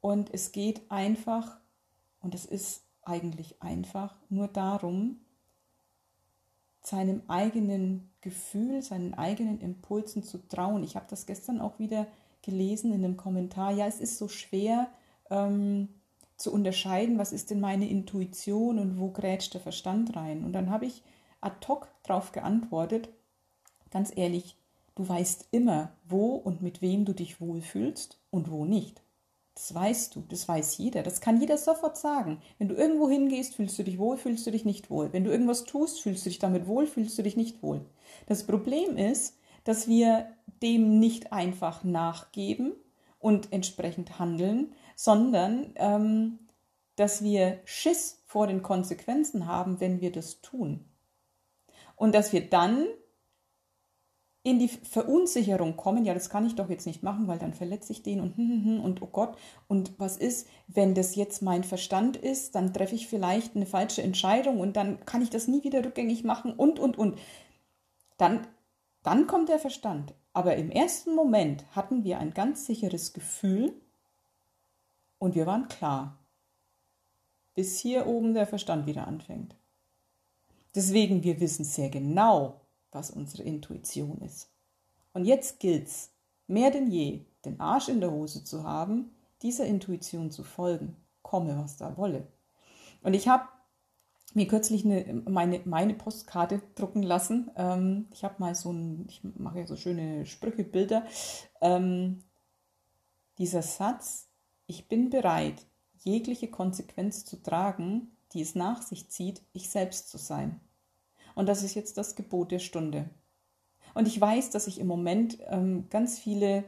Und 0.00 0.32
es 0.32 0.52
geht 0.52 0.90
einfach, 0.90 1.60
und 2.20 2.34
es 2.34 2.44
ist 2.46 2.84
eigentlich 3.02 3.62
einfach, 3.62 4.16
nur 4.28 4.48
darum, 4.48 5.20
seinem 6.82 7.22
eigenen 7.28 8.10
Gefühl, 8.20 8.82
seinen 8.82 9.14
eigenen 9.14 9.60
Impulsen 9.60 10.22
zu 10.22 10.38
trauen. 10.48 10.82
Ich 10.82 10.96
habe 10.96 11.06
das 11.08 11.26
gestern 11.26 11.60
auch 11.60 11.78
wieder 11.78 12.06
gelesen 12.42 12.92
in 12.92 13.04
einem 13.04 13.16
Kommentar. 13.16 13.72
Ja, 13.72 13.86
es 13.86 14.00
ist 14.00 14.18
so 14.18 14.28
schwer 14.28 14.88
ähm, 15.30 15.88
zu 16.36 16.52
unterscheiden, 16.52 17.18
was 17.18 17.32
ist 17.32 17.50
denn 17.50 17.60
meine 17.60 17.88
Intuition 17.88 18.78
und 18.78 18.98
wo 18.98 19.10
grätscht 19.10 19.54
der 19.54 19.60
Verstand 19.60 20.16
rein. 20.16 20.44
Und 20.44 20.52
dann 20.52 20.70
habe 20.70 20.86
ich 20.86 21.02
ad 21.40 21.66
hoc 21.68 21.88
darauf 22.02 22.32
geantwortet, 22.32 23.10
Ganz 23.90 24.12
ehrlich, 24.16 24.56
du 24.94 25.08
weißt 25.08 25.48
immer, 25.50 25.92
wo 26.04 26.36
und 26.36 26.62
mit 26.62 26.80
wem 26.80 27.04
du 27.04 27.12
dich 27.12 27.40
wohlfühlst 27.40 28.20
und 28.30 28.50
wo 28.50 28.64
nicht. 28.64 29.02
Das 29.60 29.74
weißt 29.74 30.16
du, 30.16 30.24
das 30.26 30.48
weiß 30.48 30.78
jeder, 30.78 31.02
das 31.02 31.20
kann 31.20 31.38
jeder 31.38 31.58
sofort 31.58 31.98
sagen. 31.98 32.40
Wenn 32.58 32.68
du 32.68 32.74
irgendwo 32.74 33.10
hingehst, 33.10 33.56
fühlst 33.56 33.78
du 33.78 33.82
dich 33.82 33.98
wohl, 33.98 34.16
fühlst 34.16 34.46
du 34.46 34.50
dich 34.50 34.64
nicht 34.64 34.88
wohl. 34.88 35.12
Wenn 35.12 35.22
du 35.22 35.30
irgendwas 35.30 35.64
tust, 35.64 36.00
fühlst 36.00 36.24
du 36.24 36.30
dich 36.30 36.38
damit 36.38 36.66
wohl, 36.66 36.86
fühlst 36.86 37.18
du 37.18 37.22
dich 37.22 37.36
nicht 37.36 37.62
wohl. 37.62 37.84
Das 38.26 38.46
Problem 38.46 38.96
ist, 38.96 39.36
dass 39.64 39.86
wir 39.86 40.30
dem 40.62 40.98
nicht 40.98 41.34
einfach 41.34 41.84
nachgeben 41.84 42.72
und 43.18 43.52
entsprechend 43.52 44.18
handeln, 44.18 44.72
sondern 44.96 45.74
ähm, 45.76 46.38
dass 46.96 47.22
wir 47.22 47.60
Schiss 47.66 48.22
vor 48.24 48.46
den 48.46 48.62
Konsequenzen 48.62 49.46
haben, 49.46 49.78
wenn 49.78 50.00
wir 50.00 50.10
das 50.10 50.40
tun. 50.40 50.86
Und 51.96 52.14
dass 52.14 52.32
wir 52.32 52.48
dann 52.48 52.86
in 54.42 54.58
die 54.58 54.68
Verunsicherung 54.68 55.76
kommen, 55.76 56.04
ja, 56.06 56.14
das 56.14 56.30
kann 56.30 56.46
ich 56.46 56.54
doch 56.54 56.70
jetzt 56.70 56.86
nicht 56.86 57.02
machen, 57.02 57.28
weil 57.28 57.38
dann 57.38 57.52
verletze 57.52 57.92
ich 57.92 58.02
den 58.02 58.20
und 58.20 58.36
hm, 58.36 58.48
hm, 58.48 58.64
hm, 58.64 58.80
und 58.80 59.02
oh 59.02 59.06
Gott, 59.06 59.36
und 59.68 59.92
was 59.98 60.16
ist, 60.16 60.48
wenn 60.66 60.94
das 60.94 61.14
jetzt 61.14 61.42
mein 61.42 61.62
Verstand 61.62 62.16
ist, 62.16 62.54
dann 62.54 62.72
treffe 62.72 62.94
ich 62.94 63.06
vielleicht 63.06 63.54
eine 63.54 63.66
falsche 63.66 64.02
Entscheidung 64.02 64.60
und 64.60 64.76
dann 64.76 65.04
kann 65.04 65.20
ich 65.20 65.28
das 65.28 65.46
nie 65.46 65.62
wieder 65.62 65.84
rückgängig 65.84 66.24
machen 66.24 66.54
und 66.54 66.78
und 66.78 66.96
und. 66.96 67.18
Dann, 68.16 68.46
dann 69.02 69.26
kommt 69.26 69.48
der 69.48 69.58
Verstand. 69.58 70.14
Aber 70.32 70.56
im 70.56 70.70
ersten 70.70 71.14
Moment 71.14 71.64
hatten 71.72 72.04
wir 72.04 72.18
ein 72.18 72.32
ganz 72.32 72.64
sicheres 72.64 73.12
Gefühl 73.12 73.74
und 75.18 75.34
wir 75.34 75.44
waren 75.46 75.68
klar, 75.68 76.18
bis 77.54 77.78
hier 77.78 78.06
oben 78.06 78.32
der 78.32 78.46
Verstand 78.46 78.86
wieder 78.86 79.06
anfängt. 79.06 79.56
Deswegen, 80.74 81.24
wir 81.24 81.40
wissen 81.40 81.64
sehr 81.64 81.90
genau, 81.90 82.59
was 82.92 83.10
unsere 83.10 83.42
Intuition 83.42 84.20
ist. 84.22 84.50
Und 85.12 85.24
jetzt 85.24 85.60
gilt's, 85.60 86.12
mehr 86.46 86.70
denn 86.70 86.90
je, 86.90 87.24
den 87.44 87.60
Arsch 87.60 87.88
in 87.88 88.00
der 88.00 88.10
Hose 88.10 88.44
zu 88.44 88.64
haben, 88.64 89.10
dieser 89.42 89.66
Intuition 89.66 90.30
zu 90.30 90.44
folgen, 90.44 90.96
komme 91.22 91.58
was 91.58 91.76
da 91.76 91.96
wolle. 91.96 92.26
Und 93.02 93.14
ich 93.14 93.28
habe 93.28 93.44
mir 94.34 94.46
kürzlich 94.46 94.84
eine, 94.84 95.22
meine, 95.28 95.60
meine 95.64 95.94
Postkarte 95.94 96.62
drucken 96.74 97.02
lassen. 97.02 97.50
Ähm, 97.56 98.08
ich 98.12 98.24
habe 98.24 98.36
mal 98.38 98.54
so 98.54 98.72
ein, 98.72 99.06
ich 99.08 99.22
mache 99.22 99.60
ja 99.60 99.66
so 99.66 99.76
schöne 99.76 100.26
Sprüchebilder. 100.26 101.04
Ähm, 101.60 102.22
dieser 103.38 103.62
Satz, 103.62 104.28
ich 104.66 104.88
bin 104.88 105.10
bereit, 105.10 105.66
jegliche 105.98 106.48
Konsequenz 106.48 107.24
zu 107.24 107.42
tragen, 107.42 108.16
die 108.32 108.42
es 108.42 108.54
nach 108.54 108.82
sich 108.82 109.10
zieht, 109.10 109.42
ich 109.52 109.70
selbst 109.70 110.08
zu 110.08 110.18
sein. 110.18 110.60
Und 111.34 111.48
das 111.48 111.62
ist 111.62 111.74
jetzt 111.74 111.96
das 111.96 112.16
Gebot 112.16 112.50
der 112.50 112.58
Stunde. 112.58 113.08
Und 113.94 114.06
ich 114.06 114.20
weiß, 114.20 114.50
dass 114.50 114.66
sich 114.66 114.78
im 114.78 114.86
Moment 114.86 115.38
ähm, 115.48 115.86
ganz 115.90 116.18
viele 116.18 116.64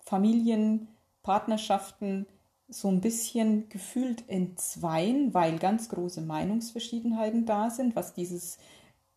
Familien, 0.00 0.88
Partnerschaften 1.22 2.26
so 2.68 2.88
ein 2.88 3.00
bisschen 3.00 3.68
gefühlt 3.68 4.28
entzweien, 4.28 5.34
weil 5.34 5.58
ganz 5.58 5.88
große 5.88 6.20
Meinungsverschiedenheiten 6.20 7.44
da 7.44 7.70
sind, 7.70 7.96
was 7.96 8.14
dieses, 8.14 8.58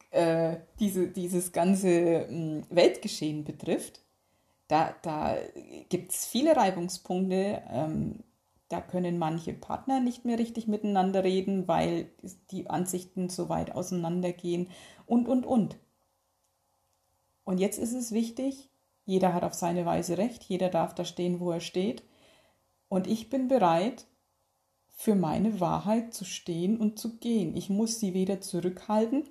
äh, 0.10 0.58
diese, 0.80 1.08
dieses 1.08 1.52
ganze 1.52 1.90
äh, 1.90 2.64
Weltgeschehen 2.70 3.44
betrifft. 3.44 4.02
Da, 4.68 4.96
da 5.04 5.38
gibt 5.90 6.12
es 6.12 6.26
viele 6.26 6.56
Reibungspunkte. 6.56 7.62
Ähm, 7.70 8.24
da 8.74 8.82
können 8.82 9.20
manche 9.20 9.54
Partner 9.54 10.00
nicht 10.00 10.26
mehr 10.26 10.40
richtig 10.40 10.68
miteinander 10.68 11.24
reden, 11.24 11.68
weil 11.68 12.10
die 12.50 12.72
Ansichten 12.72 13.30
so 13.30 13.48
weit 13.48 13.72
auseinandergehen 13.76 14.68
und, 15.06 15.28
und, 15.28 15.46
und. 15.46 15.78
Und 17.44 17.60
jetzt 17.60 17.78
ist 17.78 17.94
es 17.94 18.14
wichtig, 18.14 18.72
jeder 19.06 19.36
hat 19.36 19.44
auf 19.44 19.54
seine 19.54 19.86
Weise 19.86 20.18
recht, 20.18 20.44
jeder 20.44 20.70
darf 20.70 20.96
da 20.96 21.06
stehen, 21.06 21.40
wo 21.40 21.52
er 21.52 21.60
steht. 21.60 22.02
Und 22.90 23.06
ich 23.06 23.30
bin 23.30 23.48
bereit, 23.48 24.08
für 24.96 25.14
meine 25.14 25.60
Wahrheit 25.60 26.16
zu 26.16 26.26
stehen 26.26 26.78
und 26.78 26.98
zu 26.98 27.18
gehen. 27.18 27.56
Ich 27.56 27.70
muss 27.70 28.00
sie 28.00 28.16
weder 28.16 28.42
zurückhalten, 28.42 29.24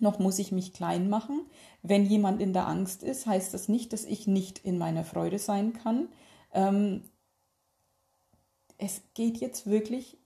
noch 0.00 0.18
muss 0.18 0.38
ich 0.38 0.52
mich 0.52 0.74
klein 0.74 1.08
machen. 1.08 1.46
Wenn 1.82 2.04
jemand 2.04 2.42
in 2.42 2.52
der 2.52 2.66
Angst 2.66 3.02
ist, 3.02 3.26
heißt 3.26 3.54
das 3.54 3.70
nicht, 3.70 3.94
dass 3.94 4.04
ich 4.04 4.26
nicht 4.26 4.58
in 4.58 4.76
meiner 4.76 5.04
Freude 5.04 5.38
sein 5.38 5.72
kann. 5.72 6.08
Ähm, 6.52 7.04
es 8.78 9.02
geht 9.14 9.38
jetzt 9.38 9.66
wirklich 9.66 10.18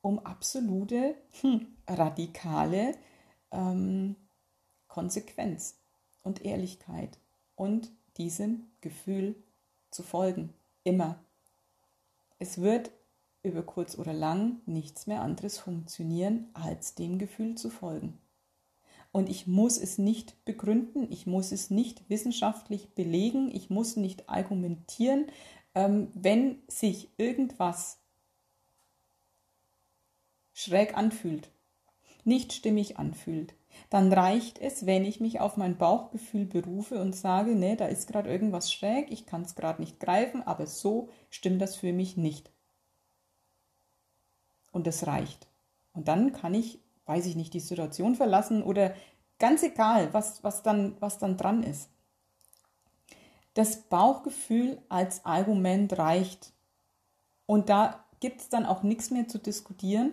um 0.00 0.18
absolute, 0.20 1.16
hm, 1.40 1.66
radikale 1.88 2.94
ähm, 3.50 4.16
Konsequenz 4.86 5.78
und 6.22 6.44
Ehrlichkeit 6.44 7.18
und 7.54 7.90
diesem 8.16 8.66
Gefühl 8.80 9.34
zu 9.90 10.02
folgen. 10.02 10.52
Immer. 10.84 11.18
Es 12.38 12.60
wird 12.60 12.90
über 13.42 13.62
kurz 13.62 13.96
oder 13.98 14.12
lang 14.12 14.60
nichts 14.66 15.06
mehr 15.06 15.22
anderes 15.22 15.58
funktionieren, 15.58 16.48
als 16.54 16.94
dem 16.94 17.18
Gefühl 17.18 17.56
zu 17.56 17.70
folgen. 17.70 18.18
und 19.12 19.30
ich 19.30 19.46
muss 19.46 19.78
es 19.78 19.96
nicht 19.96 20.44
begründen, 20.44 21.06
ich 21.10 21.26
muss 21.26 21.50
es 21.50 21.70
nicht 21.70 22.10
wissenschaftlich 22.10 22.90
belegen, 22.94 23.50
ich 23.50 23.70
muss 23.70 23.96
nicht 23.96 24.28
argumentieren, 24.28 25.26
wenn 25.78 26.62
sich 26.68 27.10
irgendwas 27.18 27.98
schräg 30.54 30.96
anfühlt, 30.96 31.50
nicht 32.24 32.54
stimmig 32.54 32.98
anfühlt, 32.98 33.54
dann 33.90 34.10
reicht 34.10 34.58
es, 34.58 34.86
wenn 34.86 35.04
ich 35.04 35.20
mich 35.20 35.38
auf 35.38 35.58
mein 35.58 35.76
Bauchgefühl 35.76 36.46
berufe 36.46 36.98
und 36.98 37.14
sage, 37.14 37.54
nee, 37.54 37.76
da 37.76 37.84
ist 37.86 38.08
gerade 38.08 38.30
irgendwas 38.30 38.72
schräg, 38.72 39.10
ich 39.10 39.26
kann 39.26 39.42
es 39.42 39.54
gerade 39.54 39.82
nicht 39.82 40.00
greifen, 40.00 40.42
aber 40.42 40.66
so 40.66 41.10
stimmt 41.28 41.60
das 41.60 41.76
für 41.76 41.92
mich 41.92 42.16
nicht. 42.16 42.50
Und 44.72 44.86
das 44.86 45.06
reicht. 45.06 45.46
Und 45.92 46.08
dann 46.08 46.32
kann 46.32 46.54
ich, 46.54 46.80
weiß 47.04 47.26
ich 47.26 47.36
nicht, 47.36 47.52
die 47.52 47.60
Situation 47.60 48.14
verlassen 48.14 48.62
oder 48.62 48.94
ganz 49.38 49.62
egal, 49.62 50.12
was, 50.14 50.42
was, 50.42 50.62
dann, 50.62 50.96
was 51.00 51.18
dann 51.18 51.36
dran 51.36 51.62
ist. 51.62 51.90
Das 53.56 53.84
Bauchgefühl 53.84 54.76
als 54.90 55.24
Argument 55.24 55.96
reicht. 55.96 56.52
Und 57.46 57.70
da 57.70 58.04
gibt 58.20 58.42
es 58.42 58.50
dann 58.50 58.66
auch 58.66 58.82
nichts 58.82 59.10
mehr 59.10 59.28
zu 59.28 59.38
diskutieren, 59.38 60.12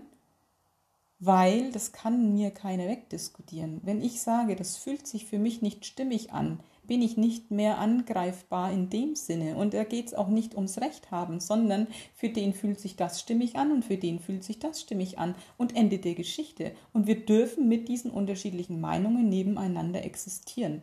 weil 1.20 1.70
das 1.74 1.92
kann 1.92 2.32
mir 2.34 2.52
keiner 2.52 2.88
wegdiskutieren. 2.88 3.82
Wenn 3.84 4.02
ich 4.02 4.22
sage, 4.22 4.56
das 4.56 4.78
fühlt 4.78 5.08
sich 5.08 5.26
für 5.26 5.40
mich 5.40 5.62
nicht 5.62 5.86
stimmig 5.86 6.32
an, 6.32 6.62
bin 6.88 7.02
ich 7.02 7.18
nicht 7.18 7.52
mehr 7.52 7.80
angreifbar 7.80 8.72
in 8.72 8.90
dem 8.90 9.18
Sinne. 9.18 9.58
Und 9.58 9.74
da 9.74 9.84
geht 9.84 10.08
es 10.08 10.14
auch 10.14 10.30
nicht 10.30 10.56
ums 10.56 10.80
Recht 10.80 11.12
haben, 11.12 11.42
sondern 11.42 11.88
für 12.16 12.30
den 12.30 12.54
fühlt 12.54 12.80
sich 12.80 12.96
das 12.96 13.20
stimmig 13.20 13.58
an 13.58 13.74
und 13.74 13.84
für 13.84 13.98
den 13.98 14.20
fühlt 14.20 14.46
sich 14.46 14.60
das 14.60 14.80
stimmig 14.80 15.20
an 15.20 15.36
und 15.58 15.76
Ende 15.76 15.98
der 15.98 16.16
Geschichte. 16.16 16.72
Und 16.94 17.08
wir 17.08 17.26
dürfen 17.26 17.68
mit 17.68 17.90
diesen 17.90 18.10
unterschiedlichen 18.10 18.80
Meinungen 18.80 19.28
nebeneinander 19.28 20.06
existieren. 20.06 20.82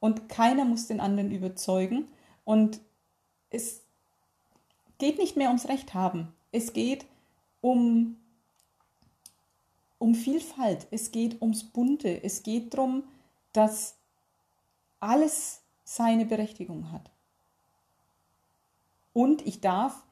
Und 0.00 0.28
keiner 0.28 0.64
muss 0.64 0.86
den 0.86 1.00
anderen 1.00 1.30
überzeugen. 1.30 2.08
Und 2.44 2.80
es 3.50 3.82
geht 4.98 5.18
nicht 5.18 5.36
mehr 5.36 5.48
ums 5.48 5.68
Recht 5.68 5.94
haben. 5.94 6.32
Es 6.52 6.72
geht 6.72 7.06
um 7.60 8.16
um 10.04 10.14
Vielfalt, 10.14 10.86
es 10.90 11.12
geht 11.12 11.40
ums 11.40 11.64
Bunte, 11.64 12.22
es 12.22 12.42
geht 12.42 12.74
darum, 12.74 13.04
dass 13.54 13.96
alles 15.00 15.62
seine 15.82 16.26
Berechtigung 16.26 16.92
hat. 16.92 17.10
Und 19.14 19.46
ich 19.46 19.62
darf 19.62 20.02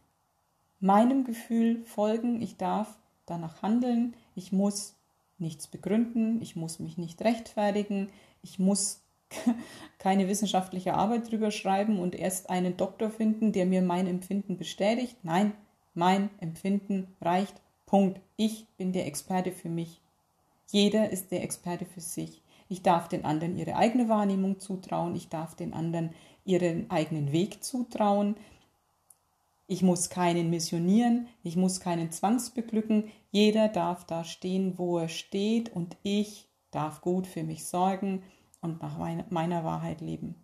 meinem 0.80 1.24
Gefühl 1.24 1.84
folgen, 1.84 2.40
ich 2.40 2.56
darf 2.56 2.96
danach 3.26 3.60
handeln, 3.60 4.14
ich 4.34 4.50
muss 4.50 4.94
nichts 5.38 5.66
begründen, 5.66 6.40
ich 6.40 6.56
muss 6.56 6.78
mich 6.78 6.96
nicht 6.96 7.20
rechtfertigen, 7.20 8.08
ich 8.42 8.58
muss 8.58 9.01
keine 9.98 10.28
wissenschaftliche 10.28 10.94
Arbeit 10.94 11.30
drüber 11.30 11.52
schreiben 11.52 12.00
und 12.00 12.16
erst 12.16 12.50
einen 12.50 12.76
Doktor 12.76 13.10
finden, 13.10 13.52
der 13.52 13.66
mir 13.66 13.82
mein 13.82 14.08
Empfinden 14.08 14.56
bestätigt. 14.56 15.16
Nein, 15.22 15.52
mein 15.94 16.30
Empfinden 16.40 17.14
reicht 17.20 17.54
Punkt. 17.86 18.20
Ich 18.36 18.66
bin 18.76 18.92
der 18.92 19.06
Experte 19.06 19.52
für 19.52 19.68
mich. 19.68 20.00
Jeder 20.72 21.10
ist 21.10 21.30
der 21.30 21.44
Experte 21.44 21.84
für 21.84 22.00
sich. 22.00 22.42
Ich 22.68 22.82
darf 22.82 23.06
den 23.06 23.24
anderen 23.24 23.56
ihre 23.56 23.76
eigene 23.76 24.08
Wahrnehmung 24.08 24.58
zutrauen. 24.58 25.14
Ich 25.14 25.28
darf 25.28 25.54
den 25.54 25.72
anderen 25.72 26.10
ihren 26.44 26.90
eigenen 26.90 27.30
Weg 27.30 27.62
zutrauen. 27.62 28.36
Ich 29.68 29.82
muss 29.82 30.10
keinen 30.10 30.50
missionieren. 30.50 31.28
Ich 31.44 31.56
muss 31.56 31.78
keinen 31.78 32.10
zwangsbeglücken. 32.10 33.10
Jeder 33.30 33.68
darf 33.68 34.04
da 34.04 34.24
stehen, 34.24 34.78
wo 34.78 34.98
er 34.98 35.08
steht. 35.08 35.72
Und 35.72 35.96
ich 36.02 36.48
darf 36.70 37.02
gut 37.02 37.26
für 37.26 37.44
mich 37.44 37.66
sorgen 37.66 38.22
und 38.62 38.80
nach 38.80 38.98
meiner 39.30 39.64
Wahrheit 39.64 40.00
leben. 40.00 40.34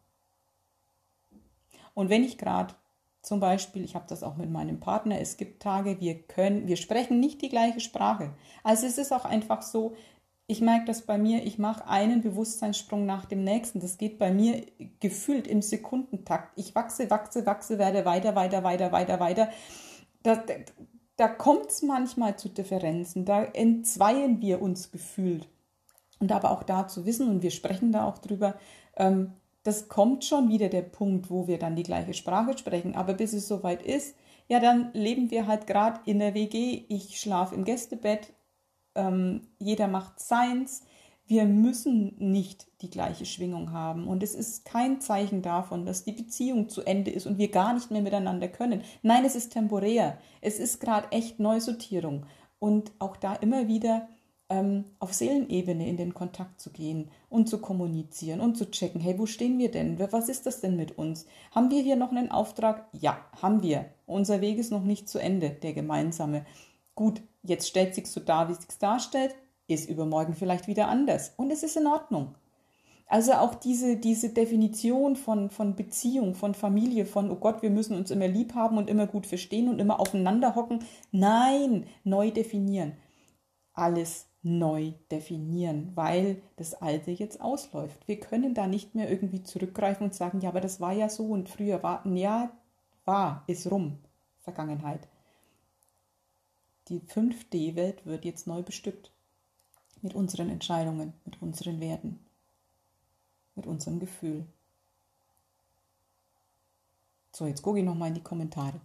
Und 1.94 2.10
wenn 2.10 2.22
ich 2.22 2.36
gerade 2.36 2.74
zum 3.22 3.40
Beispiel, 3.40 3.84
ich 3.84 3.94
habe 3.94 4.06
das 4.08 4.22
auch 4.22 4.36
mit 4.36 4.50
meinem 4.50 4.80
Partner, 4.80 5.20
es 5.20 5.36
gibt 5.36 5.62
Tage, 5.62 6.00
wir 6.00 6.22
können, 6.22 6.66
wir 6.66 6.76
sprechen 6.76 7.20
nicht 7.20 7.42
die 7.42 7.48
gleiche 7.48 7.80
Sprache. 7.80 8.34
Also 8.62 8.86
es 8.86 8.98
ist 8.98 9.12
auch 9.12 9.24
einfach 9.24 9.62
so, 9.62 9.96
ich 10.46 10.60
merke 10.60 10.86
das 10.86 11.02
bei 11.02 11.18
mir, 11.18 11.44
ich 11.44 11.58
mache 11.58 11.86
einen 11.86 12.22
Bewusstseinssprung 12.22 13.04
nach 13.04 13.26
dem 13.26 13.44
nächsten. 13.44 13.80
Das 13.80 13.98
geht 13.98 14.18
bei 14.18 14.32
mir 14.32 14.64
gefühlt 14.98 15.46
im 15.46 15.60
Sekundentakt. 15.60 16.52
Ich 16.56 16.74
wachse, 16.74 17.10
wachse, 17.10 17.44
wachse, 17.44 17.78
werde 17.78 18.04
weiter, 18.04 18.34
weiter, 18.34 18.64
weiter, 18.64 18.90
weiter, 18.90 19.20
weiter. 19.20 19.50
Da, 20.22 20.36
da, 20.36 20.54
da 21.16 21.28
kommt 21.28 21.66
es 21.66 21.82
manchmal 21.82 22.38
zu 22.38 22.48
Differenzen, 22.48 23.24
da 23.24 23.44
entzweien 23.44 24.40
wir 24.40 24.62
uns 24.62 24.90
gefühlt. 24.90 25.48
Und 26.20 26.32
aber 26.32 26.50
auch 26.50 26.62
da 26.62 26.88
zu 26.88 27.06
wissen, 27.06 27.28
und 27.28 27.42
wir 27.42 27.50
sprechen 27.50 27.92
da 27.92 28.04
auch 28.04 28.18
drüber, 28.18 28.54
ähm, 28.96 29.32
das 29.62 29.88
kommt 29.88 30.24
schon 30.24 30.48
wieder 30.48 30.68
der 30.68 30.82
Punkt, 30.82 31.30
wo 31.30 31.46
wir 31.46 31.58
dann 31.58 31.76
die 31.76 31.82
gleiche 31.82 32.14
Sprache 32.14 32.56
sprechen. 32.56 32.94
Aber 32.94 33.14
bis 33.14 33.32
es 33.32 33.48
soweit 33.48 33.82
ist, 33.82 34.16
ja, 34.48 34.60
dann 34.60 34.90
leben 34.94 35.30
wir 35.30 35.46
halt 35.46 35.66
gerade 35.66 36.00
in 36.06 36.18
der 36.20 36.34
WG. 36.34 36.84
Ich 36.88 37.20
schlafe 37.20 37.54
im 37.54 37.64
Gästebett, 37.64 38.32
ähm, 38.94 39.42
jeder 39.58 39.86
macht 39.86 40.20
seins. 40.20 40.84
Wir 41.26 41.44
müssen 41.44 42.14
nicht 42.18 42.66
die 42.80 42.88
gleiche 42.88 43.26
Schwingung 43.26 43.72
haben. 43.72 44.08
Und 44.08 44.22
es 44.22 44.34
ist 44.34 44.64
kein 44.64 45.02
Zeichen 45.02 45.42
davon, 45.42 45.84
dass 45.84 46.04
die 46.04 46.12
Beziehung 46.12 46.70
zu 46.70 46.82
Ende 46.82 47.10
ist 47.10 47.26
und 47.26 47.36
wir 47.36 47.50
gar 47.50 47.74
nicht 47.74 47.90
mehr 47.90 48.00
miteinander 48.00 48.48
können. 48.48 48.82
Nein, 49.02 49.26
es 49.26 49.36
ist 49.36 49.52
temporär. 49.52 50.16
Es 50.40 50.58
ist 50.58 50.80
gerade 50.80 51.12
echt 51.12 51.38
Neusortierung. 51.38 52.24
Und 52.58 52.92
auch 52.98 53.16
da 53.18 53.34
immer 53.34 53.68
wieder 53.68 54.08
ähm, 54.51 54.84
auf 54.99 55.12
Seelenebene 55.12 55.86
in 55.88 55.96
den 55.96 56.14
Kontakt 56.14 56.61
zu 56.61 56.70
gehen 56.70 57.11
und 57.28 57.49
zu 57.49 57.59
kommunizieren 57.59 58.40
und 58.40 58.57
zu 58.57 58.70
checken, 58.70 59.01
hey, 59.01 59.18
wo 59.18 59.26
stehen 59.26 59.59
wir 59.59 59.70
denn? 59.70 59.99
Was 60.12 60.28
ist 60.28 60.46
das 60.46 60.61
denn 60.61 60.76
mit 60.76 60.96
uns? 60.96 61.26
Haben 61.55 61.70
wir 61.70 61.82
hier 61.82 61.96
noch 61.96 62.11
einen 62.11 62.30
Auftrag? 62.30 62.88
Ja, 62.92 63.18
haben 63.40 63.62
wir. 63.62 63.86
Unser 64.07 64.40
Weg 64.40 64.59
ist 64.59 64.72
noch 64.72 64.84
nicht 64.84 65.09
zu 65.09 65.18
Ende, 65.18 65.51
der 65.51 65.74
gemeinsame. 65.74 66.46
Gut, 66.94 67.20
jetzt 67.42 67.68
stellt 67.68 67.94
sich 67.94 68.07
so 68.07 68.20
dar, 68.20 68.49
wie 68.49 68.53
es 68.53 68.59
sich 68.59 68.78
darstellt, 68.78 69.34
ist 69.66 69.88
übermorgen 69.88 70.34
vielleicht 70.34 70.66
wieder 70.66 70.88
anders. 70.88 71.34
Und 71.36 71.51
es 71.51 71.62
ist 71.62 71.76
in 71.76 71.86
Ordnung. 71.86 72.34
Also 73.07 73.32
auch 73.32 73.55
diese, 73.55 73.96
diese 73.96 74.30
Definition 74.30 75.16
von, 75.16 75.49
von 75.49 75.76
Beziehung, 75.76 76.34
von 76.34 76.55
Familie, 76.55 77.07
von, 77.07 77.30
oh 77.30 77.36
Gott, 77.36 77.62
wir 77.62 77.70
müssen 77.70 77.96
uns 77.96 78.11
immer 78.11 78.28
lieb 78.28 78.55
haben 78.55 78.76
und 78.76 78.88
immer 78.90 79.07
gut 79.07 79.26
verstehen 79.26 79.68
und 79.68 79.78
immer 79.78 79.99
aufeinander 79.99 80.55
hocken. 80.55 80.84
Nein, 81.11 81.86
neu 82.05 82.30
definieren. 82.30 82.92
Alles 83.72 84.27
neu 84.43 84.93
definieren, 85.11 85.93
weil 85.95 86.41
das 86.57 86.74
Alte 86.74 87.11
jetzt 87.11 87.41
ausläuft. 87.41 88.07
Wir 88.07 88.20
können 88.20 88.55
da 88.55 88.66
nicht 88.66 88.95
mehr 88.95 89.11
irgendwie 89.11 89.43
zurückgreifen 89.43 90.07
und 90.07 90.14
sagen, 90.14 90.41
ja, 90.41 90.49
aber 90.51 90.61
das 90.61 90.80
war 90.80 90.93
ja 90.93 91.09
so 91.09 91.26
und 91.26 91.49
früher 91.49 91.82
war, 91.82 92.07
ja, 92.07 92.51
war, 93.05 93.45
ist 93.47 93.70
rum, 93.70 93.99
Vergangenheit. 94.41 95.09
Die 96.89 97.01
5D-Welt 97.01 98.07
wird 98.07 98.24
jetzt 98.24 98.47
neu 98.47 98.62
bestückt 98.62 99.11
mit 100.01 100.14
unseren 100.14 100.49
Entscheidungen, 100.49 101.12
mit 101.24 101.43
unseren 101.43 101.80
Werten, 101.80 102.20
mit 103.57 103.66
unserem 103.66 103.99
Gefühl. 103.99 104.47
So, 107.32 107.47
jetzt 107.47 107.62
gucke 107.62 107.80
ich 107.80 107.84
nochmal 107.84 108.09
in 108.09 108.14
die 108.14 108.22
Kommentare. 108.22 108.80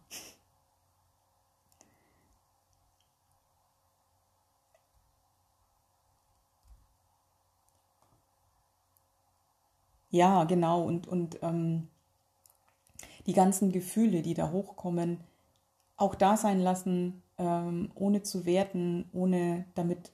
Ja, 10.14 10.44
genau. 10.44 10.84
Und, 10.84 11.08
und 11.08 11.40
ähm, 11.42 11.88
die 13.26 13.34
ganzen 13.34 13.72
Gefühle, 13.72 14.22
die 14.22 14.36
da 14.36 14.52
hochkommen, 14.52 15.18
auch 15.98 16.14
da 16.14 16.38
sein 16.38 16.60
lassen, 16.60 17.24
ähm, 17.40 17.90
ohne 17.96 18.22
zu 18.22 18.46
werten, 18.46 19.06
ohne 19.12 19.66
damit 19.74 20.12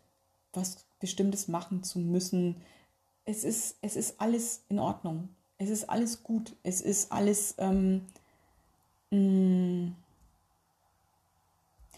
was 0.53 0.85
Bestimmtes 1.01 1.49
machen 1.49 1.83
zu 1.83 1.99
müssen. 1.99 2.61
Es 3.25 3.43
ist, 3.43 3.77
es 3.81 3.97
ist 3.97 4.21
alles 4.21 4.63
in 4.69 4.79
Ordnung. 4.79 5.27
Es 5.57 5.69
ist 5.69 5.89
alles 5.89 6.23
gut. 6.23 6.55
Es 6.63 6.79
ist 6.79 7.11
alles. 7.11 7.55
Ähm, 7.57 8.05
mm, 9.11 9.91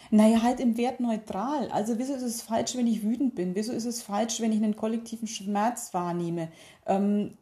naja, 0.09 0.41
halt 0.41 0.59
im 0.59 0.75
Wert 0.75 0.99
neutral. 1.01 1.69
Also 1.69 1.99
wieso 1.99 2.15
ist 2.15 2.23
es 2.23 2.41
falsch, 2.41 2.75
wenn 2.75 2.87
ich 2.87 3.03
wütend 3.03 3.35
bin? 3.35 3.53
Wieso 3.53 3.71
ist 3.73 3.85
es 3.85 4.01
falsch, 4.01 4.41
wenn 4.41 4.51
ich 4.51 4.57
einen 4.63 4.75
kollektiven 4.75 5.27
Schmerz 5.27 5.93
wahrnehme? 5.93 6.51
Ähm, 6.87 7.37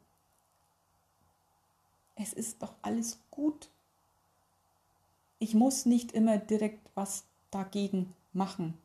es 2.22 2.34
ist 2.34 2.62
doch 2.62 2.74
alles 2.82 3.20
gut. 3.32 3.70
Ich 5.40 5.54
muss 5.54 5.86
nicht 5.86 6.12
immer 6.12 6.38
direkt 6.38 6.90
was 6.96 7.24
dagegen 7.50 8.14
machen. 8.34 8.78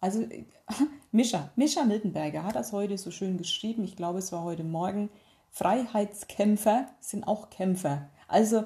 Also 0.00 0.26
Mischa, 1.12 1.50
Mischa 1.56 1.84
Miltenberger 1.84 2.44
hat 2.44 2.56
das 2.56 2.72
heute 2.72 2.98
so 2.98 3.10
schön 3.10 3.38
geschrieben. 3.38 3.84
Ich 3.84 3.96
glaube, 3.96 4.18
es 4.18 4.30
war 4.30 4.44
heute 4.44 4.64
Morgen. 4.64 5.08
Freiheitskämpfer 5.50 6.88
sind 7.00 7.24
auch 7.24 7.48
Kämpfer. 7.48 8.10
Also 8.28 8.64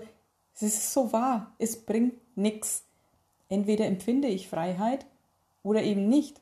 es 0.55 0.63
ist 0.63 0.93
so 0.93 1.13
wahr. 1.13 1.55
Es 1.59 1.85
bringt 1.85 2.15
nichts. 2.37 2.85
Entweder 3.49 3.87
empfinde 3.87 4.29
ich 4.29 4.49
Freiheit 4.49 5.07
oder 5.63 5.83
eben 5.85 6.09
nicht. 6.09 6.41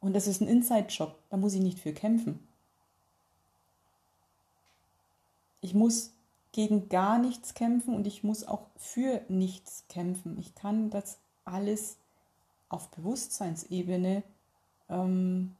Und 0.00 0.14
das 0.14 0.26
ist 0.26 0.40
ein 0.40 0.48
Inside-Job, 0.48 1.16
da 1.30 1.36
muss 1.36 1.54
ich 1.54 1.60
nicht 1.60 1.78
für 1.78 1.92
kämpfen. 1.92 2.46
Ich 5.62 5.72
muss 5.72 6.12
gegen 6.52 6.90
gar 6.90 7.18
nichts 7.18 7.54
kämpfen 7.54 7.94
und 7.94 8.06
ich 8.06 8.22
muss 8.22 8.44
auch 8.44 8.66
für 8.76 9.22
nichts 9.28 9.84
kämpfen. 9.88 10.38
Ich 10.38 10.54
kann 10.54 10.90
das 10.90 11.18
alles 11.46 11.96
auf 12.68 12.88
Bewusstseinsebene 12.90 14.22
ähm, 14.90 15.56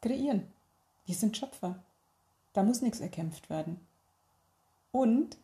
kreieren. 0.00 0.46
Wir 1.06 1.14
sind 1.14 1.36
Schöpfer. 1.36 1.82
Da 2.52 2.62
muss 2.62 2.82
nichts 2.82 3.00
erkämpft 3.00 3.50
werden. 3.50 3.80
Und 4.92 5.36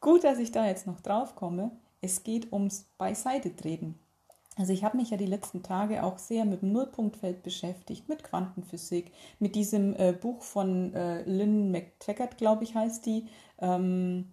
gut, 0.00 0.24
dass 0.24 0.38
ich 0.38 0.50
da 0.50 0.66
jetzt 0.66 0.86
noch 0.86 1.00
drauf 1.00 1.36
komme, 1.36 1.70
es 2.00 2.22
geht 2.22 2.52
ums 2.52 2.86
Beiseite 2.96 3.54
treten. 3.54 3.98
Also 4.58 4.72
ich 4.72 4.84
habe 4.84 4.96
mich 4.96 5.10
ja 5.10 5.18
die 5.18 5.26
letzten 5.26 5.62
Tage 5.62 6.02
auch 6.02 6.18
sehr 6.18 6.46
mit 6.46 6.62
dem 6.62 6.72
Nullpunktfeld 6.72 7.42
beschäftigt, 7.42 8.08
mit 8.08 8.24
Quantenphysik, 8.24 9.12
mit 9.38 9.54
diesem 9.54 9.94
äh, 9.96 10.12
Buch 10.12 10.42
von 10.42 10.94
äh, 10.94 11.22
Lynn 11.24 11.70
McTaggart, 11.70 12.38
glaube 12.38 12.64
ich, 12.64 12.74
heißt 12.74 13.04
die, 13.04 13.26
ähm, 13.58 14.32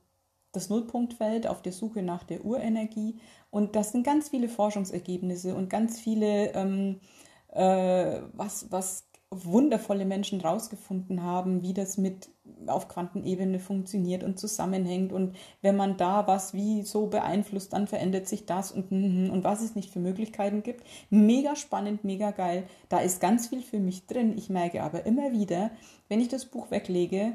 das 0.53 0.69
Nullpunktfeld 0.69 1.45
auf 1.45 1.61
der 1.61 1.73
Suche 1.73 2.01
nach 2.01 2.23
der 2.23 2.45
Urenergie. 2.45 3.19
Und 3.51 3.75
das 3.75 3.91
sind 3.91 4.05
ganz 4.05 4.29
viele 4.29 4.47
Forschungsergebnisse 4.47 5.55
und 5.55 5.69
ganz 5.69 5.99
viele, 5.99 6.53
ähm, 6.53 7.01
äh, 7.49 8.21
was, 8.31 8.71
was 8.71 9.05
wundervolle 9.29 10.05
Menschen 10.05 10.39
rausgefunden 10.39 11.23
haben, 11.23 11.63
wie 11.63 11.73
das 11.73 11.97
mit 11.97 12.29
auf 12.67 12.87
Quantenebene 12.87 13.59
funktioniert 13.59 14.23
und 14.23 14.39
zusammenhängt 14.39 15.13
und 15.13 15.35
wenn 15.61 15.75
man 15.75 15.97
da 15.97 16.27
was 16.27 16.53
wie 16.53 16.83
so 16.83 17.07
beeinflusst, 17.07 17.73
dann 17.73 17.87
verändert 17.87 18.27
sich 18.27 18.45
das 18.45 18.71
und, 18.71 18.91
und, 18.91 19.29
und 19.29 19.43
was 19.43 19.61
es 19.61 19.75
nicht 19.75 19.91
für 19.91 19.99
Möglichkeiten 19.99 20.63
gibt. 20.63 20.85
Mega 21.09 21.55
spannend, 21.55 22.03
mega 22.03 22.31
geil. 22.31 22.63
Da 22.89 22.99
ist 22.99 23.21
ganz 23.21 23.47
viel 23.47 23.61
für 23.61 23.79
mich 23.79 24.07
drin. 24.07 24.37
Ich 24.37 24.49
merke 24.49 24.83
aber 24.83 25.05
immer 25.05 25.31
wieder, 25.31 25.71
wenn 26.09 26.21
ich 26.21 26.29
das 26.29 26.45
Buch 26.45 26.71
weglege, 26.71 27.33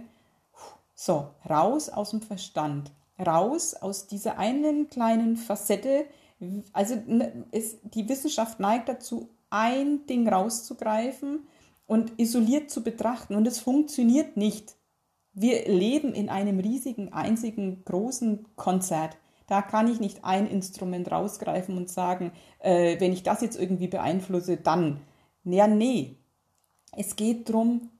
so, 0.95 1.29
raus 1.49 1.89
aus 1.89 2.11
dem 2.11 2.23
Verstand, 2.23 2.91
raus 3.25 3.75
aus 3.75 4.09
dieser 4.09 4.39
einen 4.39 4.91
kleinen 4.91 5.37
Facette. 5.37 6.07
Also 6.73 6.97
ne, 7.07 7.45
die 7.85 8.09
Wissenschaft 8.09 8.59
neigt 8.61 8.89
dazu, 8.89 9.29
ein 9.51 10.07
Ding 10.07 10.29
rauszugreifen 10.29 11.47
und 11.87 12.19
isoliert 12.19 12.71
zu 12.71 12.83
betrachten. 12.83 13.35
Und 13.35 13.47
es 13.47 13.59
funktioniert 13.59 14.37
nicht. 14.37 14.75
Wir 15.33 15.69
leben 15.69 16.13
in 16.13 16.29
einem 16.29 16.59
riesigen, 16.59 17.13
einzigen, 17.13 17.85
großen 17.85 18.47
Konzert. 18.57 19.17
Da 19.47 19.63
kann 19.63 19.91
ich 19.91 20.01
nicht 20.01 20.25
ein 20.25 20.47
Instrument 20.47 21.11
rausgreifen 21.11 21.77
und 21.77 21.89
sagen, 21.89 22.33
äh, 22.59 23.01
wenn 23.01 23.13
ich 23.13 23.23
das 23.23 23.41
jetzt 23.41 23.59
irgendwie 23.59 23.89
beeinflusse, 23.89 24.57
dann. 24.57 25.01
Ja, 25.45 25.67
nee. 25.67 26.17
Es 26.97 27.17
geht 27.17 27.49
darum, 27.49 27.91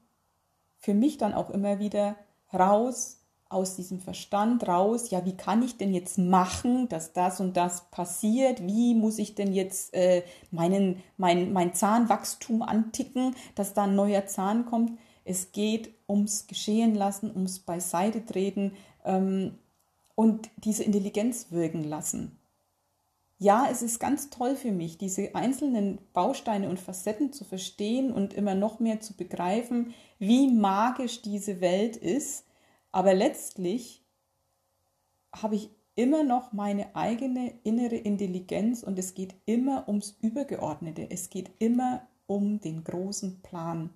für 0.77 0.93
mich 0.93 1.17
dann 1.17 1.33
auch 1.33 1.49
immer 1.49 1.79
wieder 1.79 2.15
raus 2.53 3.19
aus 3.49 3.75
diesem 3.75 3.99
Verstand 3.99 4.67
raus, 4.67 5.09
ja, 5.09 5.25
wie 5.25 5.35
kann 5.35 5.63
ich 5.63 5.75
denn 5.77 5.91
jetzt 5.91 6.19
machen, 6.19 6.87
dass 6.87 7.13
das 7.13 7.39
und 7.39 7.57
das 7.57 7.89
passiert? 7.89 8.61
Wie 8.61 8.93
muss 8.93 9.17
ich 9.17 9.33
denn 9.33 9.53
jetzt 9.53 9.93
äh, 9.95 10.23
meinen, 10.51 11.01
mein, 11.17 11.51
mein 11.51 11.73
Zahnwachstum 11.73 12.61
anticken, 12.61 13.35
dass 13.55 13.73
da 13.73 13.85
ein 13.85 13.95
neuer 13.95 14.27
Zahn 14.27 14.67
kommt? 14.67 14.91
Es 15.29 15.51
geht 15.51 15.93
ums 16.07 16.47
Geschehen 16.47 16.95
lassen, 16.95 17.31
ums 17.31 17.59
Beiseite 17.59 18.25
treten 18.25 18.73
ähm, 19.05 19.57
und 20.15 20.49
diese 20.57 20.83
Intelligenz 20.83 21.47
wirken 21.51 21.83
lassen. 21.83 22.37
Ja, 23.37 23.67
es 23.71 23.81
ist 23.81 23.99
ganz 23.99 24.29
toll 24.29 24.57
für 24.57 24.73
mich, 24.73 24.97
diese 24.97 25.33
einzelnen 25.33 25.99
Bausteine 26.11 26.67
und 26.67 26.79
Facetten 26.79 27.31
zu 27.31 27.45
verstehen 27.45 28.11
und 28.11 28.33
immer 28.33 28.53
noch 28.53 28.79
mehr 28.81 28.99
zu 28.99 29.13
begreifen, 29.13 29.93
wie 30.17 30.49
magisch 30.49 31.21
diese 31.21 31.61
Welt 31.61 31.95
ist 31.95 32.43
aber 32.91 33.13
letztlich 33.13 34.03
habe 35.33 35.55
ich 35.55 35.69
immer 35.95 36.23
noch 36.23 36.53
meine 36.53 36.95
eigene 36.95 37.53
innere 37.63 37.95
Intelligenz 37.95 38.83
und 38.83 38.97
es 38.97 39.13
geht 39.13 39.35
immer 39.45 39.87
ums 39.87 40.17
Übergeordnete. 40.21 41.09
Es 41.11 41.29
geht 41.29 41.51
immer 41.59 42.07
um 42.25 42.59
den 42.59 42.83
großen 42.83 43.41
Plan. 43.41 43.91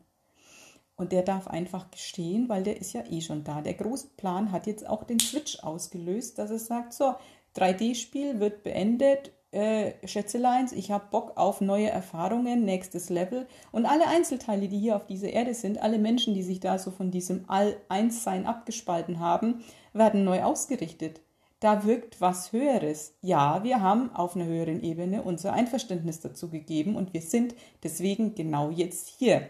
Und 0.95 1.11
der 1.11 1.23
darf 1.23 1.47
einfach 1.47 1.89
gestehen, 1.91 2.49
weil 2.49 2.63
der 2.63 2.79
ist 2.79 2.93
ja 2.93 3.03
eh 3.09 3.21
schon 3.21 3.43
da. 3.43 3.61
Der 3.61 3.73
große 3.73 4.09
Plan 4.15 4.51
hat 4.51 4.67
jetzt 4.67 4.87
auch 4.87 5.03
den 5.03 5.19
Switch 5.19 5.59
ausgelöst, 5.63 6.37
dass 6.37 6.51
er 6.51 6.59
sagt, 6.59 6.93
so, 6.93 7.15
3D-Spiel 7.55 8.39
wird 8.39 8.63
beendet, 8.63 9.31
äh, 9.53 9.93
Schätzeleins, 10.07 10.71
ich 10.71 10.91
habe 10.91 11.05
Bock 11.11 11.33
auf 11.35 11.61
neue 11.61 11.89
Erfahrungen, 11.89 12.65
nächstes 12.65 13.09
Level. 13.09 13.47
Und 13.71 13.85
alle 13.85 14.07
Einzelteile, 14.07 14.67
die 14.67 14.79
hier 14.79 14.95
auf 14.95 15.05
dieser 15.05 15.29
Erde 15.29 15.53
sind, 15.53 15.81
alle 15.81 15.99
Menschen, 15.99 16.33
die 16.33 16.41
sich 16.41 16.59
da 16.59 16.79
so 16.79 16.89
von 16.89 17.11
diesem 17.11 17.45
All-Eins-Sein 17.47 18.47
abgespalten 18.47 19.19
haben, 19.19 19.63
werden 19.93 20.23
neu 20.23 20.43
ausgerichtet. 20.43 21.21
Da 21.59 21.85
wirkt 21.85 22.19
was 22.19 22.51
Höheres. 22.51 23.15
Ja, 23.21 23.63
wir 23.63 23.79
haben 23.79 24.13
auf 24.13 24.35
einer 24.35 24.45
höheren 24.45 24.83
Ebene 24.83 25.21
unser 25.21 25.53
Einverständnis 25.53 26.19
dazu 26.19 26.49
gegeben 26.49 26.95
und 26.95 27.13
wir 27.13 27.21
sind 27.21 27.55
deswegen 27.83 28.35
genau 28.35 28.69
jetzt 28.69 29.07
hier, 29.07 29.47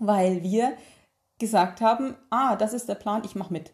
weil 0.00 0.42
wir 0.42 0.76
gesagt 1.38 1.80
haben, 1.80 2.16
ah, 2.30 2.56
das 2.56 2.72
ist 2.72 2.88
der 2.88 2.96
Plan, 2.96 3.22
ich 3.24 3.36
mache 3.36 3.52
mit. 3.52 3.72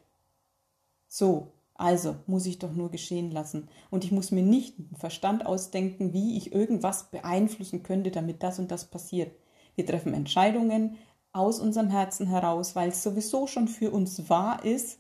So, 1.09 1.53
also 1.75 2.17
muss 2.27 2.47
ich 2.47 2.59
doch 2.59 2.73
nur 2.73 2.91
geschehen 2.91 3.31
lassen. 3.31 3.69
Und 3.91 4.05
ich 4.05 4.13
muss 4.13 4.31
mir 4.31 4.43
nicht 4.43 4.79
einen 4.79 4.97
Verstand 4.97 5.47
ausdenken, 5.47 6.13
wie 6.13 6.37
ich 6.37 6.53
irgendwas 6.53 7.11
beeinflussen 7.11 7.83
könnte, 7.83 8.11
damit 8.11 8.43
das 8.43 8.59
und 8.59 8.71
das 8.71 8.87
passiert. 8.87 9.35
Wir 9.77 9.87
treffen 9.87 10.15
Entscheidungen 10.15 10.97
aus 11.33 11.61
unserem 11.61 11.91
Herzen 11.91 12.27
heraus, 12.27 12.75
weil 12.75 12.89
es 12.89 13.03
sowieso 13.03 13.47
schon 13.47 13.69
für 13.69 13.91
uns 13.91 14.29
wahr 14.29 14.65
ist. 14.65 14.99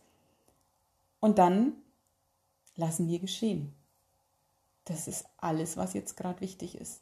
Und 1.18 1.38
dann 1.38 1.72
lassen 2.76 3.08
wir 3.08 3.18
geschehen. 3.18 3.74
Das 4.84 5.08
ist 5.08 5.26
alles, 5.38 5.76
was 5.76 5.94
jetzt 5.94 6.16
gerade 6.16 6.40
wichtig 6.40 6.78
ist. 6.78 7.00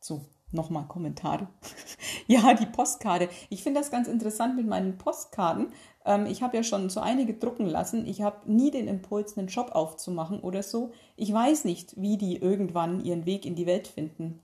So, 0.00 0.24
nochmal 0.54 0.86
Kommentare. 0.86 1.48
ja, 2.26 2.54
die 2.54 2.66
Postkarte. 2.66 3.28
Ich 3.50 3.62
finde 3.62 3.80
das 3.80 3.90
ganz 3.90 4.08
interessant 4.08 4.56
mit 4.56 4.66
meinen 4.66 4.96
Postkarten. 4.96 5.68
Ähm, 6.04 6.26
ich 6.26 6.42
habe 6.42 6.56
ja 6.56 6.62
schon 6.62 6.88
so 6.90 7.00
einige 7.00 7.34
drucken 7.34 7.66
lassen. 7.66 8.06
Ich 8.06 8.22
habe 8.22 8.50
nie 8.50 8.70
den 8.70 8.88
Impuls, 8.88 9.36
einen 9.36 9.48
Job 9.48 9.72
aufzumachen 9.72 10.40
oder 10.40 10.62
so. 10.62 10.92
Ich 11.16 11.32
weiß 11.32 11.64
nicht, 11.64 12.00
wie 12.00 12.16
die 12.16 12.36
irgendwann 12.36 13.04
ihren 13.04 13.26
Weg 13.26 13.44
in 13.44 13.54
die 13.54 13.66
Welt 13.66 13.88
finden. 13.88 14.40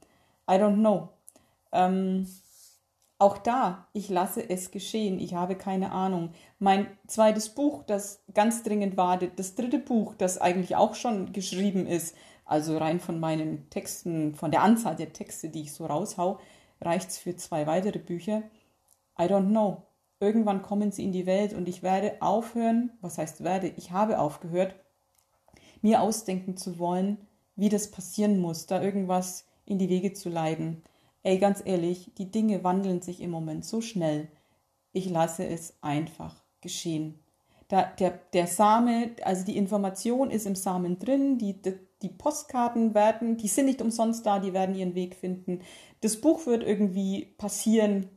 I 0.50 0.54
don't 0.54 0.74
know. 0.74 1.08
Ähm, 1.72 2.26
auch 3.20 3.36
da, 3.36 3.86
ich 3.92 4.08
lasse 4.08 4.48
es 4.48 4.70
geschehen. 4.70 5.18
Ich 5.18 5.34
habe 5.34 5.54
keine 5.54 5.92
Ahnung. 5.92 6.30
Mein 6.58 6.86
zweites 7.06 7.50
Buch, 7.50 7.82
das 7.86 8.24
ganz 8.32 8.62
dringend 8.62 8.96
wartet, 8.96 9.38
das 9.38 9.54
dritte 9.54 9.78
Buch, 9.78 10.14
das 10.16 10.38
eigentlich 10.38 10.74
auch 10.74 10.94
schon 10.94 11.34
geschrieben 11.34 11.86
ist, 11.86 12.16
also 12.50 12.78
rein 12.78 12.98
von 12.98 13.20
meinen 13.20 13.70
Texten, 13.70 14.34
von 14.34 14.50
der 14.50 14.62
Anzahl 14.62 14.96
der 14.96 15.12
Texte, 15.12 15.50
die 15.50 15.62
ich 15.62 15.72
so 15.72 15.86
raushau, 15.86 16.40
reicht 16.80 17.10
es 17.10 17.18
für 17.18 17.36
zwei 17.36 17.68
weitere 17.68 18.00
Bücher. 18.00 18.42
I 19.16 19.24
don't 19.24 19.50
know. 19.50 19.84
Irgendwann 20.18 20.62
kommen 20.62 20.90
sie 20.90 21.04
in 21.04 21.12
die 21.12 21.26
Welt 21.26 21.54
und 21.54 21.68
ich 21.68 21.84
werde 21.84 22.20
aufhören, 22.20 22.90
was 23.00 23.18
heißt 23.18 23.44
werde, 23.44 23.68
ich 23.76 23.92
habe 23.92 24.18
aufgehört, 24.18 24.74
mir 25.80 26.02
ausdenken 26.02 26.56
zu 26.56 26.80
wollen, 26.80 27.18
wie 27.54 27.68
das 27.68 27.92
passieren 27.92 28.40
muss, 28.40 28.66
da 28.66 28.82
irgendwas 28.82 29.46
in 29.64 29.78
die 29.78 29.88
Wege 29.88 30.12
zu 30.12 30.28
leiten. 30.28 30.82
Ey, 31.22 31.38
ganz 31.38 31.62
ehrlich, 31.64 32.10
die 32.18 32.32
Dinge 32.32 32.64
wandeln 32.64 33.00
sich 33.00 33.20
im 33.20 33.30
Moment 33.30 33.64
so 33.64 33.80
schnell. 33.80 34.26
Ich 34.92 35.08
lasse 35.08 35.46
es 35.46 35.74
einfach 35.82 36.42
geschehen. 36.60 37.20
Da, 37.68 37.84
der, 37.84 38.18
der 38.32 38.48
Same, 38.48 39.10
also 39.22 39.44
die 39.44 39.56
Information 39.56 40.32
ist 40.32 40.46
im 40.46 40.56
Samen 40.56 40.98
drin, 40.98 41.38
die, 41.38 41.62
die 42.02 42.08
Postkarten 42.08 42.94
werden, 42.94 43.36
die 43.36 43.48
sind 43.48 43.66
nicht 43.66 43.82
umsonst 43.82 44.24
da, 44.24 44.38
die 44.38 44.52
werden 44.52 44.74
ihren 44.74 44.94
Weg 44.94 45.14
finden. 45.14 45.60
Das 46.00 46.20
Buch 46.20 46.46
wird 46.46 46.62
irgendwie 46.62 47.26
passieren. 47.36 48.08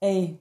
Ey, 0.00 0.38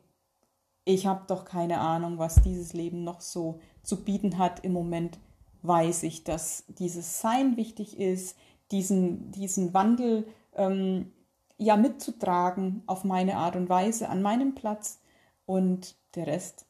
ich 0.85 1.05
habe 1.05 1.25
doch 1.27 1.45
keine 1.45 1.79
Ahnung, 1.79 2.17
was 2.17 2.41
dieses 2.41 2.73
Leben 2.73 3.03
noch 3.03 3.21
so 3.21 3.59
zu 3.83 4.03
bieten 4.03 4.37
hat. 4.37 4.63
Im 4.63 4.73
Moment 4.73 5.19
weiß 5.61 6.03
ich, 6.03 6.23
dass 6.23 6.65
dieses 6.67 7.21
Sein 7.21 7.57
wichtig 7.57 7.99
ist, 7.99 8.37
diesen, 8.71 9.31
diesen 9.31 9.73
Wandel 9.73 10.27
ähm, 10.55 11.11
ja 11.57 11.75
mitzutragen 11.77 12.83
auf 12.87 13.03
meine 13.03 13.37
Art 13.37 13.55
und 13.55 13.69
Weise 13.69 14.09
an 14.09 14.21
meinem 14.21 14.55
Platz 14.55 14.99
und 15.45 15.95
der 16.15 16.27
Rest. 16.27 16.65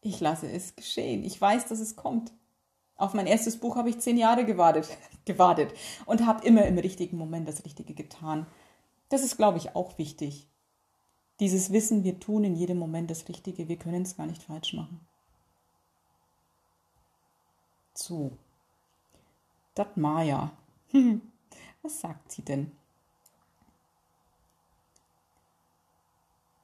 Ich 0.00 0.20
lasse 0.20 0.50
es 0.50 0.76
geschehen. 0.76 1.24
Ich 1.24 1.40
weiß, 1.40 1.66
dass 1.66 1.80
es 1.80 1.96
kommt. 1.96 2.32
Auf 2.96 3.14
mein 3.14 3.26
erstes 3.26 3.58
Buch 3.58 3.76
habe 3.76 3.90
ich 3.90 3.98
zehn 3.98 4.16
Jahre 4.16 4.44
gewartet, 4.44 4.96
gewartet 5.24 5.72
und 6.06 6.26
habe 6.26 6.46
immer 6.46 6.64
im 6.64 6.78
richtigen 6.78 7.18
Moment 7.18 7.46
das 7.46 7.64
Richtige 7.64 7.94
getan. 7.94 8.46
Das 9.08 9.22
ist, 9.22 9.36
glaube 9.36 9.58
ich, 9.58 9.76
auch 9.76 9.98
wichtig. 9.98 10.48
Dieses 11.40 11.70
Wissen, 11.70 12.04
wir 12.04 12.18
tun 12.18 12.44
in 12.44 12.56
jedem 12.56 12.78
Moment 12.78 13.10
das 13.10 13.28
Richtige, 13.28 13.68
wir 13.68 13.76
können 13.76 14.02
es 14.02 14.16
gar 14.16 14.26
nicht 14.26 14.42
falsch 14.42 14.72
machen. 14.72 15.00
So, 17.94 18.32
das 19.74 19.88
Maya. 19.96 20.52
Was 21.82 22.00
sagt 22.00 22.32
sie 22.32 22.42
denn? 22.42 22.72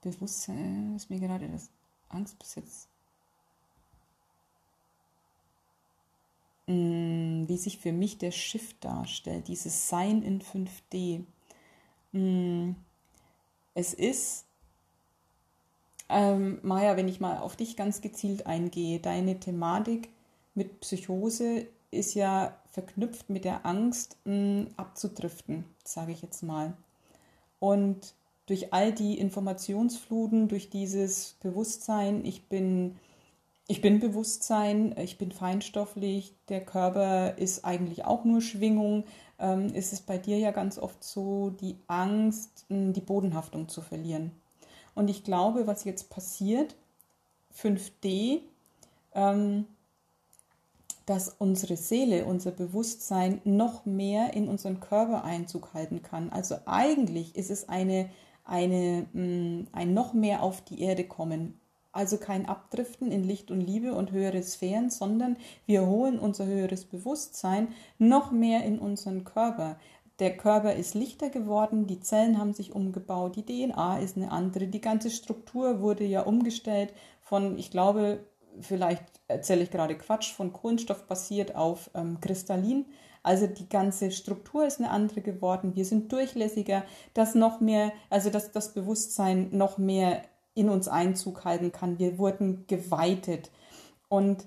Bewusstsein 0.01 0.97
ist 0.97 1.11
mir 1.11 1.21
gerade 1.21 1.49
das 1.49 1.71
Angst 2.09 2.39
besetzt. 2.39 2.89
Mm, 6.49 6.52
wie 6.67 7.57
sich 7.57 7.79
für 7.79 7.93
mich 7.93 8.19
der 8.19 8.31
Shift 8.31 8.85
darstellt, 8.85 9.49
dieses 9.49 9.89
Sein 9.89 10.23
in 10.23 10.41
5D. 10.41 11.25
Mm, 12.13 12.77
es 13.75 13.95
ist, 13.95 14.45
ähm, 16.09 16.59
Maja, 16.63 16.97
wenn 16.97 17.09
ich 17.09 17.21
mal 17.21 17.39
auf 17.39 17.57
dich 17.57 17.77
ganz 17.77 18.01
gezielt 18.01 18.47
eingehe, 18.47 19.01
deine 19.01 19.41
Thematik 19.41 20.11
mit 20.55 20.81
Psychose 20.81 21.67
ist 21.91 22.15
ja 22.15 22.57
verknüpft 22.71 23.29
mit 23.29 23.45
der 23.45 23.67
Angst, 23.67 24.17
mh, 24.25 24.67
abzudriften, 24.77 25.65
sage 25.85 26.13
ich 26.13 26.23
jetzt 26.23 26.43
mal. 26.43 26.75
Und 27.61 28.15
durch 28.47 28.73
all 28.73 28.93
die 28.93 29.19
Informationsfluten, 29.19 30.49
durch 30.49 30.71
dieses 30.71 31.35
Bewusstsein, 31.43 32.25
ich 32.25 32.49
bin, 32.49 32.97
ich 33.69 33.81
bin 33.81 34.01
Bewusstsein, 34.01 34.95
ich 34.99 35.19
bin 35.19 35.33
feinstofflich, 35.33 36.35
der 36.49 36.65
Körper 36.65 37.39
ist 37.39 37.65
eigentlich 37.65 38.05
auch 38.05 38.25
nur 38.25 38.41
Schwingung, 38.41 39.05
ähm, 39.39 39.73
ist 39.75 39.93
es 39.93 40.01
bei 40.01 40.19
dir 40.19 40.39
ja 40.39 40.51
ganz 40.51 40.79
oft 40.79 41.03
so, 41.03 41.51
die 41.51 41.77
Angst, 41.87 42.67
die 42.69 43.01
Bodenhaftung 43.01 43.69
zu 43.69 43.81
verlieren. 43.81 44.33
Und 44.95 45.09
ich 45.09 45.25
glaube, 45.25 45.67
was 45.67 45.85
jetzt 45.85 46.11
passiert, 46.11 46.77
5D, 47.57 48.41
ähm, 49.15 49.67
dass 51.07 51.35
unsere 51.39 51.77
Seele, 51.77 52.25
unser 52.27 52.53
Bewusstsein 52.53 53.41
noch 53.45 53.85
mehr 53.87 54.35
in 54.35 54.49
unseren 54.49 54.81
Körper 54.81 55.25
Einzug 55.25 55.75
halten 55.75 56.03
kann. 56.03 56.31
Also 56.31 56.57
eigentlich 56.67 57.35
ist 57.37 57.51
es 57.51 57.69
eine, 57.69 58.09
eine, 58.45 59.07
mm, 59.13 59.69
ein 59.73 59.95
noch 59.95 60.13
mehr 60.13 60.43
auf 60.43 60.61
die 60.63 60.81
Erde 60.81 61.05
kommen. 61.05 61.61
Also 61.93 62.17
kein 62.17 62.47
Abdriften 62.47 63.13
in 63.13 63.23
Licht 63.23 63.51
und 63.51 63.61
Liebe 63.61 63.95
und 63.95 64.13
höhere 64.13 64.43
Sphären, 64.43 64.89
sondern 64.91 65.37
wir 65.67 65.87
holen 65.87 66.19
unser 66.19 66.47
höheres 66.47 66.87
Bewusstsein 66.87 67.69
noch 67.99 68.33
mehr 68.33 68.65
in 68.65 68.79
unseren 68.79 69.25
Körper. 69.25 69.77
Der 70.19 70.37
Körper 70.37 70.75
ist 70.75 70.95
lichter 70.95 71.31
geworden, 71.31 71.87
die 71.87 72.01
Zellen 72.01 72.39
haben 72.39 72.55
sich 72.55 72.75
umgebaut, 72.75 73.37
die 73.37 73.45
DNA 73.45 73.99
ist 73.99 74.17
eine 74.17 74.31
andere, 74.31 74.69
die 74.69 74.81
ganze 74.81 75.11
Struktur 75.11 75.81
wurde 75.81 76.05
ja 76.05 76.23
umgestellt 76.23 76.93
von, 77.21 77.59
ich 77.59 77.71
glaube, 77.71 78.21
vielleicht 78.61 79.05
erzähle 79.29 79.63
ich 79.63 79.71
gerade 79.71 79.97
Quatsch, 79.97 80.33
von 80.33 80.53
Kohlenstoff 80.53 81.07
basiert 81.07 81.55
auf 81.55 81.91
ähm, 81.95 82.21
Kristallin. 82.21 82.87
Also 83.23 83.47
die 83.47 83.69
ganze 83.69 84.11
Struktur 84.11 84.67
ist 84.67 84.81
eine 84.81 84.91
andere 84.91 85.21
geworden. 85.21 85.77
Wir 85.77 85.85
sind 85.85 86.13
durchlässiger, 86.13 86.85
dass 87.15 87.35
noch 87.35 87.61
mehr, 87.61 87.93
also 88.11 88.31
dass 88.31 88.51
das 88.51 88.75
Bewusstsein 88.75 89.49
noch 89.53 89.79
mehr 89.79 90.23
in 90.55 90.69
uns 90.69 90.89
Einzug 90.89 91.45
halten 91.45 91.73
kann. 91.73 91.99
Wir 91.99 92.19
wurden 92.19 92.67
geweitet. 92.67 93.51
Und 94.09 94.47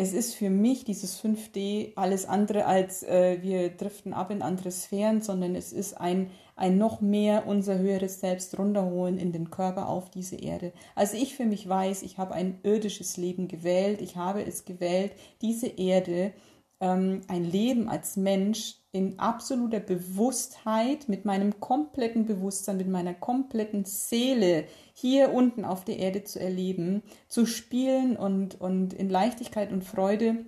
es 0.00 0.12
ist 0.12 0.36
für 0.36 0.48
mich 0.48 0.84
dieses 0.84 1.20
5D 1.20 1.94
alles 1.96 2.24
andere 2.24 2.66
als 2.66 3.02
äh, 3.02 3.38
wir 3.42 3.70
driften 3.70 4.12
ab 4.12 4.30
in 4.30 4.42
andere 4.42 4.70
Sphären, 4.70 5.22
sondern 5.22 5.56
es 5.56 5.72
ist 5.72 5.94
ein, 6.00 6.30
ein 6.54 6.78
noch 6.78 7.00
mehr 7.00 7.48
unser 7.48 7.78
höheres 7.78 8.20
Selbst 8.20 8.56
runterholen 8.56 9.18
in 9.18 9.32
den 9.32 9.50
Körper 9.50 9.88
auf 9.88 10.08
diese 10.08 10.36
Erde. 10.36 10.72
Also 10.94 11.16
ich 11.16 11.34
für 11.34 11.46
mich 11.46 11.68
weiß, 11.68 12.02
ich 12.02 12.16
habe 12.16 12.34
ein 12.34 12.60
irdisches 12.62 13.16
Leben 13.16 13.48
gewählt, 13.48 14.00
ich 14.00 14.14
habe 14.14 14.46
es 14.46 14.64
gewählt, 14.64 15.12
diese 15.42 15.66
Erde 15.66 16.32
ähm, 16.80 17.22
ein 17.28 17.44
Leben 17.44 17.88
als 17.88 18.16
Mensch 18.16 18.76
in 18.92 19.18
absoluter 19.18 19.80
Bewusstheit, 19.80 21.08
mit 21.08 21.24
meinem 21.24 21.60
kompletten 21.60 22.26
Bewusstsein, 22.26 22.76
mit 22.76 22.88
meiner 22.88 23.14
kompletten 23.14 23.84
Seele 23.84 24.64
hier 24.94 25.32
unten 25.32 25.64
auf 25.64 25.84
der 25.84 25.98
Erde 25.98 26.24
zu 26.24 26.40
erleben, 26.40 27.02
zu 27.28 27.46
spielen 27.46 28.16
und, 28.16 28.60
und 28.60 28.92
in 28.94 29.10
Leichtigkeit 29.10 29.72
und 29.72 29.84
Freude 29.84 30.46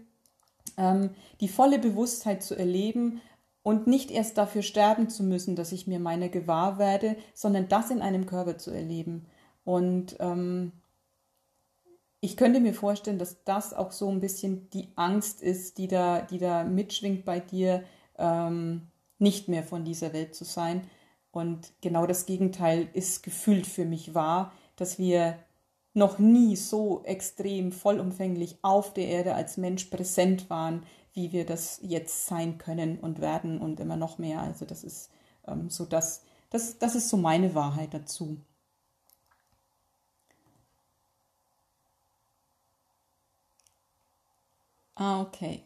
ähm, 0.76 1.10
die 1.40 1.48
volle 1.48 1.78
Bewusstheit 1.78 2.42
zu 2.42 2.54
erleben 2.56 3.20
und 3.62 3.86
nicht 3.86 4.10
erst 4.10 4.38
dafür 4.38 4.62
sterben 4.62 5.08
zu 5.08 5.22
müssen, 5.22 5.54
dass 5.54 5.72
ich 5.72 5.86
mir 5.86 6.00
meiner 6.00 6.28
gewahr 6.28 6.78
werde, 6.78 7.16
sondern 7.34 7.68
das 7.68 7.90
in 7.90 8.00
einem 8.00 8.26
Körper 8.26 8.56
zu 8.56 8.70
erleben. 8.70 9.26
Und 9.64 10.16
ähm, 10.18 10.72
ich 12.20 12.36
könnte 12.36 12.60
mir 12.60 12.74
vorstellen, 12.74 13.18
dass 13.18 13.44
das 13.44 13.72
auch 13.72 13.92
so 13.92 14.10
ein 14.10 14.20
bisschen 14.20 14.68
die 14.70 14.88
Angst 14.96 15.42
ist, 15.42 15.78
die 15.78 15.88
da, 15.88 16.20
die 16.20 16.38
da 16.38 16.64
mitschwingt 16.64 17.24
bei 17.24 17.40
dir, 17.40 17.82
ähm, 18.18 18.88
nicht 19.18 19.48
mehr 19.48 19.62
von 19.62 19.84
dieser 19.84 20.12
Welt 20.12 20.34
zu 20.34 20.44
sein. 20.44 20.82
Und 21.30 21.72
genau 21.80 22.06
das 22.06 22.26
Gegenteil 22.26 22.88
ist 22.92 23.22
gefühlt 23.22 23.66
für 23.66 23.84
mich 23.84 24.14
wahr, 24.14 24.52
dass 24.76 24.98
wir 24.98 25.38
noch 25.94 26.18
nie 26.18 26.56
so 26.56 27.02
extrem 27.04 27.72
vollumfänglich 27.72 28.58
auf 28.62 28.92
der 28.92 29.08
Erde 29.08 29.34
als 29.34 29.56
Mensch 29.56 29.86
präsent 29.86 30.50
waren, 30.50 30.84
wie 31.12 31.32
wir 31.32 31.44
das 31.44 31.80
jetzt 31.82 32.26
sein 32.26 32.58
können 32.58 32.98
und 32.98 33.20
werden 33.20 33.60
und 33.60 33.80
immer 33.80 33.96
noch 33.96 34.18
mehr. 34.18 34.40
Also 34.40 34.64
das 34.64 34.84
ist 34.84 35.10
ähm, 35.46 35.70
so 35.70 35.84
das, 35.84 36.22
das, 36.50 36.78
das 36.78 36.94
ist 36.94 37.08
so 37.08 37.16
meine 37.16 37.54
Wahrheit 37.54 37.94
dazu. 37.94 38.38
Ah, 45.00 45.22
okay. 45.22 45.62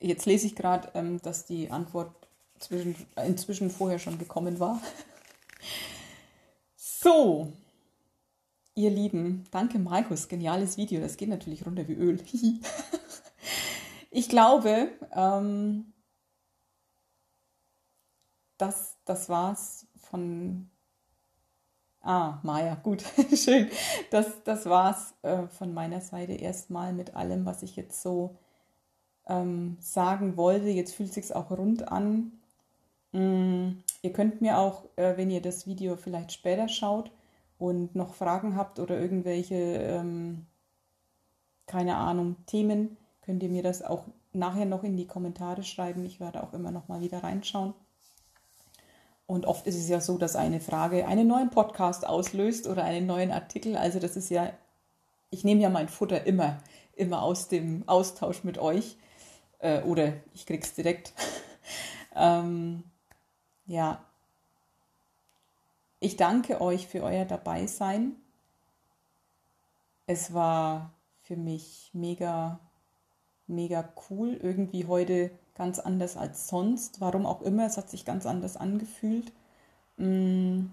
Jetzt 0.00 0.24
lese 0.24 0.46
ich 0.46 0.56
gerade, 0.56 0.90
ähm, 0.94 1.20
dass 1.20 1.44
die 1.44 1.70
Antwort 1.70 2.14
zwischen, 2.58 2.96
inzwischen 3.26 3.70
vorher 3.70 3.98
schon 3.98 4.18
gekommen 4.18 4.58
war. 4.58 4.80
So, 7.04 7.52
ihr 8.76 8.90
Lieben, 8.90 9.44
danke 9.50 9.80
Markus, 9.80 10.28
geniales 10.28 10.76
Video. 10.76 11.00
Das 11.00 11.16
geht 11.16 11.28
natürlich 11.28 11.66
runter 11.66 11.88
wie 11.88 11.94
Öl. 11.94 12.22
ich 14.12 14.28
glaube, 14.28 14.92
ähm, 15.10 15.92
das, 18.58 18.98
das 19.04 19.28
war's 19.28 19.88
von 19.96 20.70
Ah, 22.02 22.38
Maja, 22.42 22.74
gut, 22.82 23.04
schön. 23.34 23.68
Das, 24.10 24.42
das 24.44 24.66
war's 24.66 25.14
äh, 25.22 25.46
von 25.46 25.72
meiner 25.72 26.00
Seite 26.00 26.32
erstmal 26.32 26.92
mit 26.92 27.14
allem, 27.14 27.46
was 27.46 27.62
ich 27.62 27.76
jetzt 27.76 28.02
so 28.02 28.36
ähm, 29.28 29.76
sagen 29.80 30.36
wollte. 30.36 30.68
Jetzt 30.68 30.94
fühlt 30.94 31.12
sich's 31.12 31.32
auch 31.32 31.50
rund 31.52 31.88
an. 31.92 32.32
Mm, 33.12 33.82
ihr 34.02 34.12
könnt 34.12 34.40
mir 34.40 34.58
auch, 34.58 34.84
äh, 34.96 35.16
wenn 35.16 35.30
ihr 35.30 35.42
das 35.42 35.66
Video 35.66 35.96
vielleicht 35.96 36.32
später 36.32 36.68
schaut 36.68 37.12
und 37.58 37.94
noch 37.94 38.14
Fragen 38.14 38.56
habt 38.56 38.80
oder 38.80 38.98
irgendwelche, 38.98 39.54
ähm, 39.54 40.46
keine 41.66 41.96
Ahnung, 41.96 42.36
Themen, 42.46 42.96
könnt 43.22 43.42
ihr 43.44 43.48
mir 43.50 43.62
das 43.62 43.82
auch 43.82 44.04
nachher 44.32 44.66
noch 44.66 44.82
in 44.84 44.96
die 44.96 45.06
Kommentare 45.06 45.62
schreiben. 45.62 46.04
Ich 46.04 46.20
werde 46.20 46.42
auch 46.42 46.52
immer 46.52 46.72
noch 46.72 46.88
mal 46.88 47.00
wieder 47.00 47.22
reinschauen. 47.22 47.74
Und 49.26 49.46
oft 49.46 49.66
ist 49.66 49.76
es 49.76 49.88
ja 49.88 50.00
so, 50.00 50.18
dass 50.18 50.36
eine 50.36 50.60
Frage 50.60 51.06
einen 51.06 51.26
neuen 51.26 51.50
Podcast 51.50 52.06
auslöst 52.06 52.66
oder 52.66 52.84
einen 52.84 53.06
neuen 53.06 53.30
Artikel. 53.30 53.76
Also 53.76 53.98
das 53.98 54.16
ist 54.16 54.30
ja, 54.30 54.52
ich 55.30 55.44
nehme 55.44 55.62
ja 55.62 55.70
mein 55.70 55.88
Futter 55.88 56.26
immer, 56.26 56.58
immer 56.94 57.22
aus 57.22 57.48
dem 57.48 57.88
Austausch 57.88 58.44
mit 58.44 58.58
euch. 58.58 58.96
Äh, 59.58 59.82
oder 59.82 60.14
ich 60.34 60.44
krieg's 60.44 60.74
direkt. 60.74 61.14
ähm, 62.16 62.84
ja. 63.66 64.04
Ich 66.00 66.16
danke 66.16 66.60
euch 66.60 66.88
für 66.88 67.02
euer 67.02 67.24
Dabeisein. 67.24 68.16
Es 70.06 70.34
war 70.34 70.92
für 71.22 71.36
mich 71.36 71.90
mega, 71.92 72.58
mega 73.46 73.88
cool, 74.10 74.34
irgendwie 74.42 74.86
heute 74.86 75.30
ganz 75.54 75.78
anders 75.78 76.16
als 76.16 76.48
sonst. 76.48 77.00
Warum 77.00 77.26
auch 77.26 77.42
immer, 77.42 77.66
es 77.66 77.76
hat 77.76 77.90
sich 77.90 78.04
ganz 78.04 78.26
anders 78.26 78.56
angefühlt. 78.56 79.32
Mm. 79.96 80.66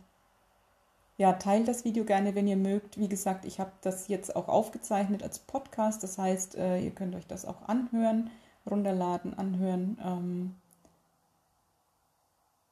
Ja, 1.18 1.34
teilt 1.34 1.68
das 1.68 1.84
Video 1.84 2.06
gerne, 2.06 2.34
wenn 2.34 2.48
ihr 2.48 2.56
mögt. 2.56 2.98
Wie 2.98 3.10
gesagt, 3.10 3.44
ich 3.44 3.60
habe 3.60 3.74
das 3.82 4.08
jetzt 4.08 4.38
auch 4.38 4.48
aufgezeichnet 4.48 5.22
als 5.22 5.40
Podcast. 5.40 6.02
Das 6.02 6.18
heißt, 6.18 6.56
äh, 6.56 6.80
ihr 6.80 6.92
könnt 6.92 7.14
euch 7.14 7.28
das 7.28 7.46
auch 7.46 7.64
anhören, 7.68 8.30
runterladen, 8.70 9.34
anhören. 9.38 9.98
Ähm 10.02 10.56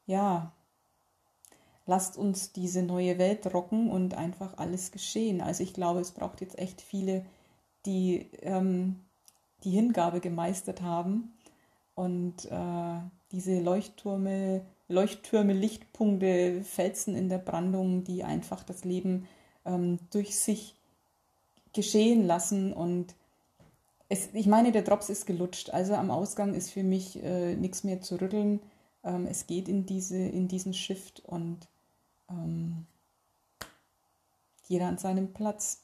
ja, 0.05 0.53
lasst 1.85 2.17
uns 2.17 2.53
diese 2.53 2.83
neue 2.83 3.17
Welt 3.17 3.53
rocken 3.53 3.91
und 3.91 4.13
einfach 4.13 4.57
alles 4.57 4.91
geschehen. 4.91 5.41
Also 5.41 5.63
ich 5.63 5.73
glaube, 5.73 5.99
es 5.99 6.11
braucht 6.11 6.39
jetzt 6.39 6.57
echt 6.57 6.81
viele, 6.81 7.25
die 7.85 8.29
ähm, 8.41 9.01
die 9.63 9.71
Hingabe 9.71 10.19
gemeistert 10.19 10.81
haben 10.81 11.33
und 11.97 12.45
äh, 12.45 12.99
diese 13.31 13.59
Leuchttürme, 13.59 14.61
Leuchttürme, 14.87 15.53
Lichtpunkte, 15.53 16.61
Felsen 16.63 17.15
in 17.15 17.27
der 17.27 17.39
Brandung, 17.39 18.03
die 18.03 18.23
einfach 18.23 18.63
das 18.63 18.85
Leben 18.85 19.27
ähm, 19.65 19.97
durch 20.11 20.37
sich 20.37 20.75
geschehen 21.73 22.27
lassen 22.27 22.71
und 22.71 23.15
es, 24.09 24.29
ich 24.33 24.45
meine, 24.45 24.71
der 24.71 24.83
Drops 24.83 25.09
ist 25.09 25.25
gelutscht. 25.25 25.71
Also 25.71 25.95
am 25.95 26.11
Ausgang 26.11 26.53
ist 26.53 26.69
für 26.69 26.83
mich 26.83 27.21
äh, 27.23 27.55
nichts 27.55 27.83
mehr 27.83 27.99
zu 27.99 28.21
rütteln. 28.21 28.61
Ähm, 29.03 29.25
es 29.25 29.47
geht 29.47 29.67
in, 29.67 29.87
diese, 29.87 30.19
in 30.19 30.47
diesen 30.47 30.75
Shift 30.75 31.25
und 31.25 31.67
ähm, 32.29 32.85
jeder 34.67 34.85
an 34.85 34.99
seinem 34.99 35.33
Platz. 35.33 35.81